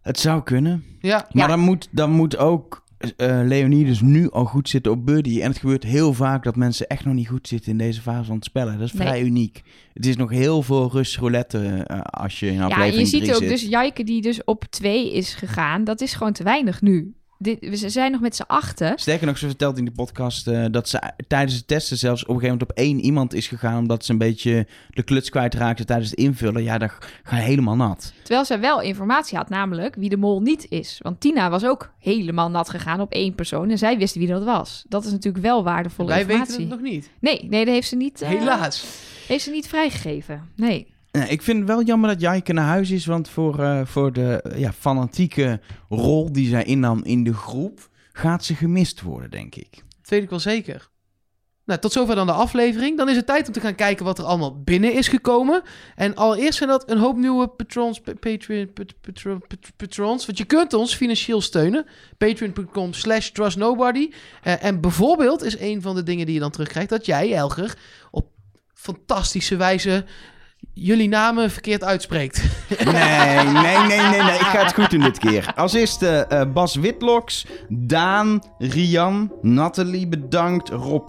[0.02, 0.84] Het zou kunnen.
[1.00, 1.46] Ja, Maar Ja.
[1.46, 2.81] dan, moet, dan moet ook
[3.16, 5.40] eh Leonie dus nu al goed zitten op Buddy.
[5.40, 8.24] En het gebeurt heel vaak dat mensen echt nog niet goed zitten in deze fase
[8.24, 8.78] van het spellen.
[8.78, 9.06] Dat is Nee.
[9.06, 9.62] vrij uniek.
[9.94, 13.30] Het is nog heel veel rust roulette eh, als je in Ja, aflevering je ziet
[13.30, 13.48] ook zit.
[13.48, 15.84] dus Jijke die dus op twee is gegaan.
[15.84, 17.14] Dat is gewoon te weinig nu.
[17.42, 18.98] Dit, we zijn nog met z'n achten.
[18.98, 22.28] Sterker nog, ze vertelt in de podcast eh, dat ze tijdens het testen zelfs op
[22.28, 23.78] een gegeven moment op één iemand is gegaan.
[23.78, 26.62] Omdat ze een beetje de kluts kwijtraakte tijdens het invullen.
[26.62, 26.90] Ja, dan
[27.22, 28.12] ga je helemaal nat.
[28.22, 30.98] Terwijl zij wel informatie had, namelijk wie de mol niet is.
[31.02, 33.70] Want Tina was ook helemaal nat gegaan op één persoon.
[33.70, 34.84] En zij wist wie dat was.
[34.88, 36.56] Dat is natuurlijk wel waardevolle wij informatie.
[36.56, 37.10] weten het nog niet.
[37.18, 38.84] Nee, nee, dat heeft ze niet, eh, Helaas.
[39.26, 40.48] heeft ze niet vrijgegeven.
[40.56, 40.91] Nee.
[41.12, 43.06] Ja, ik vind het wel jammer dat Jaike naar huis is.
[43.06, 47.90] Want voor, eh, voor de ja, fanatieke rol die zij innam in de groep...
[48.12, 49.70] gaat ze gemist worden, denk ik.
[50.00, 50.90] Dat weet ik wel zeker.
[51.64, 52.96] Nou, tot zover dan de aflevering.
[52.96, 55.62] Dan is het tijd om te gaan kijken wat er allemaal binnen is gekomen.
[55.94, 60.26] En allereerst zijn dat een hoop nieuwe patrons, pa- Patreon, pat- patron, pat- patrons.
[60.26, 61.86] Want je kunt ons financieel steunen.
[62.18, 64.10] Patreon.com slash trustnobody.
[64.42, 66.90] Eh, en bijvoorbeeld is een van de dingen die je dan terugkrijgt...
[66.90, 67.78] dat jij, Elger,
[68.10, 68.26] op
[68.74, 70.04] fantastische wijze
[70.74, 72.42] jullie namen verkeerd uitspreekt.
[72.84, 74.34] Nee, nee, nee, nee, nee.
[74.34, 75.52] Ik ga het goed doen dit keer.
[75.56, 81.08] Als eerste eh, Bas Witloks, Daan, Rian, Nathalie bedankt, Rob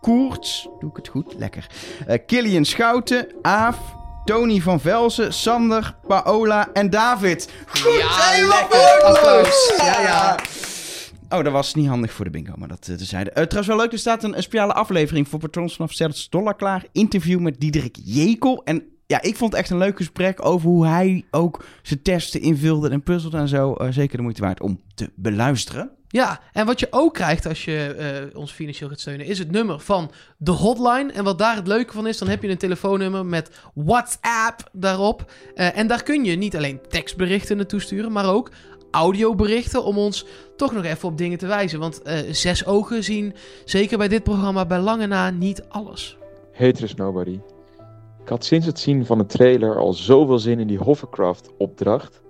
[0.00, 0.68] Koerts.
[0.78, 1.34] Doe ik het goed?
[1.38, 1.66] Lekker.
[2.06, 3.78] Eh Killian Schouten, Aaf,
[4.24, 7.50] Tony van Velzen, Sander, Paola en David.
[7.66, 9.46] Goed, Ja, helemaal.
[9.76, 10.38] Ja, ja.
[11.28, 13.30] Oh, dat was niet handig voor de bingo, maar dat uh, tezijde.
[13.30, 16.56] Uh, trouwens wel leuk, er staat een, een speciale aflevering voor patrons vanaf 6 dollar
[16.56, 16.84] klaar.
[16.92, 18.62] Interview met Diederik Jekel.
[18.64, 22.40] En ja, ik vond het echt een leuk gesprek over hoe hij ook zijn testen
[22.40, 23.74] invulde en puzzelde en zo.
[23.78, 25.90] Uh, zeker de moeite waard om te beluisteren.
[26.08, 27.96] Ja, en wat je ook krijgt als je
[28.30, 31.12] uh, ons financieel gaat steunen, is het nummer van de hotline.
[31.12, 35.32] En wat daar het leuke van is, dan heb je een telefoonnummer met WhatsApp daarop.
[35.54, 38.50] Uh, en daar kun je niet alleen tekstberichten naartoe sturen, maar ook
[38.90, 41.78] audioberichten om ons toch nog even op dingen te wijzen.
[41.78, 43.34] Want uh, zes ogen zien,
[43.64, 46.16] zeker bij dit programma, bij lange na niet alles.
[46.52, 47.38] Hey, er is nobody.
[48.28, 52.22] Ik had sinds het zien van de trailer al zoveel zin in die hovercraft-opdracht.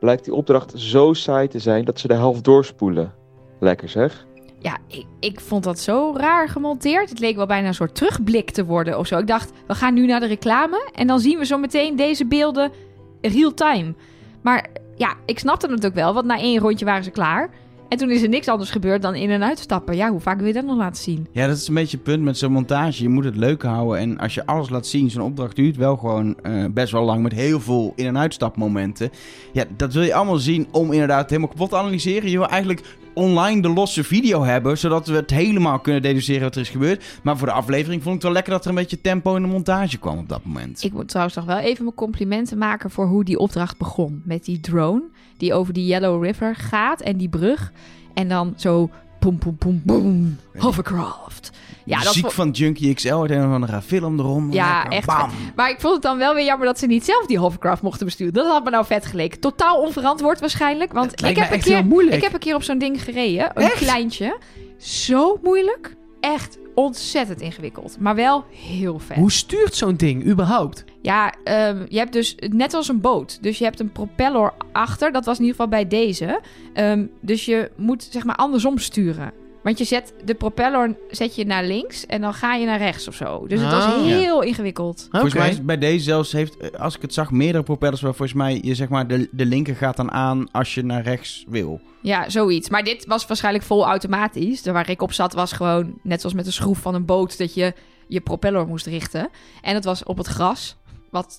[0.00, 3.14] Blijkt die opdracht zo saai te zijn dat ze de helft doorspoelen.
[3.60, 4.26] Lekker zeg.
[4.58, 7.08] Ja, ik, ik vond dat zo raar gemonteerd.
[7.08, 9.18] Het leek wel bijna een soort terugblik te worden of zo.
[9.18, 12.26] Ik dacht, we gaan nu naar de reclame en dan zien we zo meteen deze
[12.26, 12.72] beelden
[13.20, 13.94] real time.
[14.42, 14.66] Maar
[14.96, 17.50] ja, ik snapte het ook wel, want na één rondje waren ze klaar.
[17.94, 19.96] En toen is er niks anders gebeurd dan in- en uitstappen.
[19.96, 21.26] Ja, hoe vaak wil je dat nog laten zien?
[21.32, 23.02] Ja, dat is een beetje het punt met zo'n montage.
[23.02, 23.98] Je moet het leuk houden.
[23.98, 27.22] En als je alles laat zien, zo'n opdracht duurt wel gewoon eh, best wel lang.
[27.22, 29.10] Met heel veel in- en uitstapmomenten.
[29.52, 32.30] Ja, dat wil je allemaal zien om inderdaad helemaal kapot te analyseren.
[32.30, 34.78] Je wil eigenlijk online de losse video hebben.
[34.78, 37.04] Zodat we het helemaal kunnen deduceren wat er is gebeurd.
[37.22, 39.42] Maar voor de aflevering vond ik het wel lekker dat er een beetje tempo in
[39.42, 40.82] de montage kwam op dat moment.
[40.84, 44.22] Ik moet trouwens nog wel even mijn complimenten maken voor hoe die opdracht begon.
[44.24, 45.02] Met die drone
[45.36, 47.72] die over die Yellow River gaat en die brug.
[48.14, 51.50] En dan zo boem, boem, boem, boem, hovercraft.
[51.84, 54.52] Ja, dat Muziek vo- van Junkie XL uit een of andere film erom.
[54.52, 55.30] Ja, Lekker, echt bam.
[55.56, 58.06] Maar ik vond het dan wel weer jammer dat ze niet zelf die hovercraft mochten
[58.06, 58.32] besturen.
[58.32, 59.40] Dat had me nou vet geleken.
[59.40, 60.92] Totaal onverantwoord waarschijnlijk.
[60.92, 63.50] Want ik heb, een keer, ik heb een keer op zo'n ding gereden.
[63.54, 63.74] Een Echt?
[63.74, 64.38] kleintje.
[64.78, 65.94] Zo moeilijk.
[66.20, 67.96] Echt ontzettend ingewikkeld.
[68.00, 69.16] Maar wel heel vet.
[69.16, 70.84] Hoe stuurt zo'n ding überhaupt?
[71.02, 73.38] Ja, ehm, je hebt dus net als een boot.
[73.42, 75.12] Dus je hebt een propeller achter.
[75.12, 76.40] Dat was in ieder geval bij deze.
[76.72, 79.32] Ehm, dus je moet zeg maar andersom sturen.
[79.64, 83.08] Want je zet de propeller zet je naar links en dan ga je naar rechts
[83.08, 83.46] of zo.
[83.46, 84.04] Dus het was Ah.
[84.04, 85.08] heel ingewikkeld.
[85.10, 88.14] Volgens mij is bij deze zelfs heeft, eh, als ik het zag, meerdere propellers waar
[88.14, 91.44] volgens mij je zeg maar de, de linker gaat dan aan als je naar rechts
[91.48, 91.80] wil.
[92.02, 92.68] Ja, zoiets.
[92.68, 94.62] Maar dit was waarschijnlijk vol automatisch.
[94.62, 97.38] De waar ik op zat was gewoon net zoals met de schroef van een boot
[97.38, 97.72] dat je
[98.08, 99.28] je propeller moest richten.
[99.62, 100.76] En het was op het gras.
[101.10, 101.38] Wat,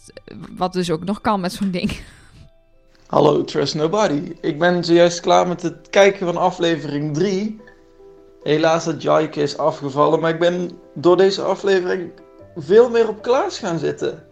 [0.58, 1.92] wat dus ook nog kan met zo'n ding.
[3.08, 4.22] Hallo Trust Nobody.
[4.42, 7.60] Ik ben zojuist klaar met het kijken van aflevering 3.
[8.46, 12.12] Helaas dat Jaike is afgevallen, maar ik ben door deze aflevering
[12.56, 14.24] veel meer op Klaas gaan zitten.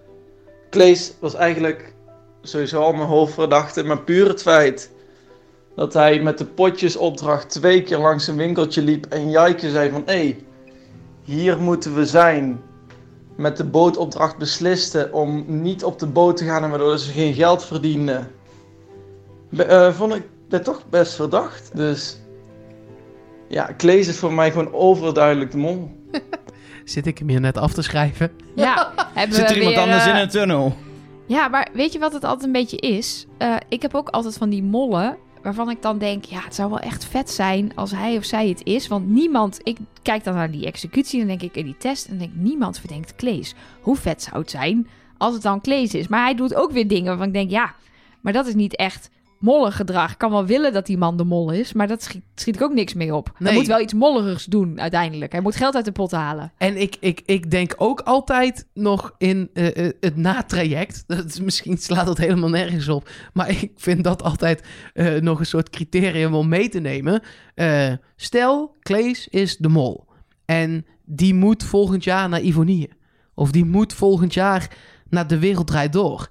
[0.69, 1.93] Klees was eigenlijk
[2.41, 4.91] sowieso al mijn hoofdverdachte, maar puur het feit
[5.75, 10.03] dat hij met de potjesopdracht twee keer langs een winkeltje liep en Jaike zei van
[10.05, 10.43] hé, hey,
[11.23, 12.61] hier moeten we zijn.
[13.35, 17.33] Met de bootopdracht besliste om niet op de boot te gaan en waardoor ze geen
[17.33, 18.31] geld verdienden.
[19.57, 21.71] Eh, vond ik dat toch best verdacht.
[21.73, 22.22] Dus
[23.53, 25.91] ja, Klees is voor mij gewoon overduidelijk de mol.
[26.83, 28.31] Zit ik hem hier net af te schrijven?
[28.55, 30.75] Ja, hebben Zit we er iemand weer, anders eh, in een tunnel?
[31.27, 33.25] Ja, maar weet je wat het altijd een beetje is?
[33.37, 36.69] Eh, ik heb ook altijd van die mollen waarvan ik dan denk, ja, het zou
[36.69, 38.87] wel echt vet zijn als hij of zij het is.
[38.87, 42.07] Want niemand, ik kijk dan naar die executie en dan denk ik in die test
[42.07, 43.55] en denk ik, niemand verdenkt Klees.
[43.81, 44.87] Hoe vet zou het zijn
[45.17, 46.07] als het dan Klees is?
[46.07, 47.73] Maar hij doet ook weer dingen waarvan ik denk, ja,
[48.21, 49.09] maar dat is niet echt
[49.43, 50.11] mollengedrag.
[50.11, 52.61] Ik kan wel willen dat die man de mol is, maar dat schiet, schiet ik
[52.61, 53.31] ook niks mee op.
[53.37, 55.31] Hij moet wel iets mollerigs doen uiteindelijk.
[55.31, 56.51] Hij moet geld uit de pot halen.
[56.57, 61.03] En ik, ik, ik denk ook altijd nog in eh, het natraject.
[61.07, 63.09] Dat is, misschien slaat dat helemaal nergens op.
[63.33, 64.63] Maar ik vind dat altijd
[64.93, 67.21] eh, nog een soort criterium om mee te nemen.
[68.15, 70.05] Stel, Klees is de mol.
[70.45, 72.89] En die moet volgend jaar naar Ivonie.
[73.33, 74.75] Of die moet volgend jaar
[75.09, 76.29] naar De Wereld Draait Door.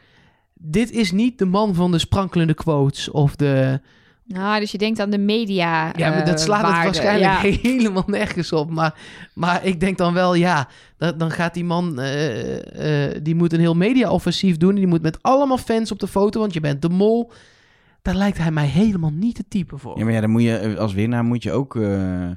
[0.65, 3.81] Dit is niet de man van de sprankelende quotes of de...
[4.25, 5.93] Nou, dus je denkt aan de media.
[5.97, 6.85] Ja, maar eh, dat slaat het waarde.
[6.85, 7.59] waarschijnlijk Ja.
[7.71, 8.71] helemaal nergens op.
[8.71, 8.95] Maar,
[9.35, 13.53] maar ik denk dan wel, ja, dat, dan gaat die man, eh, eh, die moet
[13.53, 14.75] een heel media-offensief doen.
[14.75, 17.33] Die moet met allemaal fans op de foto, want je bent de mol.
[18.03, 19.99] Daar lijkt hij mij helemaal niet het type voor.
[19.99, 22.31] Ja, maar ja, dan moet je eh, als winnaar moet je ook eh,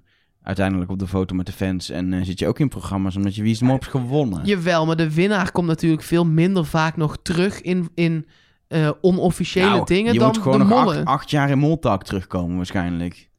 [0.45, 1.89] uiteindelijk op de foto met de fans.
[1.89, 4.45] En eh, zit je ook in programma's omdat je Wie is de hebt gewonnen.
[4.45, 8.25] Jawel, maar de winnaar komt natuurlijk veel minder vaak nog terug in, in
[8.67, 10.97] eh, onofficiële Nou, dingen je dan moet gewoon de nog mollen.
[10.97, 13.29] acht, acht jaar in Moltalk terugkomen waarschijnlijk.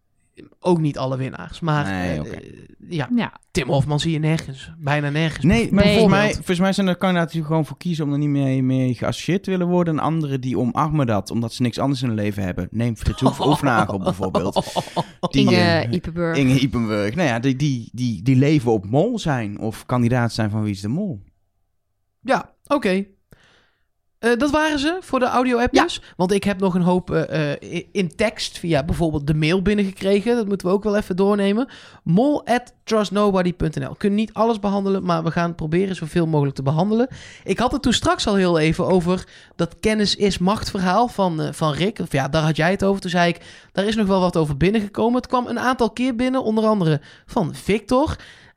[0.61, 2.51] Ook niet alle winnaars, maar Nee, eh,
[2.89, 3.33] ja, Ja.
[3.51, 4.73] Tim Hofman zie je nergens.
[4.79, 5.45] Bijna nergens.
[5.45, 5.93] Nee, maar Nee.
[5.99, 8.63] volgens, mij, volgens mij zijn er kandidaten die gewoon voor kiezen om er niet mee,
[8.63, 9.95] mee geassocieerd te willen worden.
[9.95, 12.69] En anderen die omarmen dat, omdat ze niks anders in hun leven hebben.
[12.71, 14.83] Neem Frits Hoef Oefnagel bijvoorbeeld.
[15.31, 16.37] Die, Inge eh, Ipenburg.
[16.37, 17.15] Inge Ipenburg.
[17.15, 19.59] Nou ja, die, die, die, die leven op mol zijn.
[19.59, 21.23] Of kandidaat zijn van Wie is de Mol.
[22.21, 23.07] Ja, oké.
[24.19, 26.01] Eh, dat waren ze voor de audio-appjes.
[26.17, 30.37] Want ik heb nog een hoop eh, eh, in tekst via bijvoorbeeld de mail binnengekregen.
[30.37, 31.69] Dat moeten we ook wel even doornemen.
[32.03, 33.91] mol at trustnobody.nl.
[33.91, 37.09] We kunnen niet alles behandelen, maar we gaan proberen zoveel mogelijk te behandelen.
[37.45, 41.55] Ik had het toen straks al heel even over dat kennis is macht verhaal van,
[41.55, 41.99] van Rick.
[41.99, 43.01] Of ja, daar had jij het over.
[43.01, 43.41] Toen zei ik,
[43.73, 45.17] daar is nog wel wat over binnengekomen.
[45.17, 48.17] Het kwam een aantal keer binnen, onder andere van Victor.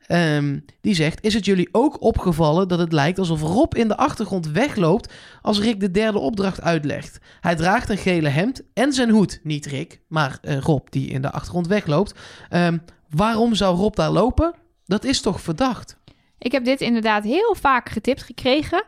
[0.10, 3.97] Ehm, die zegt: Is het jullie ook opgevallen dat het lijkt alsof Rob in de
[3.97, 7.20] achtergrond wegloopt als Rick de derde opdracht uitlegt?
[7.39, 9.39] Hij draagt een gele hemd en zijn hoed.
[9.43, 12.14] Niet Rick, maar eh, Rob die in de achtergrond wegloopt.
[12.49, 12.78] Ehm,
[13.10, 14.53] waarom zou Rob daar lopen?
[14.86, 15.97] Dat is toch verdacht?
[16.38, 18.84] Ik heb dit inderdaad heel vaak getipt gekregen.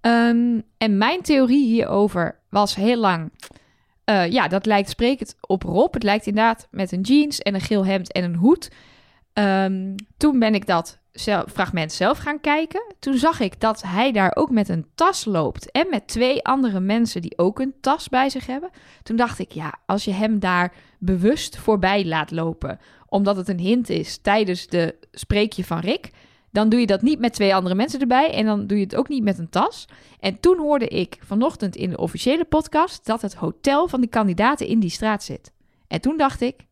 [0.00, 3.32] Ehm, en mijn theorie hierover was heel lang...
[4.04, 5.94] eh, ja, dat lijkt sprekend op Rob.
[5.94, 8.70] Het lijkt inderdaad met een jeans en een geel hemd en een hoed.
[9.34, 10.98] Ehm, toen ben ik dat
[11.46, 12.94] fragment zelf gaan kijken.
[12.98, 15.70] Toen zag ik dat hij daar ook met een tas loopt.
[15.70, 18.70] En met twee andere mensen die ook een tas bij zich hebben.
[19.02, 22.78] Toen dacht ik, ja, als je hem daar bewust voorbij laat lopen.
[23.08, 26.10] Omdat het een hint is tijdens de spreekje van Rick.
[26.50, 28.34] Dan doe je dat niet met twee andere mensen erbij.
[28.34, 29.88] En dan doe je het ook niet met een tas.
[30.20, 34.66] En toen hoorde ik vanochtend in de officiële podcast dat het hotel van de kandidaten
[34.66, 35.52] in die straat zit.
[35.86, 36.66] En toen dacht ik,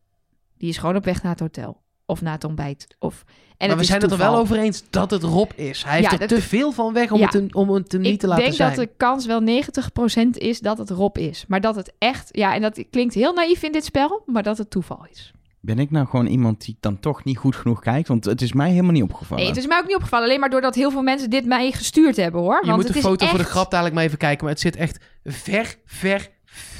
[0.57, 1.82] die is gewoon op weg naar het hotel.
[2.05, 2.95] Of naar het ontbijt.
[2.99, 5.83] Of, en maar het we zijn het er wel over eens dat het Rob is.
[5.83, 7.23] Hij heeft er te veel van weg om, Ja.
[7.23, 8.75] het, te- om het hem niet ik te laten denk zijn.
[8.75, 11.45] dat de kans wel 90% is dat het Rob is.
[11.47, 14.57] Maar dat het echt, ja, en dat klinkt heel naïef in dit spel, maar dat
[14.57, 15.31] het toeval is.
[15.59, 18.07] Ben ik nou gewoon iemand die dan toch niet goed genoeg kijkt?
[18.07, 19.43] Want het is mij helemaal niet opgevallen.
[19.43, 20.25] Nee, het is mij ook niet opgevallen.
[20.27, 22.59] Alleen maar doordat heel veel mensen dit mij gestuurd hebben, hoor.
[22.61, 24.43] Je Want moet het de is foto voor de grap dadelijk maar even kijken.
[24.43, 26.29] Maar het zit echt ver, ver,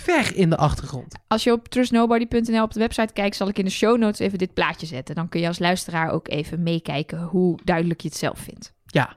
[0.03, 1.15] ver in de achtergrond.
[1.27, 4.37] Als je op trustnobody.nl op de website kijkt, zal ik in de show notes even
[4.37, 5.15] dit plaatje zetten.
[5.15, 8.73] Dan kun je als luisteraar ook even meekijken hoe duidelijk je het zelf vindt.
[8.85, 9.15] Ja.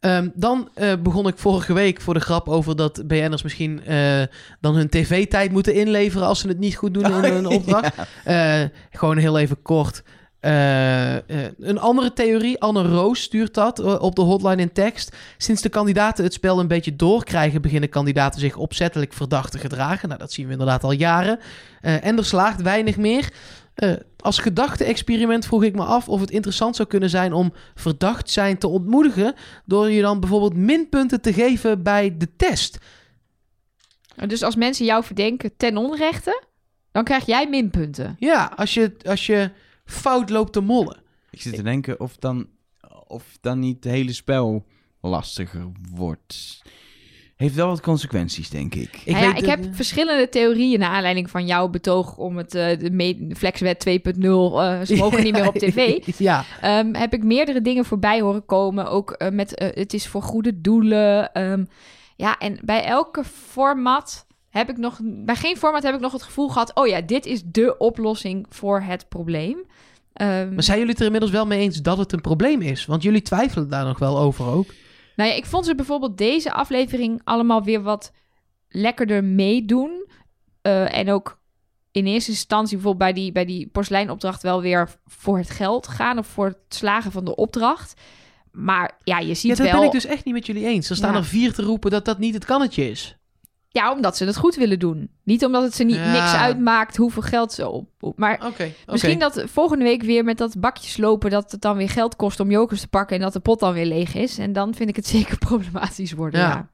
[0.00, 4.22] Ehm, dan eh, begon ik vorige week voor de grap over dat BN'ers misschien eh,
[4.60, 7.94] dan hun tv-tijd moeten inleveren als ze het niet goed doen in hun opdracht.
[8.24, 10.02] Eh, gewoon heel even kort.
[10.40, 15.16] Eh, eh, een andere theorie, Anne Roos stuurt dat eh, op de hotline in tekst.
[15.36, 20.08] Sinds de kandidaten het spel een beetje doorkrijgen, beginnen kandidaten zich opzettelijk verdacht te gedragen.
[20.08, 21.38] Nou, dat zien we inderdaad al jaren.
[21.80, 23.32] En er slaagt weinig meer.
[24.16, 28.58] Als gedachte-experiment vroeg ik me af of het interessant zou kunnen zijn om verdacht zijn
[28.58, 29.34] te ontmoedigen.
[29.64, 32.78] door je dan bijvoorbeeld minpunten te geven bij de test.
[34.26, 36.42] Dus als mensen jou verdenken ten onrechte,
[36.92, 38.16] dan krijg jij minpunten.
[38.18, 39.50] Ja, als je, als je
[39.88, 41.02] fout loopt te mollen.
[41.30, 42.46] Ik zit te denken of dan,
[43.06, 44.64] of dan niet het hele spel
[45.00, 46.62] lastiger wordt.
[47.36, 49.00] Heeft wel wat consequenties, denk ik.
[49.04, 52.54] Ik, Nou ja, weet ik heb verschillende theorieën naar aanleiding van jouw betoog om het
[52.54, 56.06] eh, de Flexwet 2.0, eh ze mogen niet meer op tv.
[56.18, 58.90] ja, Ehm, heb ik meerdere dingen voorbij horen komen.
[58.90, 61.32] Ook eh, met eh, het is voor goede doelen.
[61.32, 61.64] Ehm,
[62.16, 65.00] ja, en bij elke format heb ik nog.
[65.02, 66.74] Bij geen format heb ik nog het gevoel gehad.
[66.74, 69.58] Oh ja, dit is de oplossing voor het probleem.
[70.12, 72.86] Ehm, maar zijn jullie het er inmiddels wel mee eens dat het een probleem is?
[72.86, 74.66] Want jullie twijfelen daar nog wel over ook.
[75.16, 78.12] Nou ja, ik vond ze bijvoorbeeld deze aflevering allemaal weer wat
[78.68, 80.06] lekkerder meedoen.
[80.62, 81.38] Eh, en ook
[81.92, 86.18] in eerste instantie bijvoorbeeld bij die, bij die porseleinopdracht wel weer voor het geld gaan
[86.18, 88.00] of voor het slagen van de opdracht.
[88.52, 89.72] Maar ja, je Ja, ziet dat wel...
[89.76, 90.90] ben ik dus echt niet met jullie eens.
[90.90, 91.18] Er staan Ja.
[91.18, 93.17] er vier te roepen dat dat niet het kannetje is.
[93.70, 95.10] Ja, omdat ze het goed willen doen.
[95.24, 96.12] Niet omdat het ze niet, Ja.
[96.12, 97.88] niks uitmaakt hoeveel geld ze op...
[98.00, 98.40] op- maar
[98.86, 101.30] misschien dat volgende week weer met dat bakjes lopen...
[101.30, 103.16] dat het dan weer geld kost om jokers te pakken...
[103.16, 104.38] en dat de pot dan weer leeg is.
[104.38, 106.40] En dan vind ik het zeker problematisch worden.
[106.40, 106.48] Ja.
[106.48, 106.68] Ja.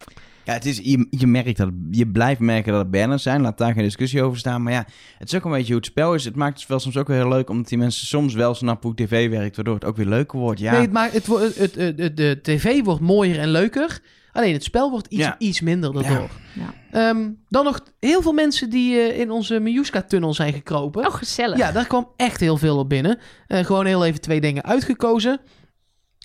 [0.45, 3.41] Ja, het is, je, je merkt dat, je blijft merken dat het banners zijn.
[3.41, 4.63] Laat daar geen discussie over staan.
[4.63, 4.87] Maar ja,
[5.19, 6.25] het is ook een beetje hoe het spel is.
[6.25, 8.89] Het maakt het wel soms ook weer heel leuk, omdat die mensen soms wel snappen
[8.89, 10.61] hoe tv werkt, waardoor het ook weer leuker wordt.
[10.61, 13.49] Ja, Nee, het maakt, het, wo- het, het, het- het- de tv wordt mooier en
[13.49, 14.01] leuker.
[14.35, 15.35] Alleen het spel wordt iets, Ja.
[15.39, 16.31] iets minder daardoor.
[16.53, 16.75] Ja.
[16.91, 21.07] Ehm, dan nog heel veel mensen die eh, in onze Miuska-tunnel zijn gekropen.
[21.07, 21.59] Oh, gezellig.
[21.59, 23.19] Ja, daar kwam echt heel veel op binnen.
[23.47, 25.41] Eh, gewoon heel even twee dingen uitgekozen.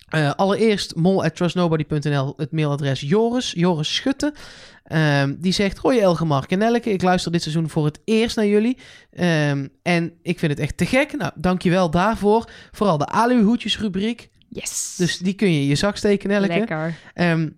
[0.08, 4.34] Eh, allereerst mol.trustnobody.nl, het mailadres Joris, Joris Schutte.
[4.84, 8.46] Ehm, die zegt, hoi Elgemark en Elke, ik luister dit seizoen voor het eerst naar
[8.46, 8.78] jullie.
[9.10, 11.16] Ehm, en ik vind het echt te gek.
[11.16, 12.50] Nou, dankjewel daarvoor.
[12.72, 14.30] Vooral de aluhoedjes rubriek.
[14.48, 14.94] Yes.
[14.96, 16.46] Dus die kun je in je zak steken, Elke.
[16.48, 16.94] Lekker.
[17.14, 17.48] Ehm,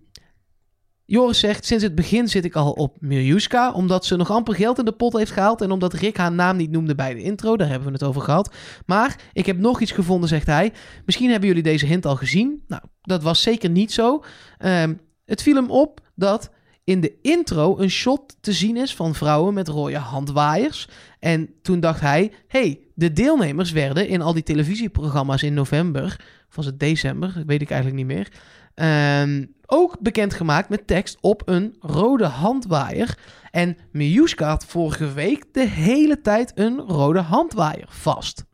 [1.05, 4.79] Joris zegt, sinds het begin zit ik al op Miljuska, omdat ze nog amper geld
[4.79, 7.57] in de pot heeft gehaald en omdat Rick haar naam niet noemde bij de intro,
[7.57, 8.53] daar hebben we het over gehad.
[8.85, 10.73] Maar ik heb nog iets gevonden, zegt hij.
[11.05, 12.63] Misschien hebben jullie deze hint al gezien.
[12.67, 14.23] Nou, dat was zeker niet zo.
[14.57, 14.93] Ehm,
[15.25, 16.51] het viel hem op dat
[16.83, 20.89] in de intro een shot te zien is van vrouwen met rode handwaaiers.
[21.19, 26.55] En toen dacht hij, hey, de deelnemers werden in al die televisieprogramma's in november, of
[26.55, 28.31] was het december, dat weet ik eigenlijk niet meer,
[28.73, 33.17] Ehm, ook bekendgemaakt met tekst op een rode handwaaier.
[33.51, 38.45] En Miuska had vorige week de hele tijd een rode handwaaier vast.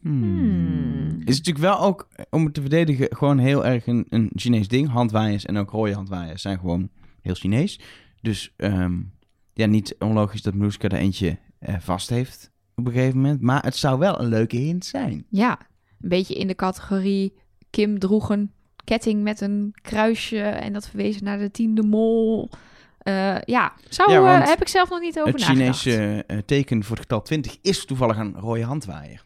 [0.00, 1.20] Hmm.
[1.24, 4.88] Is natuurlijk wel ook, om het te verdedigen, gewoon heel erg een, een Chinees ding.
[4.88, 6.90] Handwaaiers en ook rode handwaaiers zijn gewoon
[7.20, 7.80] heel Chinees.
[8.20, 9.00] Dus ehm,
[9.52, 13.40] ja, niet onlogisch dat Meluska er eentje eh, vast heeft op een gegeven moment.
[13.40, 15.26] Maar het zou wel een leuke hint zijn.
[15.28, 15.58] Ja,
[16.00, 17.34] een beetje in de categorie
[17.70, 18.50] Kim droeg een
[18.86, 22.50] ketting met een kruisje en dat verwees naar de tiende mol.
[22.98, 25.78] Eh, ja, zou, Ja, eh, heb ik zelf nog niet over het nagedacht.
[25.80, 29.24] Chinese eh, teken voor het getal 20 is toevallig een rode handwaaier.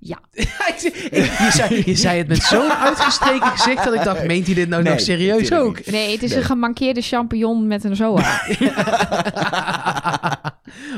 [0.08, 4.68] je, zei, je zei het met zo'n uitgestreken gezicht dat ik dacht, meent hij dit
[4.68, 5.86] nou Nee, nog serieus ook?
[5.86, 6.38] Nee, het is Nee.
[6.38, 8.42] een gemankeerde champignon met een zoa.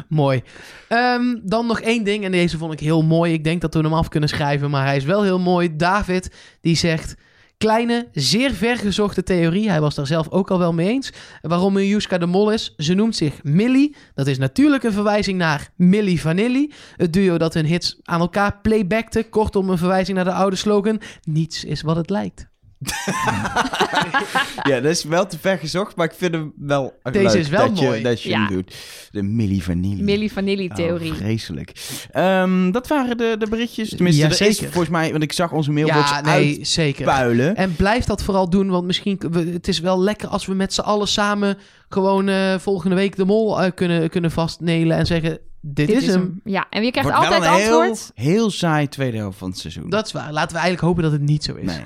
[0.08, 0.42] Mooi.
[0.88, 3.32] Ehm, dan nog één ding, en deze vond ik heel mooi.
[3.32, 5.76] Ik denk dat we hem af kunnen schrijven, maar hij is wel heel mooi.
[5.76, 7.14] David, die zegt...
[7.62, 9.70] Kleine, zeer vergezochte theorie.
[9.70, 11.12] Hij was daar zelf ook al wel mee eens.
[11.40, 12.74] Waarom Miljuska de Mol is.
[12.76, 13.96] Ze noemt zich Millie.
[14.14, 16.72] Dat is natuurlijk een verwijzing naar Millie Vanilli.
[16.96, 19.28] Het duo dat hun hits aan elkaar playbackte.
[19.28, 21.00] Kortom, een verwijzing naar de oude slogan.
[21.22, 22.51] Niets is wat het lijkt.
[24.70, 27.48] ja, dat is wel te ver gezocht, maar ik vind hem wel Deze leuk is
[27.48, 27.96] wel dat mooi.
[27.96, 28.38] Je, dat je Ja.
[28.38, 28.74] hem doet.
[29.10, 30.02] De Milli Vanilli.
[30.02, 31.10] Milli Vanilli-theorie.
[31.10, 31.72] Oh, vreselijk.
[32.10, 33.88] Ehm, dat waren de, de berichtjes.
[33.88, 34.64] Tenminste, Ja, er is zeker.
[34.72, 37.08] volgens mij, want ik zag onze mailbox Ja, nee, zeker.
[37.54, 39.20] En blijf dat vooral doen, want misschien...
[39.30, 41.58] we- Het is wel lekker als we met z'n allen samen...
[41.88, 45.38] gewoon eh, volgende week de mol eh, kunnen, kunnen vastnelen en zeggen...
[45.64, 46.40] Dit, Dit is hem.
[46.44, 48.12] Ja, en je krijgt Wordt wel altijd een antwoord.
[48.14, 49.90] heel, heel saai tweede helft van het seizoen.
[49.90, 50.32] Dat is waar.
[50.32, 51.64] Laten we eigenlijk hopen dat het niet zo is.
[51.66, 51.80] Nee.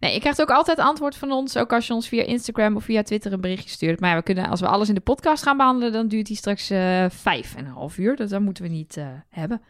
[0.00, 1.56] Nee, je krijgt ook altijd antwoord van ons.
[1.56, 4.00] Ook als je ons via Instagram of via Twitter een berichtje stuurt.
[4.00, 6.36] Maar ja, we kunnen, als we alles in de podcast gaan behandelen, dan duurt die
[6.36, 8.16] straks eh vijf en een half uur.
[8.16, 9.60] Dus dat moeten we niet eh, hebben.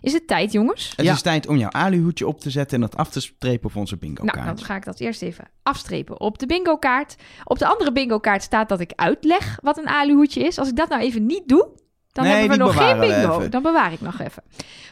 [0.00, 0.92] Is het tijd, jongens?
[0.96, 1.12] Het Ja.
[1.12, 3.96] is tijd om jouw aluhoedje op te zetten en dat af te strepen op onze
[3.96, 4.56] bingo Nou, kaart.
[4.56, 7.16] dan ga ik dat eerst even afstrepen op de bingo-kaart.
[7.44, 10.58] Op de andere bingo-kaart staat dat ik uitleg wat een aluhoedje is.
[10.58, 11.68] Als ik dat nou even niet doe,
[12.14, 13.38] dan Nee, hebben we nog geen bingo.
[13.38, 13.50] even.
[13.50, 14.42] Dan bewaar ik nog even.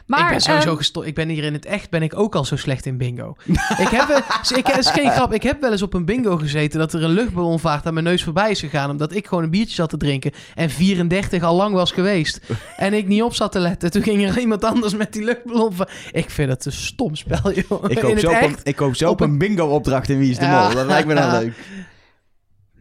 [0.05, 2.45] Maar, ik ben sowieso ehm, Ik ben hier in het echt ben ik ook al
[2.45, 3.35] zo slecht in bingo.
[3.85, 4.23] ik heb,
[4.55, 5.33] ik, het is geen grap.
[5.33, 8.23] Ik heb wel eens op een bingo gezeten dat er een luchtballonvaart aan mijn neus
[8.23, 8.89] voorbij is gegaan.
[8.89, 10.31] Omdat ik gewoon een biertje zat te drinken.
[10.55, 12.39] En 34 al lang was geweest.
[12.77, 13.91] En ik niet op zat te letten.
[13.91, 15.73] Toen ging er iemand anders met die luchtballon.
[15.73, 17.83] va- Ik vind het een stom spel, joh.
[17.87, 18.67] ik hoop zo op, een, echt.
[18.67, 20.63] ik hoop zo op op een bingo-opdracht in Wie is de Ja.
[20.65, 20.75] Mol.
[20.75, 21.53] Dat lijkt me dan leuk.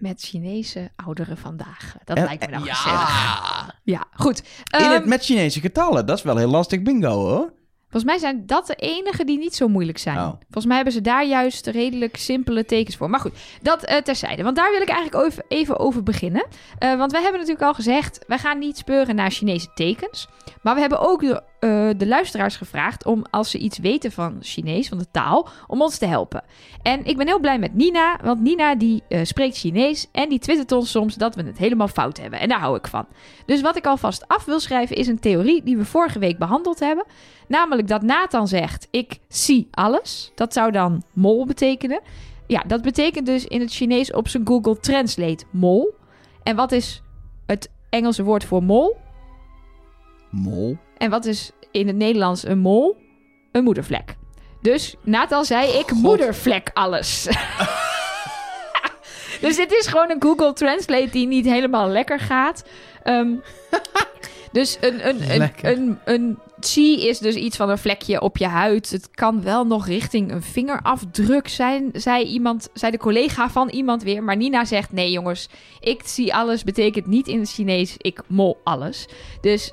[0.02, 1.94] Met Chinese ouderen vandaag.
[2.04, 3.08] Dat En- lijkt me nou gezellig.
[3.08, 3.74] Ja.
[3.82, 4.38] Ja, goed.
[4.38, 6.06] In Ehm, het met Chinese getallen.
[6.06, 7.52] Dat is wel heel lastig bingo, hoor.
[7.90, 10.16] Volgens mij zijn dat de enige die niet zo moeilijk zijn.
[10.18, 10.28] Oh.
[10.40, 13.10] Volgens mij hebben ze daar juist redelijk simpele tekens voor.
[13.10, 14.42] Maar goed, dat eh, terzijde.
[14.42, 16.46] Want daar wil ik eigenlijk over- even over beginnen.
[16.78, 20.28] Eh, want wij hebben natuurlijk al gezegd, wij gaan niet speuren naar Chinese tekens.
[20.62, 21.22] Maar we hebben ook
[21.62, 25.82] eh, de luisteraars gevraagd om, als ze iets weten van Chinees, van de taal, om
[25.82, 26.42] ons te helpen.
[26.82, 30.38] En ik ben heel blij met Nina, want Nina die eh, spreekt Chinees en die
[30.38, 32.40] twittert ons soms dat we het helemaal fout hebben.
[32.40, 33.06] En daar hou ik van.
[33.46, 36.80] Dus wat ik alvast af wil schrijven is een theorie die we vorige week behandeld
[36.80, 37.04] hebben.
[37.48, 40.32] Namelijk dat Nathan zegt: Ik zie alles.
[40.34, 42.00] Dat zou dan mol betekenen.
[42.46, 45.94] Ja, dat betekent dus in het Chinees op zijn Google Translate mol.
[46.42, 47.02] En wat is
[47.46, 48.96] het Engelse woord voor mol?
[50.30, 50.76] Mol.
[51.02, 52.96] En wat is in het Nederlands een mol?
[53.52, 54.16] Een moedervlek.
[54.60, 56.02] Dus Nathan zei: Ik God.
[56.02, 57.22] moedervlek alles.
[59.40, 62.64] dus dit is gewoon een Google Translate die niet helemaal lekker gaat.
[63.02, 63.34] Ehm,
[64.52, 68.46] dus een, een, een, een, een chi is dus iets van een vlekje op je
[68.46, 68.90] huid.
[68.90, 74.02] Het kan wel nog richting een vingerafdruk zijn, zei, iemand, zei de collega van iemand
[74.02, 74.22] weer.
[74.22, 75.48] Maar Nina zegt: Nee, jongens,
[75.80, 79.06] ik zie alles betekent niet in het Chinees ik mol alles.
[79.40, 79.72] Dus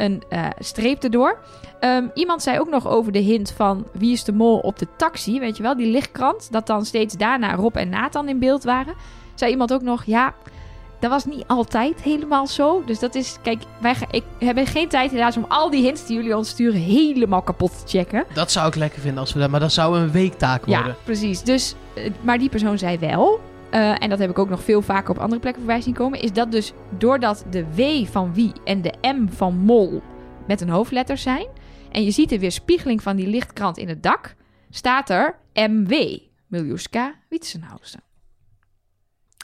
[0.00, 1.38] een eh, streep erdoor.
[1.80, 4.86] Ehm, iemand zei ook nog over de hint van wie is de mol op de
[4.96, 6.52] taxi, weet je wel, die lichtkrant.
[6.52, 8.94] Dat dan steeds daarna Rob en Nathan in beeld waren.
[9.34, 10.34] Zei iemand ook nog, ja,
[11.00, 12.82] dat was niet altijd helemaal zo.
[12.86, 16.06] Dus dat is, kijk, wij ga, ik heb geen tijd helaas om al die hints
[16.06, 18.24] die jullie ons sturen helemaal kapot te checken.
[18.34, 19.50] Dat zou ik lekker vinden als we dat...
[19.50, 20.86] Maar dat zou een weektaak worden.
[20.86, 21.42] Ja, precies.
[21.42, 23.40] Dus, eh, maar die persoon zei wel,
[23.70, 26.20] eh, en dat heb ik ook nog veel vaker op andere plekken voorbij zien komen,
[26.20, 30.02] is dat dus doordat de W van wie en de M van mol
[30.46, 31.46] met een hoofdletter zijn,
[31.92, 34.34] en je ziet de weerspiegeling van die lichtkrant in het dak,
[34.70, 35.92] staat er MW,
[36.46, 38.02] Miljuska Witsenhausen.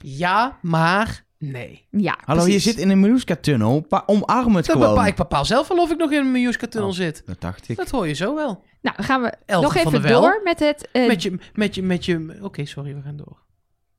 [0.02, 1.86] Ja, maar nee.
[1.90, 2.64] Ja, Hallo, precies.
[2.64, 3.80] je zit in een Meluska-tunnel.
[3.80, 4.88] Pa- omarm het Dat gewoon.
[4.94, 6.94] bepaal, ik bepaal zelf wel of ik nog in een Miljuska-tunnel Oh.
[6.94, 7.22] zit.
[7.26, 7.76] Dat dacht ik.
[7.76, 8.64] Dat hoor je zo wel.
[8.82, 10.88] Nou, dan gaan we Elke nog even door met het...
[10.92, 12.38] eh, Met je, met je, met je...
[12.42, 13.44] Oké, sorry, we gaan door.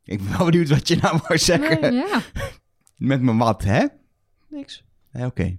[0.07, 1.93] Ik ben wel benieuwd wat je nou wou zeggen.
[1.93, 2.21] ja.
[2.97, 3.85] Met mijn wat, hè?
[4.49, 4.83] Niks.
[5.11, 5.57] Ja, Oké.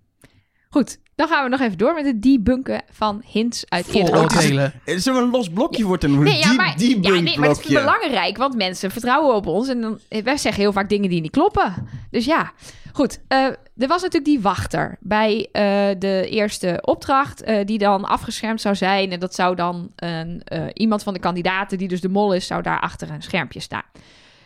[0.70, 4.72] Goed, dan gaan we nog even door met het debunken van hints uit eerdere Vooroordelen.
[4.84, 6.26] Is er een los blokje voor te noemen?
[6.26, 7.74] Nee, ja, maar, ja, nee, maar het is blokje.
[7.74, 9.68] belangrijk, want mensen vertrouwen op ons.
[9.68, 11.74] En dan, wij zeggen heel vaak dingen die niet kloppen.
[12.10, 12.52] Dus ja,
[12.92, 13.20] goed.
[13.28, 13.44] eh,
[13.76, 15.62] er was natuurlijk die wachter bij eh,
[15.98, 19.12] de eerste opdracht, eh, die dan afgeschermd zou zijn.
[19.12, 22.46] En dat zou dan een, eh, iemand van de kandidaten, die dus de mol is,
[22.46, 23.84] zou daar achter een schermpje staan.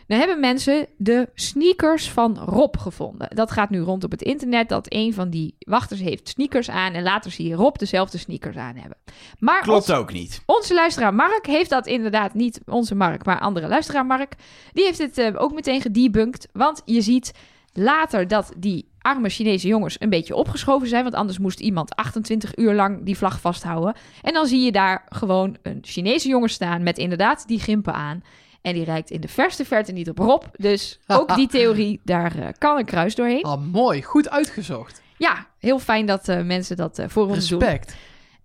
[0.06, 3.28] Dan hebben mensen de sneakers van Rob gevonden.
[3.36, 6.92] Dat gaat nu rond op het internet, dat een van die wachters heeft sneakers aan.
[6.92, 8.96] En later zie je Rob dezelfde sneakers aan hebben.
[9.38, 10.42] Maar Klopt ook niet.
[10.46, 14.34] onze luisteraar Mark heeft dat inderdaad niet onze Mark, maar andere luisteraar Mark.
[14.72, 16.48] Die heeft het eh, ook meteen gedebunked.
[16.52, 17.32] Want je ziet
[17.72, 21.02] later dat die arme Chinese jongens een beetje opgeschoven zijn.
[21.02, 23.94] Want anders moest iemand 28 uur lang die vlag vasthouden.
[24.22, 28.22] En dan zie je daar gewoon een Chinese jongen staan met inderdaad die gimpen aan.
[28.62, 30.42] En die rijdt in de verste verte niet op Rob.
[30.56, 33.42] Dus ook die theorie, daar eh, kan een kruis doorheen.
[33.42, 34.02] Ah, mooi.
[34.02, 35.02] Goed uitgezocht.
[35.16, 37.60] ja, heel fijn dat eh, mensen dat eh, voor ons doen.
[37.60, 37.94] Respect.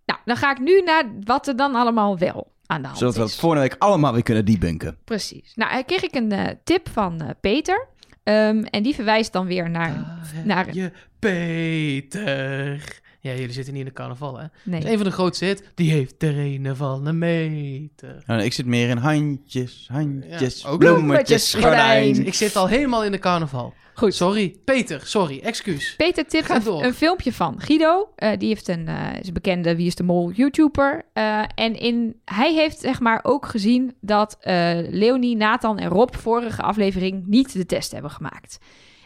[0.05, 3.15] Nou, dan ga ik nu naar wat er dan allemaal wel aan de hand Zodat
[3.15, 3.31] we is.
[3.31, 4.97] het volgende week allemaal weer kunnen debunken.
[5.03, 5.51] Precies.
[5.55, 7.87] Nou, kreeg ik een eh, tip van eh, Peter.
[8.23, 9.89] Ehm, en die verwijst dan weer naar...
[9.93, 12.99] Daar heb naar- je Peter.
[13.27, 14.45] Ja, jullie zitten niet in de carnaval, hè?
[14.63, 14.91] Nee.
[14.91, 15.61] Een van de grootste hits.
[15.75, 18.23] Die heeft er een van een meter.
[18.25, 22.25] Nou, ik zit meer in handjes, handjes, Ja, bloemetjes, gordijn.
[22.25, 23.73] Ik zit al helemaal in de carnaval.
[23.97, 24.15] Goed.
[24.15, 24.55] Sorry.
[24.65, 25.39] Peter, sorry.
[25.39, 25.95] Excuus.
[25.95, 26.83] Peter tipt een, door.
[26.83, 28.09] een filmpje van Guido.
[28.15, 31.05] Eh, die heeft een, eh, is een bekende Wie is de Mol YouTuber.
[31.13, 36.13] Eh, en in, hij heeft zeg maar ook gezien dat eh, Leonie, Nathan en Rob
[36.15, 38.57] vorige aflevering niet de test hebben gemaakt.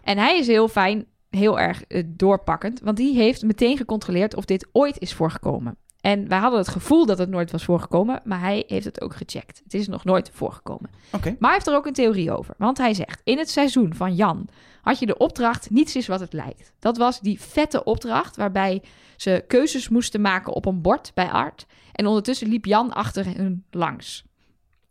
[0.04, 2.80] En hij is heel fijn, heel erg eh, doorpakkend.
[2.80, 5.78] Want die heeft meteen gecontroleerd of dit ooit is voorgekomen.
[6.02, 9.16] En wij hadden het gevoel dat het nooit was voorgekomen, maar hij heeft het ook
[9.16, 9.62] gecheckt.
[9.64, 10.90] Het is nog nooit voorgekomen.
[11.12, 11.30] Oké.
[11.30, 12.56] Maar hij heeft er ook een theorie over.
[12.58, 14.48] Want hij zegt: In het seizoen van Jan
[14.82, 16.74] had je de opdracht Niets is wat het lijkt.
[16.80, 18.82] Dat was die vette opdracht waarbij
[19.16, 21.66] ze keuzes moesten maken op een bord bij Art.
[21.92, 24.24] En ondertussen liep Jan achter hun langs.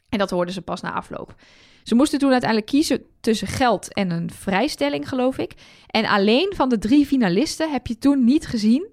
[0.08, 1.34] En dat hoorden ze pas na afloop.
[1.82, 5.54] Ze moesten toen uiteindelijk kiezen tussen geld en een vrijstelling, geloof ik.
[5.86, 8.88] En alleen van de drie finalisten heb je toen niet gezien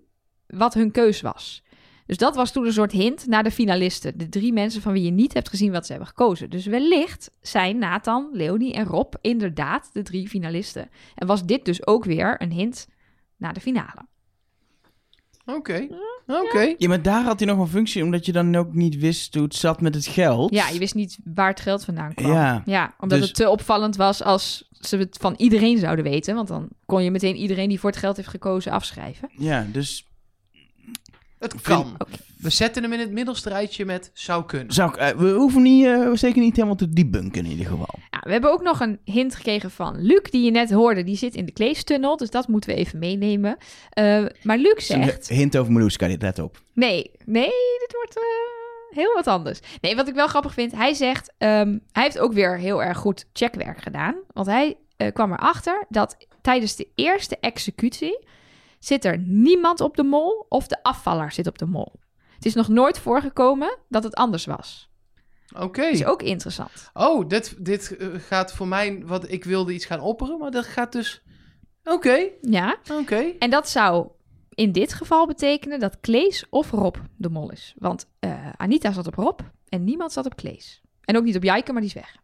[0.47, 1.63] wat hun keus was.
[2.05, 4.17] Dus dat was toen een soort hint naar de finalisten.
[4.17, 6.49] De drie mensen van wie je niet hebt gezien wat ze hebben gekozen.
[6.49, 10.89] Dus wellicht zijn Nathan, Leonie en Rob inderdaad de drie finalisten.
[11.15, 12.87] En was dit dus ook weer een hint
[13.37, 14.05] naar de finale.
[15.55, 15.87] Oké.
[16.27, 16.73] Oké.
[16.77, 19.43] Ja, maar daar had hij nog een functie, omdat je dan ook niet wist hoe
[19.43, 20.53] het zat met het geld.
[20.53, 22.31] Ja, je wist niet waar het geld vandaan kwam.
[22.31, 22.61] Ja.
[22.65, 26.35] Ja, omdat Dus- het te opvallend was als ze het van iedereen zouden weten.
[26.35, 29.29] Want dan kon je meteen iedereen die voor het geld heeft gekozen afschrijven.
[29.37, 30.06] Ja, dus
[31.39, 31.97] Het kan.
[32.37, 34.73] We zetten hem in het middelste rijtje met zou kunnen.
[34.73, 37.95] zou eh, we hoeven niet, eh, zeker niet helemaal te debunken in ieder geval.
[38.11, 41.03] Ja, we hebben ook nog een hint gekregen van Luc, die je net hoorde.
[41.03, 43.57] Die zit in de Kleestunnel, dus dat moeten we even meenemen.
[43.89, 45.27] Eh, maar Luc een zegt...
[45.27, 46.61] hint over Meluska, dit let op.
[46.73, 47.49] Nee, nee,
[47.79, 49.59] dit wordt eh, heel wat anders.
[49.81, 51.33] Nee, wat ik wel grappig vind, hij zegt...
[51.37, 54.15] ehm, hij heeft ook weer heel erg goed checkwerk gedaan.
[54.33, 58.25] Want hij eh, kwam erachter dat tijdens de eerste executie...
[58.87, 61.93] zit er niemand op de mol of de afvaller zit op de mol.
[62.35, 64.89] Het is nog nooit voorgekomen dat het anders was.
[65.55, 65.83] Oké.
[65.83, 66.89] Is ook interessant.
[66.93, 69.03] Oh, dit, dit eh, gaat voor mij...
[69.05, 71.21] Wat, ik wilde iets gaan opperen, maar dat gaat dus...
[71.83, 72.29] Oké.
[72.41, 73.33] Ja, Oké.
[73.39, 74.07] en dat zou
[74.49, 77.73] in dit geval betekenen dat Klees of Rob de mol is.
[77.77, 79.39] Want eh, Anita zat op Rob
[79.69, 80.81] en niemand zat op Klees.
[81.01, 82.15] En ook niet op Jijke, maar die is weg.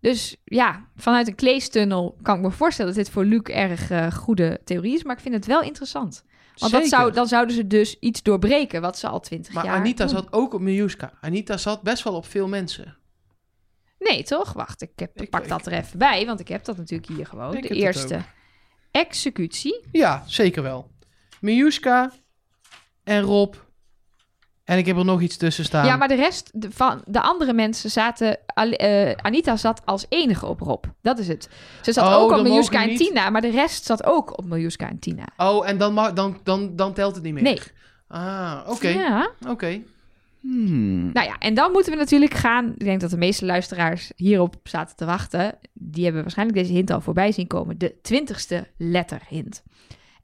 [0.00, 4.12] Dus ja, vanuit een Kleestunnel kan ik me voorstellen dat dit voor Luc erg eh,
[4.12, 5.02] goede theorie is.
[5.04, 6.24] Maar ik vind het wel interessant.
[6.56, 9.76] Want dat zou, dan zouden ze dus iets doorbreken wat ze al twintig Maar jaar
[9.76, 10.14] Anita doen.
[10.14, 11.12] zat ook op Miljuska.
[11.20, 12.96] Anita zat best wel op veel mensen.
[13.98, 14.52] Nee, toch?
[14.52, 17.26] Wacht, ik, heb, Ik- pak dat er even bij, want ik heb dat natuurlijk hier
[17.26, 17.50] gewoon.
[17.60, 18.20] De eerste
[18.90, 19.84] executie.
[19.92, 20.90] Ja, zeker wel.
[21.40, 22.12] Miljuska
[23.04, 23.54] en Rob.
[24.70, 25.86] En ik heb er nog iets tussen staan.
[25.86, 28.38] Ja, maar de rest de, van de andere mensen zaten.
[28.54, 30.84] eh, Anita zat als enige op Rob.
[31.02, 31.48] Dat is het.
[31.82, 34.44] Ze zat Oh, ook op Miljuska en niet- Tina, maar de rest zat ook op
[34.44, 35.24] Miljuska en Tina.
[35.36, 37.42] Oh, en dan, mag, dan, dan, dan telt het niet meer?
[37.42, 37.60] Nee.
[38.08, 38.88] Ah, oké.
[38.88, 39.30] Ja.
[39.48, 39.80] Oké.
[40.40, 41.12] Hmm.
[41.12, 42.72] Nou ja, en dan moeten we natuurlijk gaan.
[42.78, 45.58] Ik denk dat de meeste luisteraars hierop zaten te wachten.
[45.72, 47.78] Die hebben waarschijnlijk deze hint al voorbij zien komen.
[47.78, 49.62] De twintigste letterhint.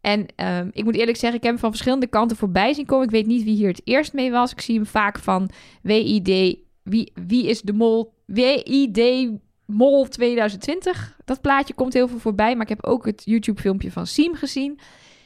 [0.07, 3.05] En ehm, ik moet eerlijk zeggen, ik heb hem van verschillende kanten voorbij zien komen.
[3.05, 4.53] Ik weet niet wie hier het eerst mee was.
[4.53, 5.51] Ik zie hem vaak van
[5.83, 6.59] WID.
[6.83, 8.13] Wie, wie is de mol?
[8.25, 9.31] WID
[9.67, 11.17] Mol 2020.
[11.25, 12.53] Dat plaatje komt heel veel voorbij.
[12.55, 14.79] Maar ik heb ook het YouTube-filmpje van Siem gezien.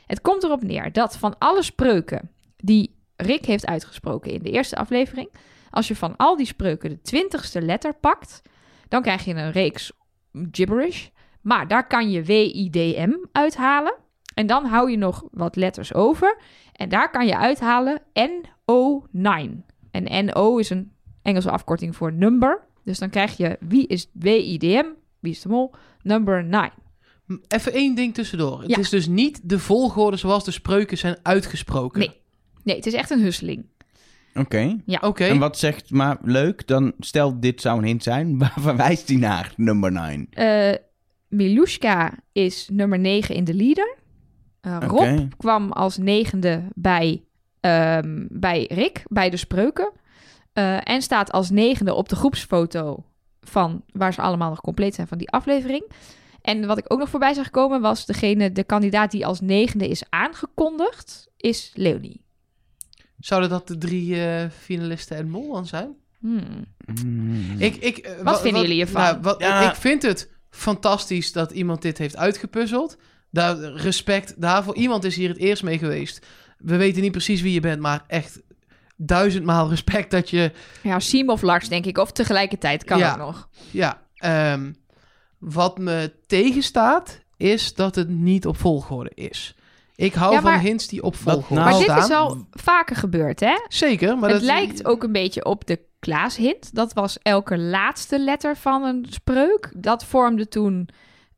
[0.06, 4.76] Het komt erop neer dat van alle spreuken die Rick heeft uitgesproken in de eerste
[4.76, 5.28] aflevering.
[5.70, 8.42] Als je van al die spreuken de twintigste letter pakt,
[8.88, 9.92] dan krijg je een reeks
[10.50, 11.08] gibberish.
[11.40, 14.08] Maar daar kan je WIDM uithalen.
[14.40, 16.38] En dan hou je nog wat letters over.
[16.72, 19.50] En daar kan je uithalen NO9.
[19.90, 20.92] En NO is een
[21.22, 22.62] Engelse afkorting voor number.
[22.84, 24.84] Dus dan krijg je wie is WIDM,
[25.18, 26.72] wie is de mol, number 9.
[27.26, 28.60] M- Even één ding tussendoor.
[28.60, 28.78] Het Ja.
[28.78, 31.98] is dus niet de volgorde zoals de spreuken zijn uitgesproken.
[32.00, 32.20] Nee.
[32.64, 33.66] Nee, het is echt een husseling.
[34.34, 34.76] Oké.
[35.00, 35.24] Oké.
[35.24, 38.38] En wat zegt, maar leuk, dan stel dit zou een hint zijn.
[38.38, 40.26] Waar verwijst hij naar, number 9?
[40.30, 40.74] Eh
[41.28, 43.96] Milushka is nummer 9 in de leader.
[44.60, 44.76] Eh.
[44.80, 47.22] Rob kwam als negende bij,
[47.60, 49.92] ehm, bij Rick, bij de spreuken.
[50.52, 53.04] Eh, en staat als negende op de groepsfoto
[53.40, 55.90] van waar ze allemaal nog compleet zijn van die aflevering.
[56.42, 59.88] En wat ik ook nog voorbij zag komen was degene, de kandidaat die als negende
[59.88, 62.24] is aangekondigd, is Leonie.
[63.18, 65.96] Zouden dat de drie eh, finalisten en mol dan zijn?
[66.18, 66.64] Hmm.
[67.00, 67.54] Hmm.
[67.58, 69.02] Ik, ik, Wat vinden jullie ervan?
[69.02, 69.70] Nou, wat, Ja.
[69.70, 72.96] Ik vind het fantastisch dat iemand dit heeft uitgepuzzeld.
[73.30, 74.74] Daar, respect daarvoor.
[74.76, 76.26] Iemand is hier het eerst mee geweest.
[76.58, 78.40] We weten niet precies wie je bent, maar echt
[78.96, 80.52] duizendmaal respect dat je...
[80.82, 81.98] Ja, Siem of Lars, denk ik.
[81.98, 83.12] Of tegelijkertijd kan Ja.
[83.12, 83.48] ook nog.
[83.70, 84.72] Ja, ehm,
[85.38, 89.54] wat me tegenstaat, is dat het niet op volgorde is.
[89.94, 93.40] Ik hou Ja, van hints die op volgorde nou- Maar dit is al vaker gebeurd,
[93.40, 93.54] hè?
[93.68, 94.46] Zeker, maar het dat...
[94.48, 96.74] lijkt ook een beetje op de Klaas-hint.
[96.74, 99.72] Dat was elke laatste letter van een spreuk.
[99.76, 100.88] Dat vormde toen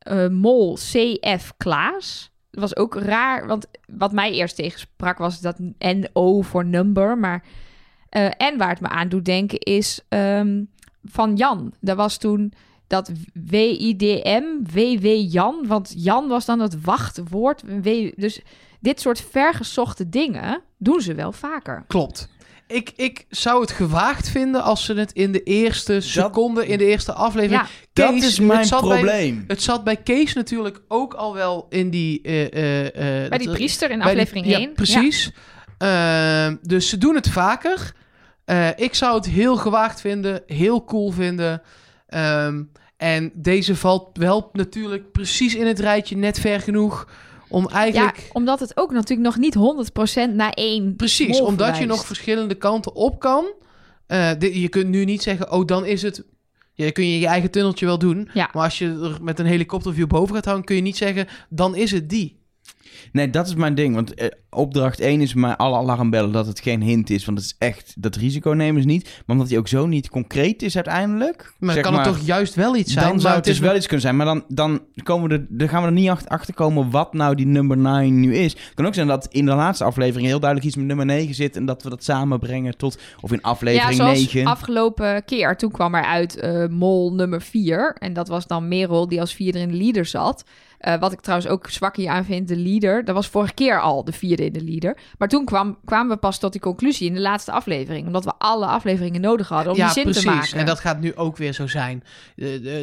[0.03, 2.31] eh, mol CF Klaas.
[2.51, 7.19] Dat was ook raar, want wat mij eerst tegensprak was dat NO voor number.
[7.19, 7.45] Maar,
[8.09, 10.65] eh, en waar het me aan doet denken is ehm,
[11.05, 11.73] van Jan.
[11.81, 12.53] Dat was toen
[12.87, 15.67] dat WIDM, WW Jan.
[15.67, 17.63] Want Jan was dan het wachtwoord.
[17.83, 18.41] W- Dus
[18.81, 21.85] dit soort vergezochte dingen doen ze wel vaker.
[21.87, 22.29] Klopt.
[22.73, 26.87] Ik, ik zou het gewaagd vinden als ze het in de eerste seconde, in de
[26.87, 27.61] eerste aflevering...
[27.63, 29.45] Ja, Dat Kees, is mijn het zat bij- probleem.
[29.47, 32.21] Het zat bij Kees natuurlijk ook al wel in die...
[32.23, 32.87] eh, eh,
[33.25, 34.73] eh, bij die dat- priester in die- aflevering ja, 1.
[34.73, 35.31] precies.
[35.79, 37.93] Ehm, dus ze doen het vaker.
[38.45, 41.63] Eh, ik zou het heel gewaagd vinden, heel cool vinden.
[42.07, 42.63] Ehm,
[42.97, 47.09] en deze valt wel natuurlijk precies in het rijtje net ver genoeg
[47.53, 48.29] om Ja, eigenlijk...
[48.33, 49.57] omdat het ook natuurlijk nog niet
[50.31, 53.45] 100% naar één Precies, omdat je nog verschillende kanten op kan.
[54.07, 56.25] Eh, dit- je kunt nu niet zeggen, oh, dan is het...
[56.75, 58.29] Ja, dan kun je je eigen tunneltje wel doen.
[58.35, 58.51] Ja.
[58.53, 60.65] Maar als je er met een helikopterview boven gaat hangen...
[60.65, 62.42] kun je niet zeggen, dan is het die.
[63.13, 63.95] Nee, dat is mijn ding.
[63.95, 67.25] Want eh, opdracht 1 is mij alle alarmbellen dat het geen hint is.
[67.25, 69.05] Want het is echt, dat risico nemen ze niet.
[69.05, 71.55] Maar omdat hij ook zo niet concreet is uiteindelijk.
[71.59, 73.09] Maar zeg kan het toch juist wel iets zijn?
[73.09, 74.17] Dan zou het dus wel iets kunnen zijn.
[74.17, 77.13] Maar dan, dan, komen we er, dan gaan we er niet achter, achter komen wat
[77.13, 78.53] nou die nummer 9 nu is.
[78.53, 81.35] Het kan ook zijn dat in de laatste aflevering heel duidelijk iets met nummer 9
[81.35, 81.57] zit.
[81.57, 82.99] En dat we dat samenbrengen tot...
[83.21, 84.47] Of in Ja, aflevering zoals 9.
[84.47, 85.57] afgelopen keer.
[85.57, 87.97] Toen kwam er uit eh, mol nummer 4.
[87.99, 90.45] En dat was dan Merel die als vierde in de leader zat.
[90.83, 93.05] Eh, wat ik trouwens ook zwak hier aan vind, de leader.
[93.05, 94.97] Dat was vorige keer al de vierde in de leader.
[95.19, 98.07] Maar toen kwam, kwamen we pas tot die conclusie in de laatste aflevering.
[98.07, 100.23] Omdat we alle afleveringen nodig hadden om ja, die zin precies.
[100.23, 100.59] te maken.
[100.59, 102.05] En dat gaat nu ook weer zo zijn.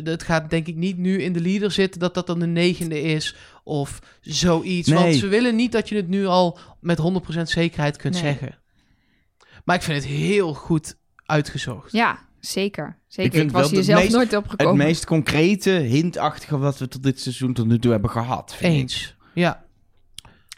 [0.04, 3.02] Het gaat denk ik niet nu in de leader zitten dat dat dan de negende
[3.02, 4.88] is of zoiets.
[4.88, 5.00] Nee.
[5.00, 8.24] Want ze willen niet dat je het nu al met 100% zekerheid kunt Nee.
[8.24, 8.58] zeggen.
[9.64, 10.96] Maar ik vind het heel goed
[11.26, 11.92] uitgezocht.
[11.92, 12.98] Ja, zeker.
[13.08, 13.42] Zeker.
[13.42, 14.78] Ik was hier het zelf meest- nooit Het opgekomen.
[14.86, 18.56] meest concrete, hintachtige wat we tot dit seizoen tot nu toe hebben gehad.
[18.56, 18.80] vind ik.
[18.80, 19.16] Eens.
[19.34, 19.64] Ja.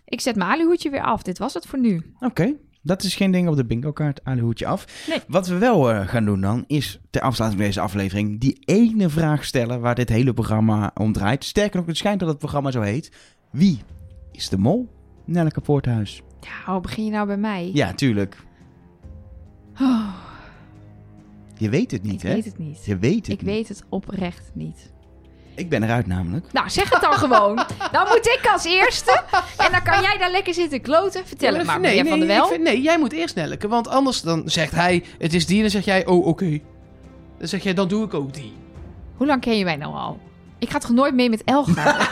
[0.06, 1.22] Ik zet mijn alihoedje weer af.
[1.24, 2.14] Dit was het voor nu.
[2.20, 4.20] Oké, dat is geen ding op de bingo kaart.
[4.24, 5.06] Aan hoedje af.
[5.10, 5.20] Nee.
[5.28, 9.10] Wat we wel eh, gaan doen dan, is ter afsluiting van deze aflevering die ene
[9.10, 11.44] vraag stellen waar dit hele programma om draait.
[11.44, 13.12] Sterker nog, het schijnt dat het programma zo heet.
[13.52, 13.80] Wie
[14.32, 14.90] is de mol?
[15.26, 16.22] Nelleke Poorthuis.
[16.42, 17.72] Ja, oh, begin je nou bij mij?
[17.74, 18.38] Ja, tuurlijk.
[19.82, 20.14] Oh,
[21.62, 22.34] Je weet het niet, ik hè?
[22.34, 22.86] weet het niet.
[22.86, 23.56] Je weet het Ik niet.
[23.56, 24.92] weet het oprecht niet.
[25.56, 26.46] Ik ben eruit namelijk.
[26.54, 27.56] Nou, zeg het dan gewoon.
[27.92, 29.22] Dan moet ik als eerste.
[29.58, 31.26] En dan kan jij daar lekker zitten kloten.
[31.28, 32.48] Vertel het maar, nee, meneer nee, Van der ik Wel.
[32.48, 33.68] vind- nee, jij moet eerst Nelleke.
[33.68, 35.56] Want anders dan zegt hij, het is die.
[35.56, 36.60] En dan zeg jij, oh, oké.
[37.40, 38.54] Dan zeg jij, dan doe ik ook die.
[39.18, 40.20] Hoe lang ken je mij nou al?
[40.60, 41.96] Ik ga toch nooit mee met Elga?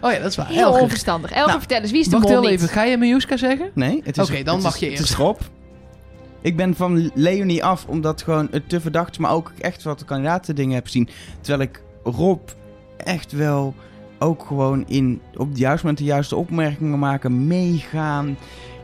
[0.00, 0.48] oh ja, dat is waar.
[0.48, 0.80] Heel Elger.
[0.80, 1.30] onverstandig.
[1.30, 2.68] Elga, Nou, vertel eens, wie is de Wacht mol even.
[2.68, 3.70] Ga je Miljuska zeggen?
[3.74, 4.30] Nee, het is...
[4.30, 5.10] Oké, dan het mag is- je Het eerst.
[5.10, 5.38] is Rob.
[6.42, 10.04] Ik ben van Leonie af, omdat gewoon het te verdacht maar ook echt wat de
[10.04, 11.08] kandidaten dingen heb gezien.
[11.40, 12.48] Terwijl ik Rob
[12.96, 13.74] echt wel
[14.18, 18.36] ook gewoon in, op het juiste moment de juiste opmerkingen maken, meegaan.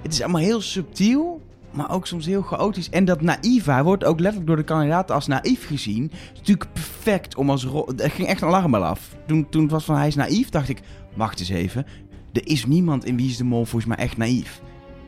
[0.03, 2.91] Het is allemaal heel subtiel, maar ook soms heel chaotisch.
[2.91, 6.03] En dat hij wordt ook letterlijk door de kandidaten als naïef gezien.
[6.03, 7.67] Het is natuurlijk perfect om als.
[7.97, 9.17] Er ging echt een alarmbel af.
[9.27, 10.81] Toen, toen was van hij is naïef, dacht ik,
[11.15, 11.87] wacht eens even.
[12.33, 14.61] Er is niemand in Wie is de Mol volgens mij echt naïef.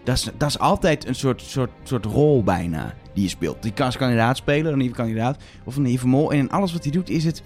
[0.08, 3.62] Dat is, dat is altijd een soort, soort, soort rol bijna die je speelt.
[3.62, 6.32] Die kan als kandidaat spelen, een nieuwe kandidaat of een nieuwe mol.
[6.32, 7.42] En in alles wat hij doet is het...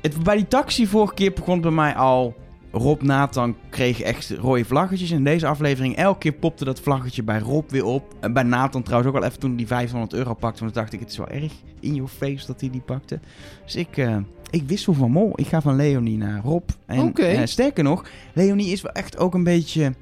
[0.00, 0.22] het...
[0.22, 2.34] Bij die taxi vorige keer begon het bij mij al...
[2.72, 5.10] Rob Nathan kreeg echt rode vlaggetjes.
[5.10, 8.14] In deze aflevering elke keer popte dat vlaggetje bij Rob weer op.
[8.20, 10.60] En bij Nathan trouwens ook wel even toen hij die 500 euro pakte.
[10.60, 13.20] Want toen dacht ik, het is wel erg in your face dat hij die pakte.
[13.64, 14.16] Dus ik, eh,
[14.50, 15.32] ik wissel van mol.
[15.34, 16.68] Ik ga van Leonie naar Rob.
[16.86, 19.92] En eh, sterker nog, Leonie is wel echt ook een beetje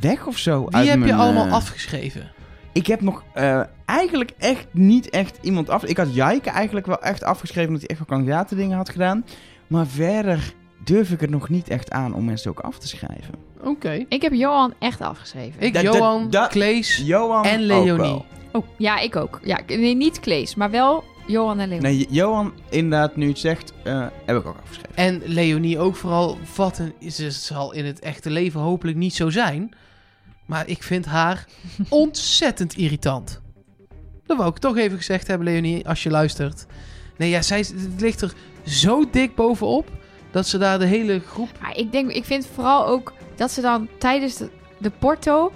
[0.00, 0.64] weg of zo.
[0.64, 2.30] Wie uit heb je allemaal eh, afgeschreven?
[2.72, 5.84] Ik heb nog eh, eigenlijk echt niet echt iemand af.
[5.84, 9.24] Ik had Jaike eigenlijk wel echt afgeschreven dat hij echt wel kandidaten dingen had gedaan.
[9.66, 10.54] Maar verder
[10.84, 13.34] durf ik het nog niet echt aan om mensen ook af te schrijven.
[13.60, 14.04] Oké.
[14.08, 15.60] Ik heb Johan echt afgeschreven.
[15.60, 17.96] Ik, Johan, Klees Johan en ook Leonie.
[17.96, 18.24] wel.
[18.52, 19.40] Oh, ja, ik ook.
[19.42, 21.82] Ja, nee, niet Klees, maar wel Johan en Leon.
[21.82, 24.94] Nee, Johan, inderdaad, nu het zegt, eh, heb ik ook afgeschreven.
[24.94, 26.38] En Leonie ook vooral.
[26.56, 29.74] Wat een, ze zal in het echte leven hopelijk niet zo zijn.
[30.46, 31.46] Maar ik vind haar
[31.88, 33.40] ontzettend irritant.
[34.26, 36.66] Dat wou ik toch even gezegd hebben, Leonie, als je luistert.
[37.16, 38.34] Nee, ja, zij het ligt er
[38.66, 39.90] zo dik bovenop.
[40.30, 41.48] Dat ze daar de hele groep...
[41.60, 45.52] Maar ik denk, ik vind vooral ook dat ze dan tijdens de, de Porto,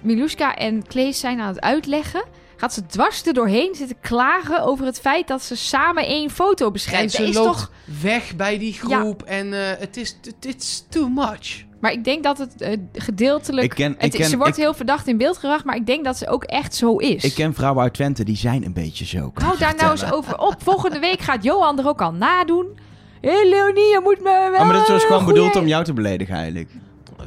[0.00, 2.24] Miluska en Klees zijn aan het uitleggen.
[2.60, 6.66] Gaat ze dwars er doorheen zitten klagen over het feit dat ze samen één foto
[6.66, 7.10] En beschrijven.
[7.10, 7.70] ze is loopt toch...
[8.02, 9.22] weg bij die groep.
[9.22, 11.66] En eh, het is het is too much.
[11.80, 13.64] Maar ik denk dat het eh, gedeeltelijk...
[13.64, 15.86] Ik ken, het, ik ken, ze wordt ik, heel verdacht in beeld gebracht, maar ik
[15.86, 17.24] denk dat ze ook echt zo is.
[17.24, 19.30] ik ken vrouwen uit Twente, die zijn een beetje zo.
[19.34, 20.54] Hou daar nou eens over op.
[20.62, 22.78] Volgende week gaat Johan er ook al nadoen.
[23.20, 24.60] Hé hey Leonie, je moet me wel...
[24.60, 26.70] Oh, maar dat was gewoon goeie- bedoeld om jou te beledigen eigenlijk.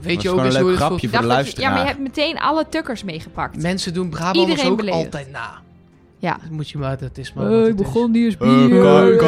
[0.01, 1.85] Weet je ook eens een hoe grapje voor- de je- ja, maar je luisteraar.
[1.87, 3.61] hebt meteen alle tukkers meegepakt.
[3.61, 5.03] Mensen doen Brabanders Iedereen ook beledigd.
[5.05, 5.61] altijd na.
[6.17, 6.37] Ja.
[6.41, 7.75] Dat moet je maar, dat is maar Eh, ik is.
[7.75, 8.85] begon niet eens Eh, bier.
[8.85, 9.19] Eh, ook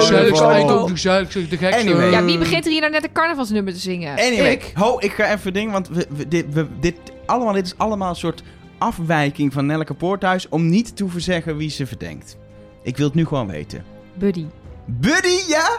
[1.49, 1.79] de gekste.
[1.79, 2.09] Anyway.
[2.11, 4.11] Ja, wie begint er hier nou net een carnavalsnummer te zingen?
[4.19, 4.71] Anyway, Ik.
[4.73, 6.95] ho, ik ga even ding, want we, we- dit, we, dit,
[7.25, 8.43] allemaal, dit is allemaal een soort
[8.77, 12.37] afwijking van Nelleke Poorthuis om niet te hoeven zeggen wie ze verdenkt.
[12.83, 13.83] Ik wil het nu gewoon weten.
[14.13, 14.45] Buddy.
[14.85, 15.77] Buddy, ja?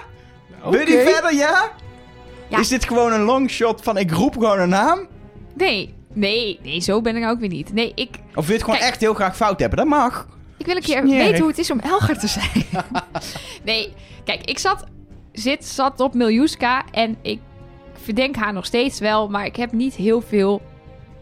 [0.63, 0.77] Oké.
[0.77, 1.71] Buddy verder, ja?
[2.55, 2.61] Ja.
[2.61, 5.07] Is dit gewoon een longshot van ik roep gewoon een naam?
[5.55, 7.73] Nee, nee, nee, zo ben ik ook weer niet.
[7.73, 8.91] Nee, ik, Of wil je het gewoon Kijk.
[8.91, 9.79] echt heel graag fout hebben?
[9.79, 10.27] Dat mag.
[10.59, 12.65] ik wil een keer weten hoe het is om Elger te zijn.
[13.65, 13.93] nee,
[14.25, 14.85] kijk, ik zat,
[15.33, 17.41] zit, zat op Miljuska en ik
[18.03, 20.63] verdenk haar nog steeds wel, maar ik heb niet heel veel,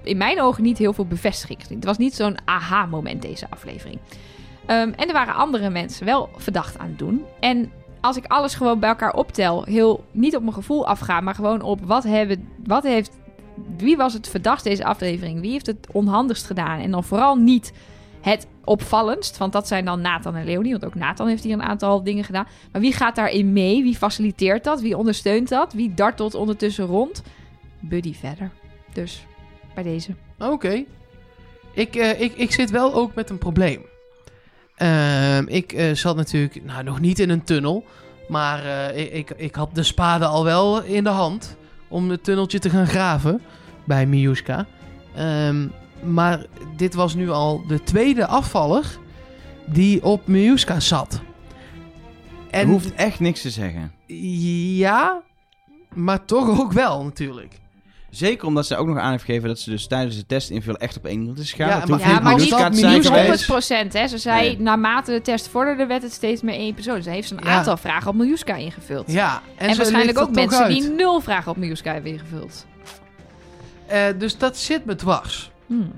[0.03, 1.77] in mijn ogen niet heel veel bevestiging gezien.
[1.77, 3.99] Het was niet zo'n aha-moment deze aflevering.
[4.67, 7.25] Ehm, en er waren andere mensen wel verdacht aan het doen.
[7.41, 7.73] En
[8.03, 11.63] als ik alles gewoon bij elkaar optel, heel niet op mijn gevoel afgaan, maar gewoon
[11.63, 13.19] op wat hebben, wat heeft,
[13.77, 15.41] wie was het verdacht deze aflevering?
[15.41, 16.81] Wie heeft het onhandigst gedaan?
[16.81, 17.73] En dan vooral niet
[18.21, 21.63] het opvallendst, want dat zijn dan Nathan en Leonie, want ook Nathan heeft hier een
[21.63, 22.47] aantal dingen gedaan.
[22.73, 23.83] Maar wie gaat daarin mee?
[23.83, 24.81] Wie faciliteert dat?
[24.81, 25.73] Wie ondersteunt dat?
[25.73, 27.23] Wie dartelt ondertussen rond?
[27.81, 28.51] Buddy verder.
[28.93, 29.27] Dus
[29.75, 30.15] bij deze.
[30.39, 30.85] Oké.
[31.73, 33.92] Ik, eh, ik, ik zit wel ook met een probleem.
[34.83, 37.85] Ehm, ik eh, zat natuurlijk nou, nog niet in een tunnel.
[38.29, 41.57] Maar eh, ik, ik, ik had de spade al wel in de hand.
[41.89, 43.41] Om het tunneltje te gaan graven.
[43.85, 44.67] Bij Miuska.
[45.15, 45.67] Ehm,
[46.03, 46.47] maar
[46.77, 48.99] dit was nu al de tweede afvaller.
[49.67, 51.21] Die op Miuska zat.
[52.51, 53.93] Je En hoeft echt niks te zeggen.
[54.77, 55.23] ja.
[55.95, 57.61] Maar toch ook wel natuurlijk.
[58.13, 60.81] Zeker omdat ze ook nog aan heeft gegeven dat ze dus tijdens de test invullen
[60.81, 61.69] echt op één iemand is gegaan.
[61.69, 63.47] Ja, Dat maar- Ja, niet maar Miljuska niet geweest.
[63.47, 64.07] 100 hè.
[64.09, 64.61] Ze zei, Nee.
[64.61, 66.95] naarmate de test vorderde, werd het steeds meer één persoon.
[66.97, 67.51] Dus hij heeft een Ja.
[67.51, 69.13] aantal vragen op Miljuska ingevuld.
[69.13, 69.43] Ja.
[69.57, 70.73] En, En, ze waarschijnlijk ook mensen uit.
[70.73, 72.67] die nul vragen op Miljuska hebben ingevuld.
[73.87, 75.51] Eh, dus dat zit me dwars.
[75.67, 75.93] Hmm.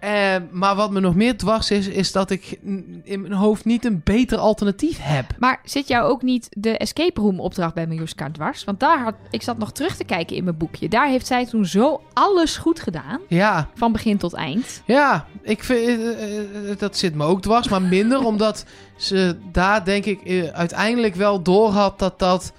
[0.00, 2.58] Eh, maar wat me nog meer dwars is, is dat ik
[3.04, 5.24] in mijn hoofd niet een beter alternatief heb.
[5.38, 8.64] Maar zit jou ook niet de escape room opdracht bij Miljuska dwars?
[8.64, 10.88] Want daar had, ik zat nog terug te kijken in mijn boekje.
[10.88, 13.20] Daar heeft zij toen zo alles goed gedaan.
[13.28, 14.82] Ja, Van begin tot eind.
[14.86, 18.64] ja ik vind, eh, eh, dat zit me ook dwars, maar minder omdat
[18.96, 22.52] ze daar denk ik uiteindelijk wel door had dat dat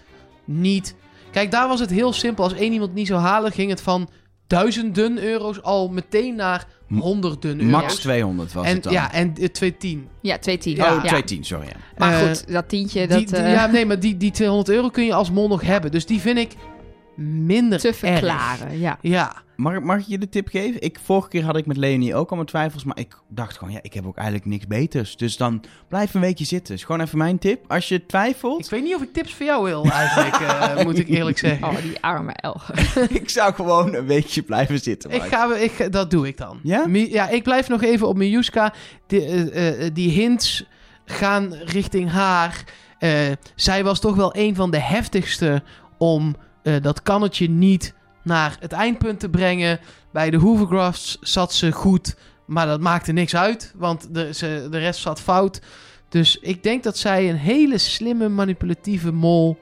[0.45, 0.95] niet...
[1.31, 2.43] Kijk, daar was het heel simpel.
[2.43, 4.09] Als één iemand niet zou halen, ging het van
[4.47, 6.68] duizenden euro's al meteen naar
[6.99, 7.72] honderden euro's.
[7.72, 8.93] Max 200 was en, het dan.
[8.93, 10.07] Ja, en eh, 210.
[10.22, 10.76] Ja, 210.
[10.76, 10.84] Ja.
[10.95, 11.09] oh, ja.
[11.09, 11.65] 210, sorry.
[11.68, 11.73] ja.
[11.97, 14.69] Maar Eh, goed, dat tientje, dat Die, die- eh, ja, nee, maar die, die 200
[14.69, 15.91] euro kun je als mol nog hebben.
[15.91, 16.51] Dus die vind ik
[17.15, 17.97] minder te erg.
[17.97, 18.79] verklaren.
[18.79, 18.97] Ja.
[19.01, 20.81] Ja, Mag, ik- mag ik je de tip geven?
[20.81, 23.73] Ik, vorige keer had ik met Leonie ook al mijn twijfels, maar ik dacht gewoon,
[23.73, 25.17] ja, ik heb ook eigenlijk niks beters.
[25.17, 26.75] Dus dan blijf een weekje zitten.
[26.75, 27.71] Is gewoon even mijn tip.
[27.71, 30.97] Als je twijfelt, ik weet niet of ik tips voor jou wil eigenlijk, eh, moet
[30.99, 31.67] ik eerlijk zeggen.
[31.67, 32.97] Oh, die arme Elger.
[33.21, 35.11] ik zou gewoon een weekje blijven zitten.
[35.11, 36.59] Ik ga, ik, dat doe ik dan.
[36.63, 36.85] Ja?
[36.91, 38.73] Ja, ik blijf nog even op Miuska.
[39.07, 40.65] Die, eh, eh, die hints
[41.05, 42.63] gaan richting haar.
[42.99, 43.11] Eh,
[43.55, 45.63] zij was toch wel een van de heftigste
[45.97, 47.93] om eh, dat kannetje niet
[48.23, 49.79] naar het eindpunt te brengen.
[50.11, 52.15] Bij de Hoovercrafts zat ze goed,
[52.45, 55.61] maar dat maakte niks uit, want de, ze, de rest zat fout.
[56.09, 59.59] Dus ik denk dat zij een hele slimme, manipulatieve mol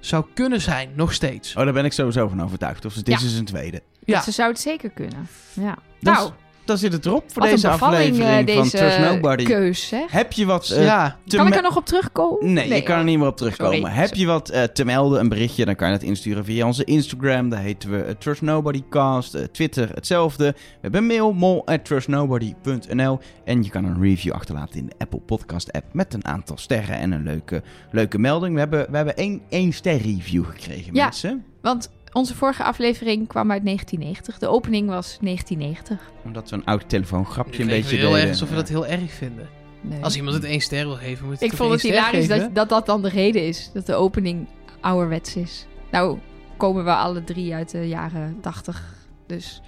[0.00, 1.56] zou kunnen zijn, nog steeds.
[1.56, 2.84] Oh, daar ben ik sowieso van overtuigd.
[2.84, 3.38] Of het is Ja.
[3.38, 3.82] een tweede.
[4.04, 4.20] Ja.
[4.20, 5.28] Ze zou het zeker kunnen.
[5.52, 5.74] Ja.
[6.00, 6.30] Dus nou,
[6.64, 9.44] Dan zit het erop voor wat deze bevalling aflevering eh, van Trust Nobody.
[9.44, 10.04] keus, hè?
[10.08, 12.52] Heb je wat eh, ja, te Kan ik er nog op terugkomen?
[12.52, 13.76] Nee, je kan er niet meer op terugkomen.
[13.78, 13.92] Sorry.
[13.94, 16.84] Heb je wat eh, te melden, een berichtje, dan kan je dat insturen via onze
[16.84, 17.48] Instagram.
[17.48, 19.34] Daar heten we eh, Trust Nobody Cast.
[19.34, 20.44] Eh, Twitter hetzelfde.
[20.56, 23.18] We hebben mail, mol at trustnobody.nl.
[23.44, 26.96] En je kan een review achterlaten in de Apple Podcast app met een aantal sterren
[26.98, 28.54] en een leuke, leuke melding.
[28.54, 31.04] We hebben, we hebben één, één ster review gekregen, Ja.
[31.04, 31.44] mensen.
[31.62, 34.38] Want onze vorige aflevering kwam uit 1990.
[34.38, 36.10] De opening was 1990.
[36.24, 38.20] Omdat we een oud telefoongrapje een beetje heel deden.
[38.20, 39.48] erg alsof we dat heel erg vinden.
[39.80, 40.04] Nee.
[40.04, 42.68] Als iemand het één ster wil geven, moet Ik het vond het hilarisch dat, dat
[42.68, 43.70] dat dan de reden is.
[43.74, 44.46] Dat de opening
[44.80, 45.66] ouderwets is.
[45.90, 46.18] Nou,
[46.56, 48.94] komen we alle drie uit de jaren 80.
[49.26, 49.62] Dus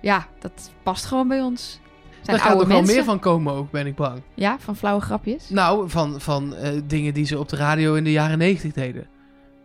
[0.00, 1.80] ja, dat past gewoon bij ons.
[2.22, 2.94] Zijn Daar gaat wel mensen.
[2.94, 4.22] meer van komen ook, ben ik bang.
[4.34, 5.48] Ja, van flauwe grapjes.
[5.50, 9.06] Nou, van, van eh, dingen die ze op de radio in de jaren negentig deden.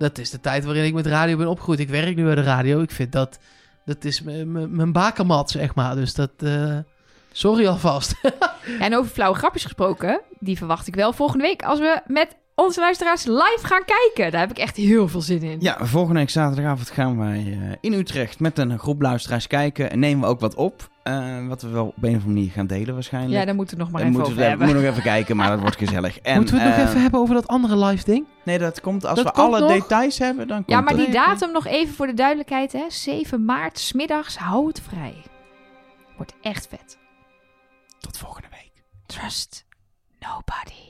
[0.02, 1.80] Dat is de tijd waarin ik met radio ben opgegroeid.
[1.80, 2.82] Ik werk nu bij de radio.
[2.82, 3.40] Ik vind dat...
[3.86, 5.96] Dat is mijn bakermat, zeg maar.
[5.96, 6.32] Dus dat...
[6.38, 6.78] eh,
[7.32, 8.14] sorry alvast.
[8.80, 12.80] En over flauwe grapjes gesproken, die verwacht ik wel volgende week als we met onze
[12.80, 14.32] luisteraars live gaan kijken.
[14.32, 15.58] Daar heb ik echt heel veel zin in.
[15.62, 19.92] Ja, volgende week zaterdagavond gaan wij eh, in Utrecht met een groep luisteraars kijken.
[19.92, 20.90] En nemen we ook wat op.
[21.04, 23.34] eh, wat we wel op een of andere manier gaan delen waarschijnlijk.
[23.40, 24.68] Ja, daar moeten we nog maar Dan even moeten over we, hebben.
[24.68, 26.20] moeten nog even kijken, maar dat wordt gezellig.
[26.22, 28.26] En, Moeten we het nog eh, even hebben over dat andere live ding?
[28.46, 29.72] Nee, dat komt als Dat we komt alle nog?
[29.72, 30.48] details hebben.
[30.48, 32.72] Dan komt Ja, maar die datum nog even voor de duidelijkheid.
[32.72, 32.86] Hè?
[32.90, 35.16] 7 maart, smiddags, hou het vrij.
[36.16, 36.98] Wordt echt vet.
[38.00, 38.72] Tot volgende week.
[39.06, 39.66] Trust
[40.20, 40.90] nobody.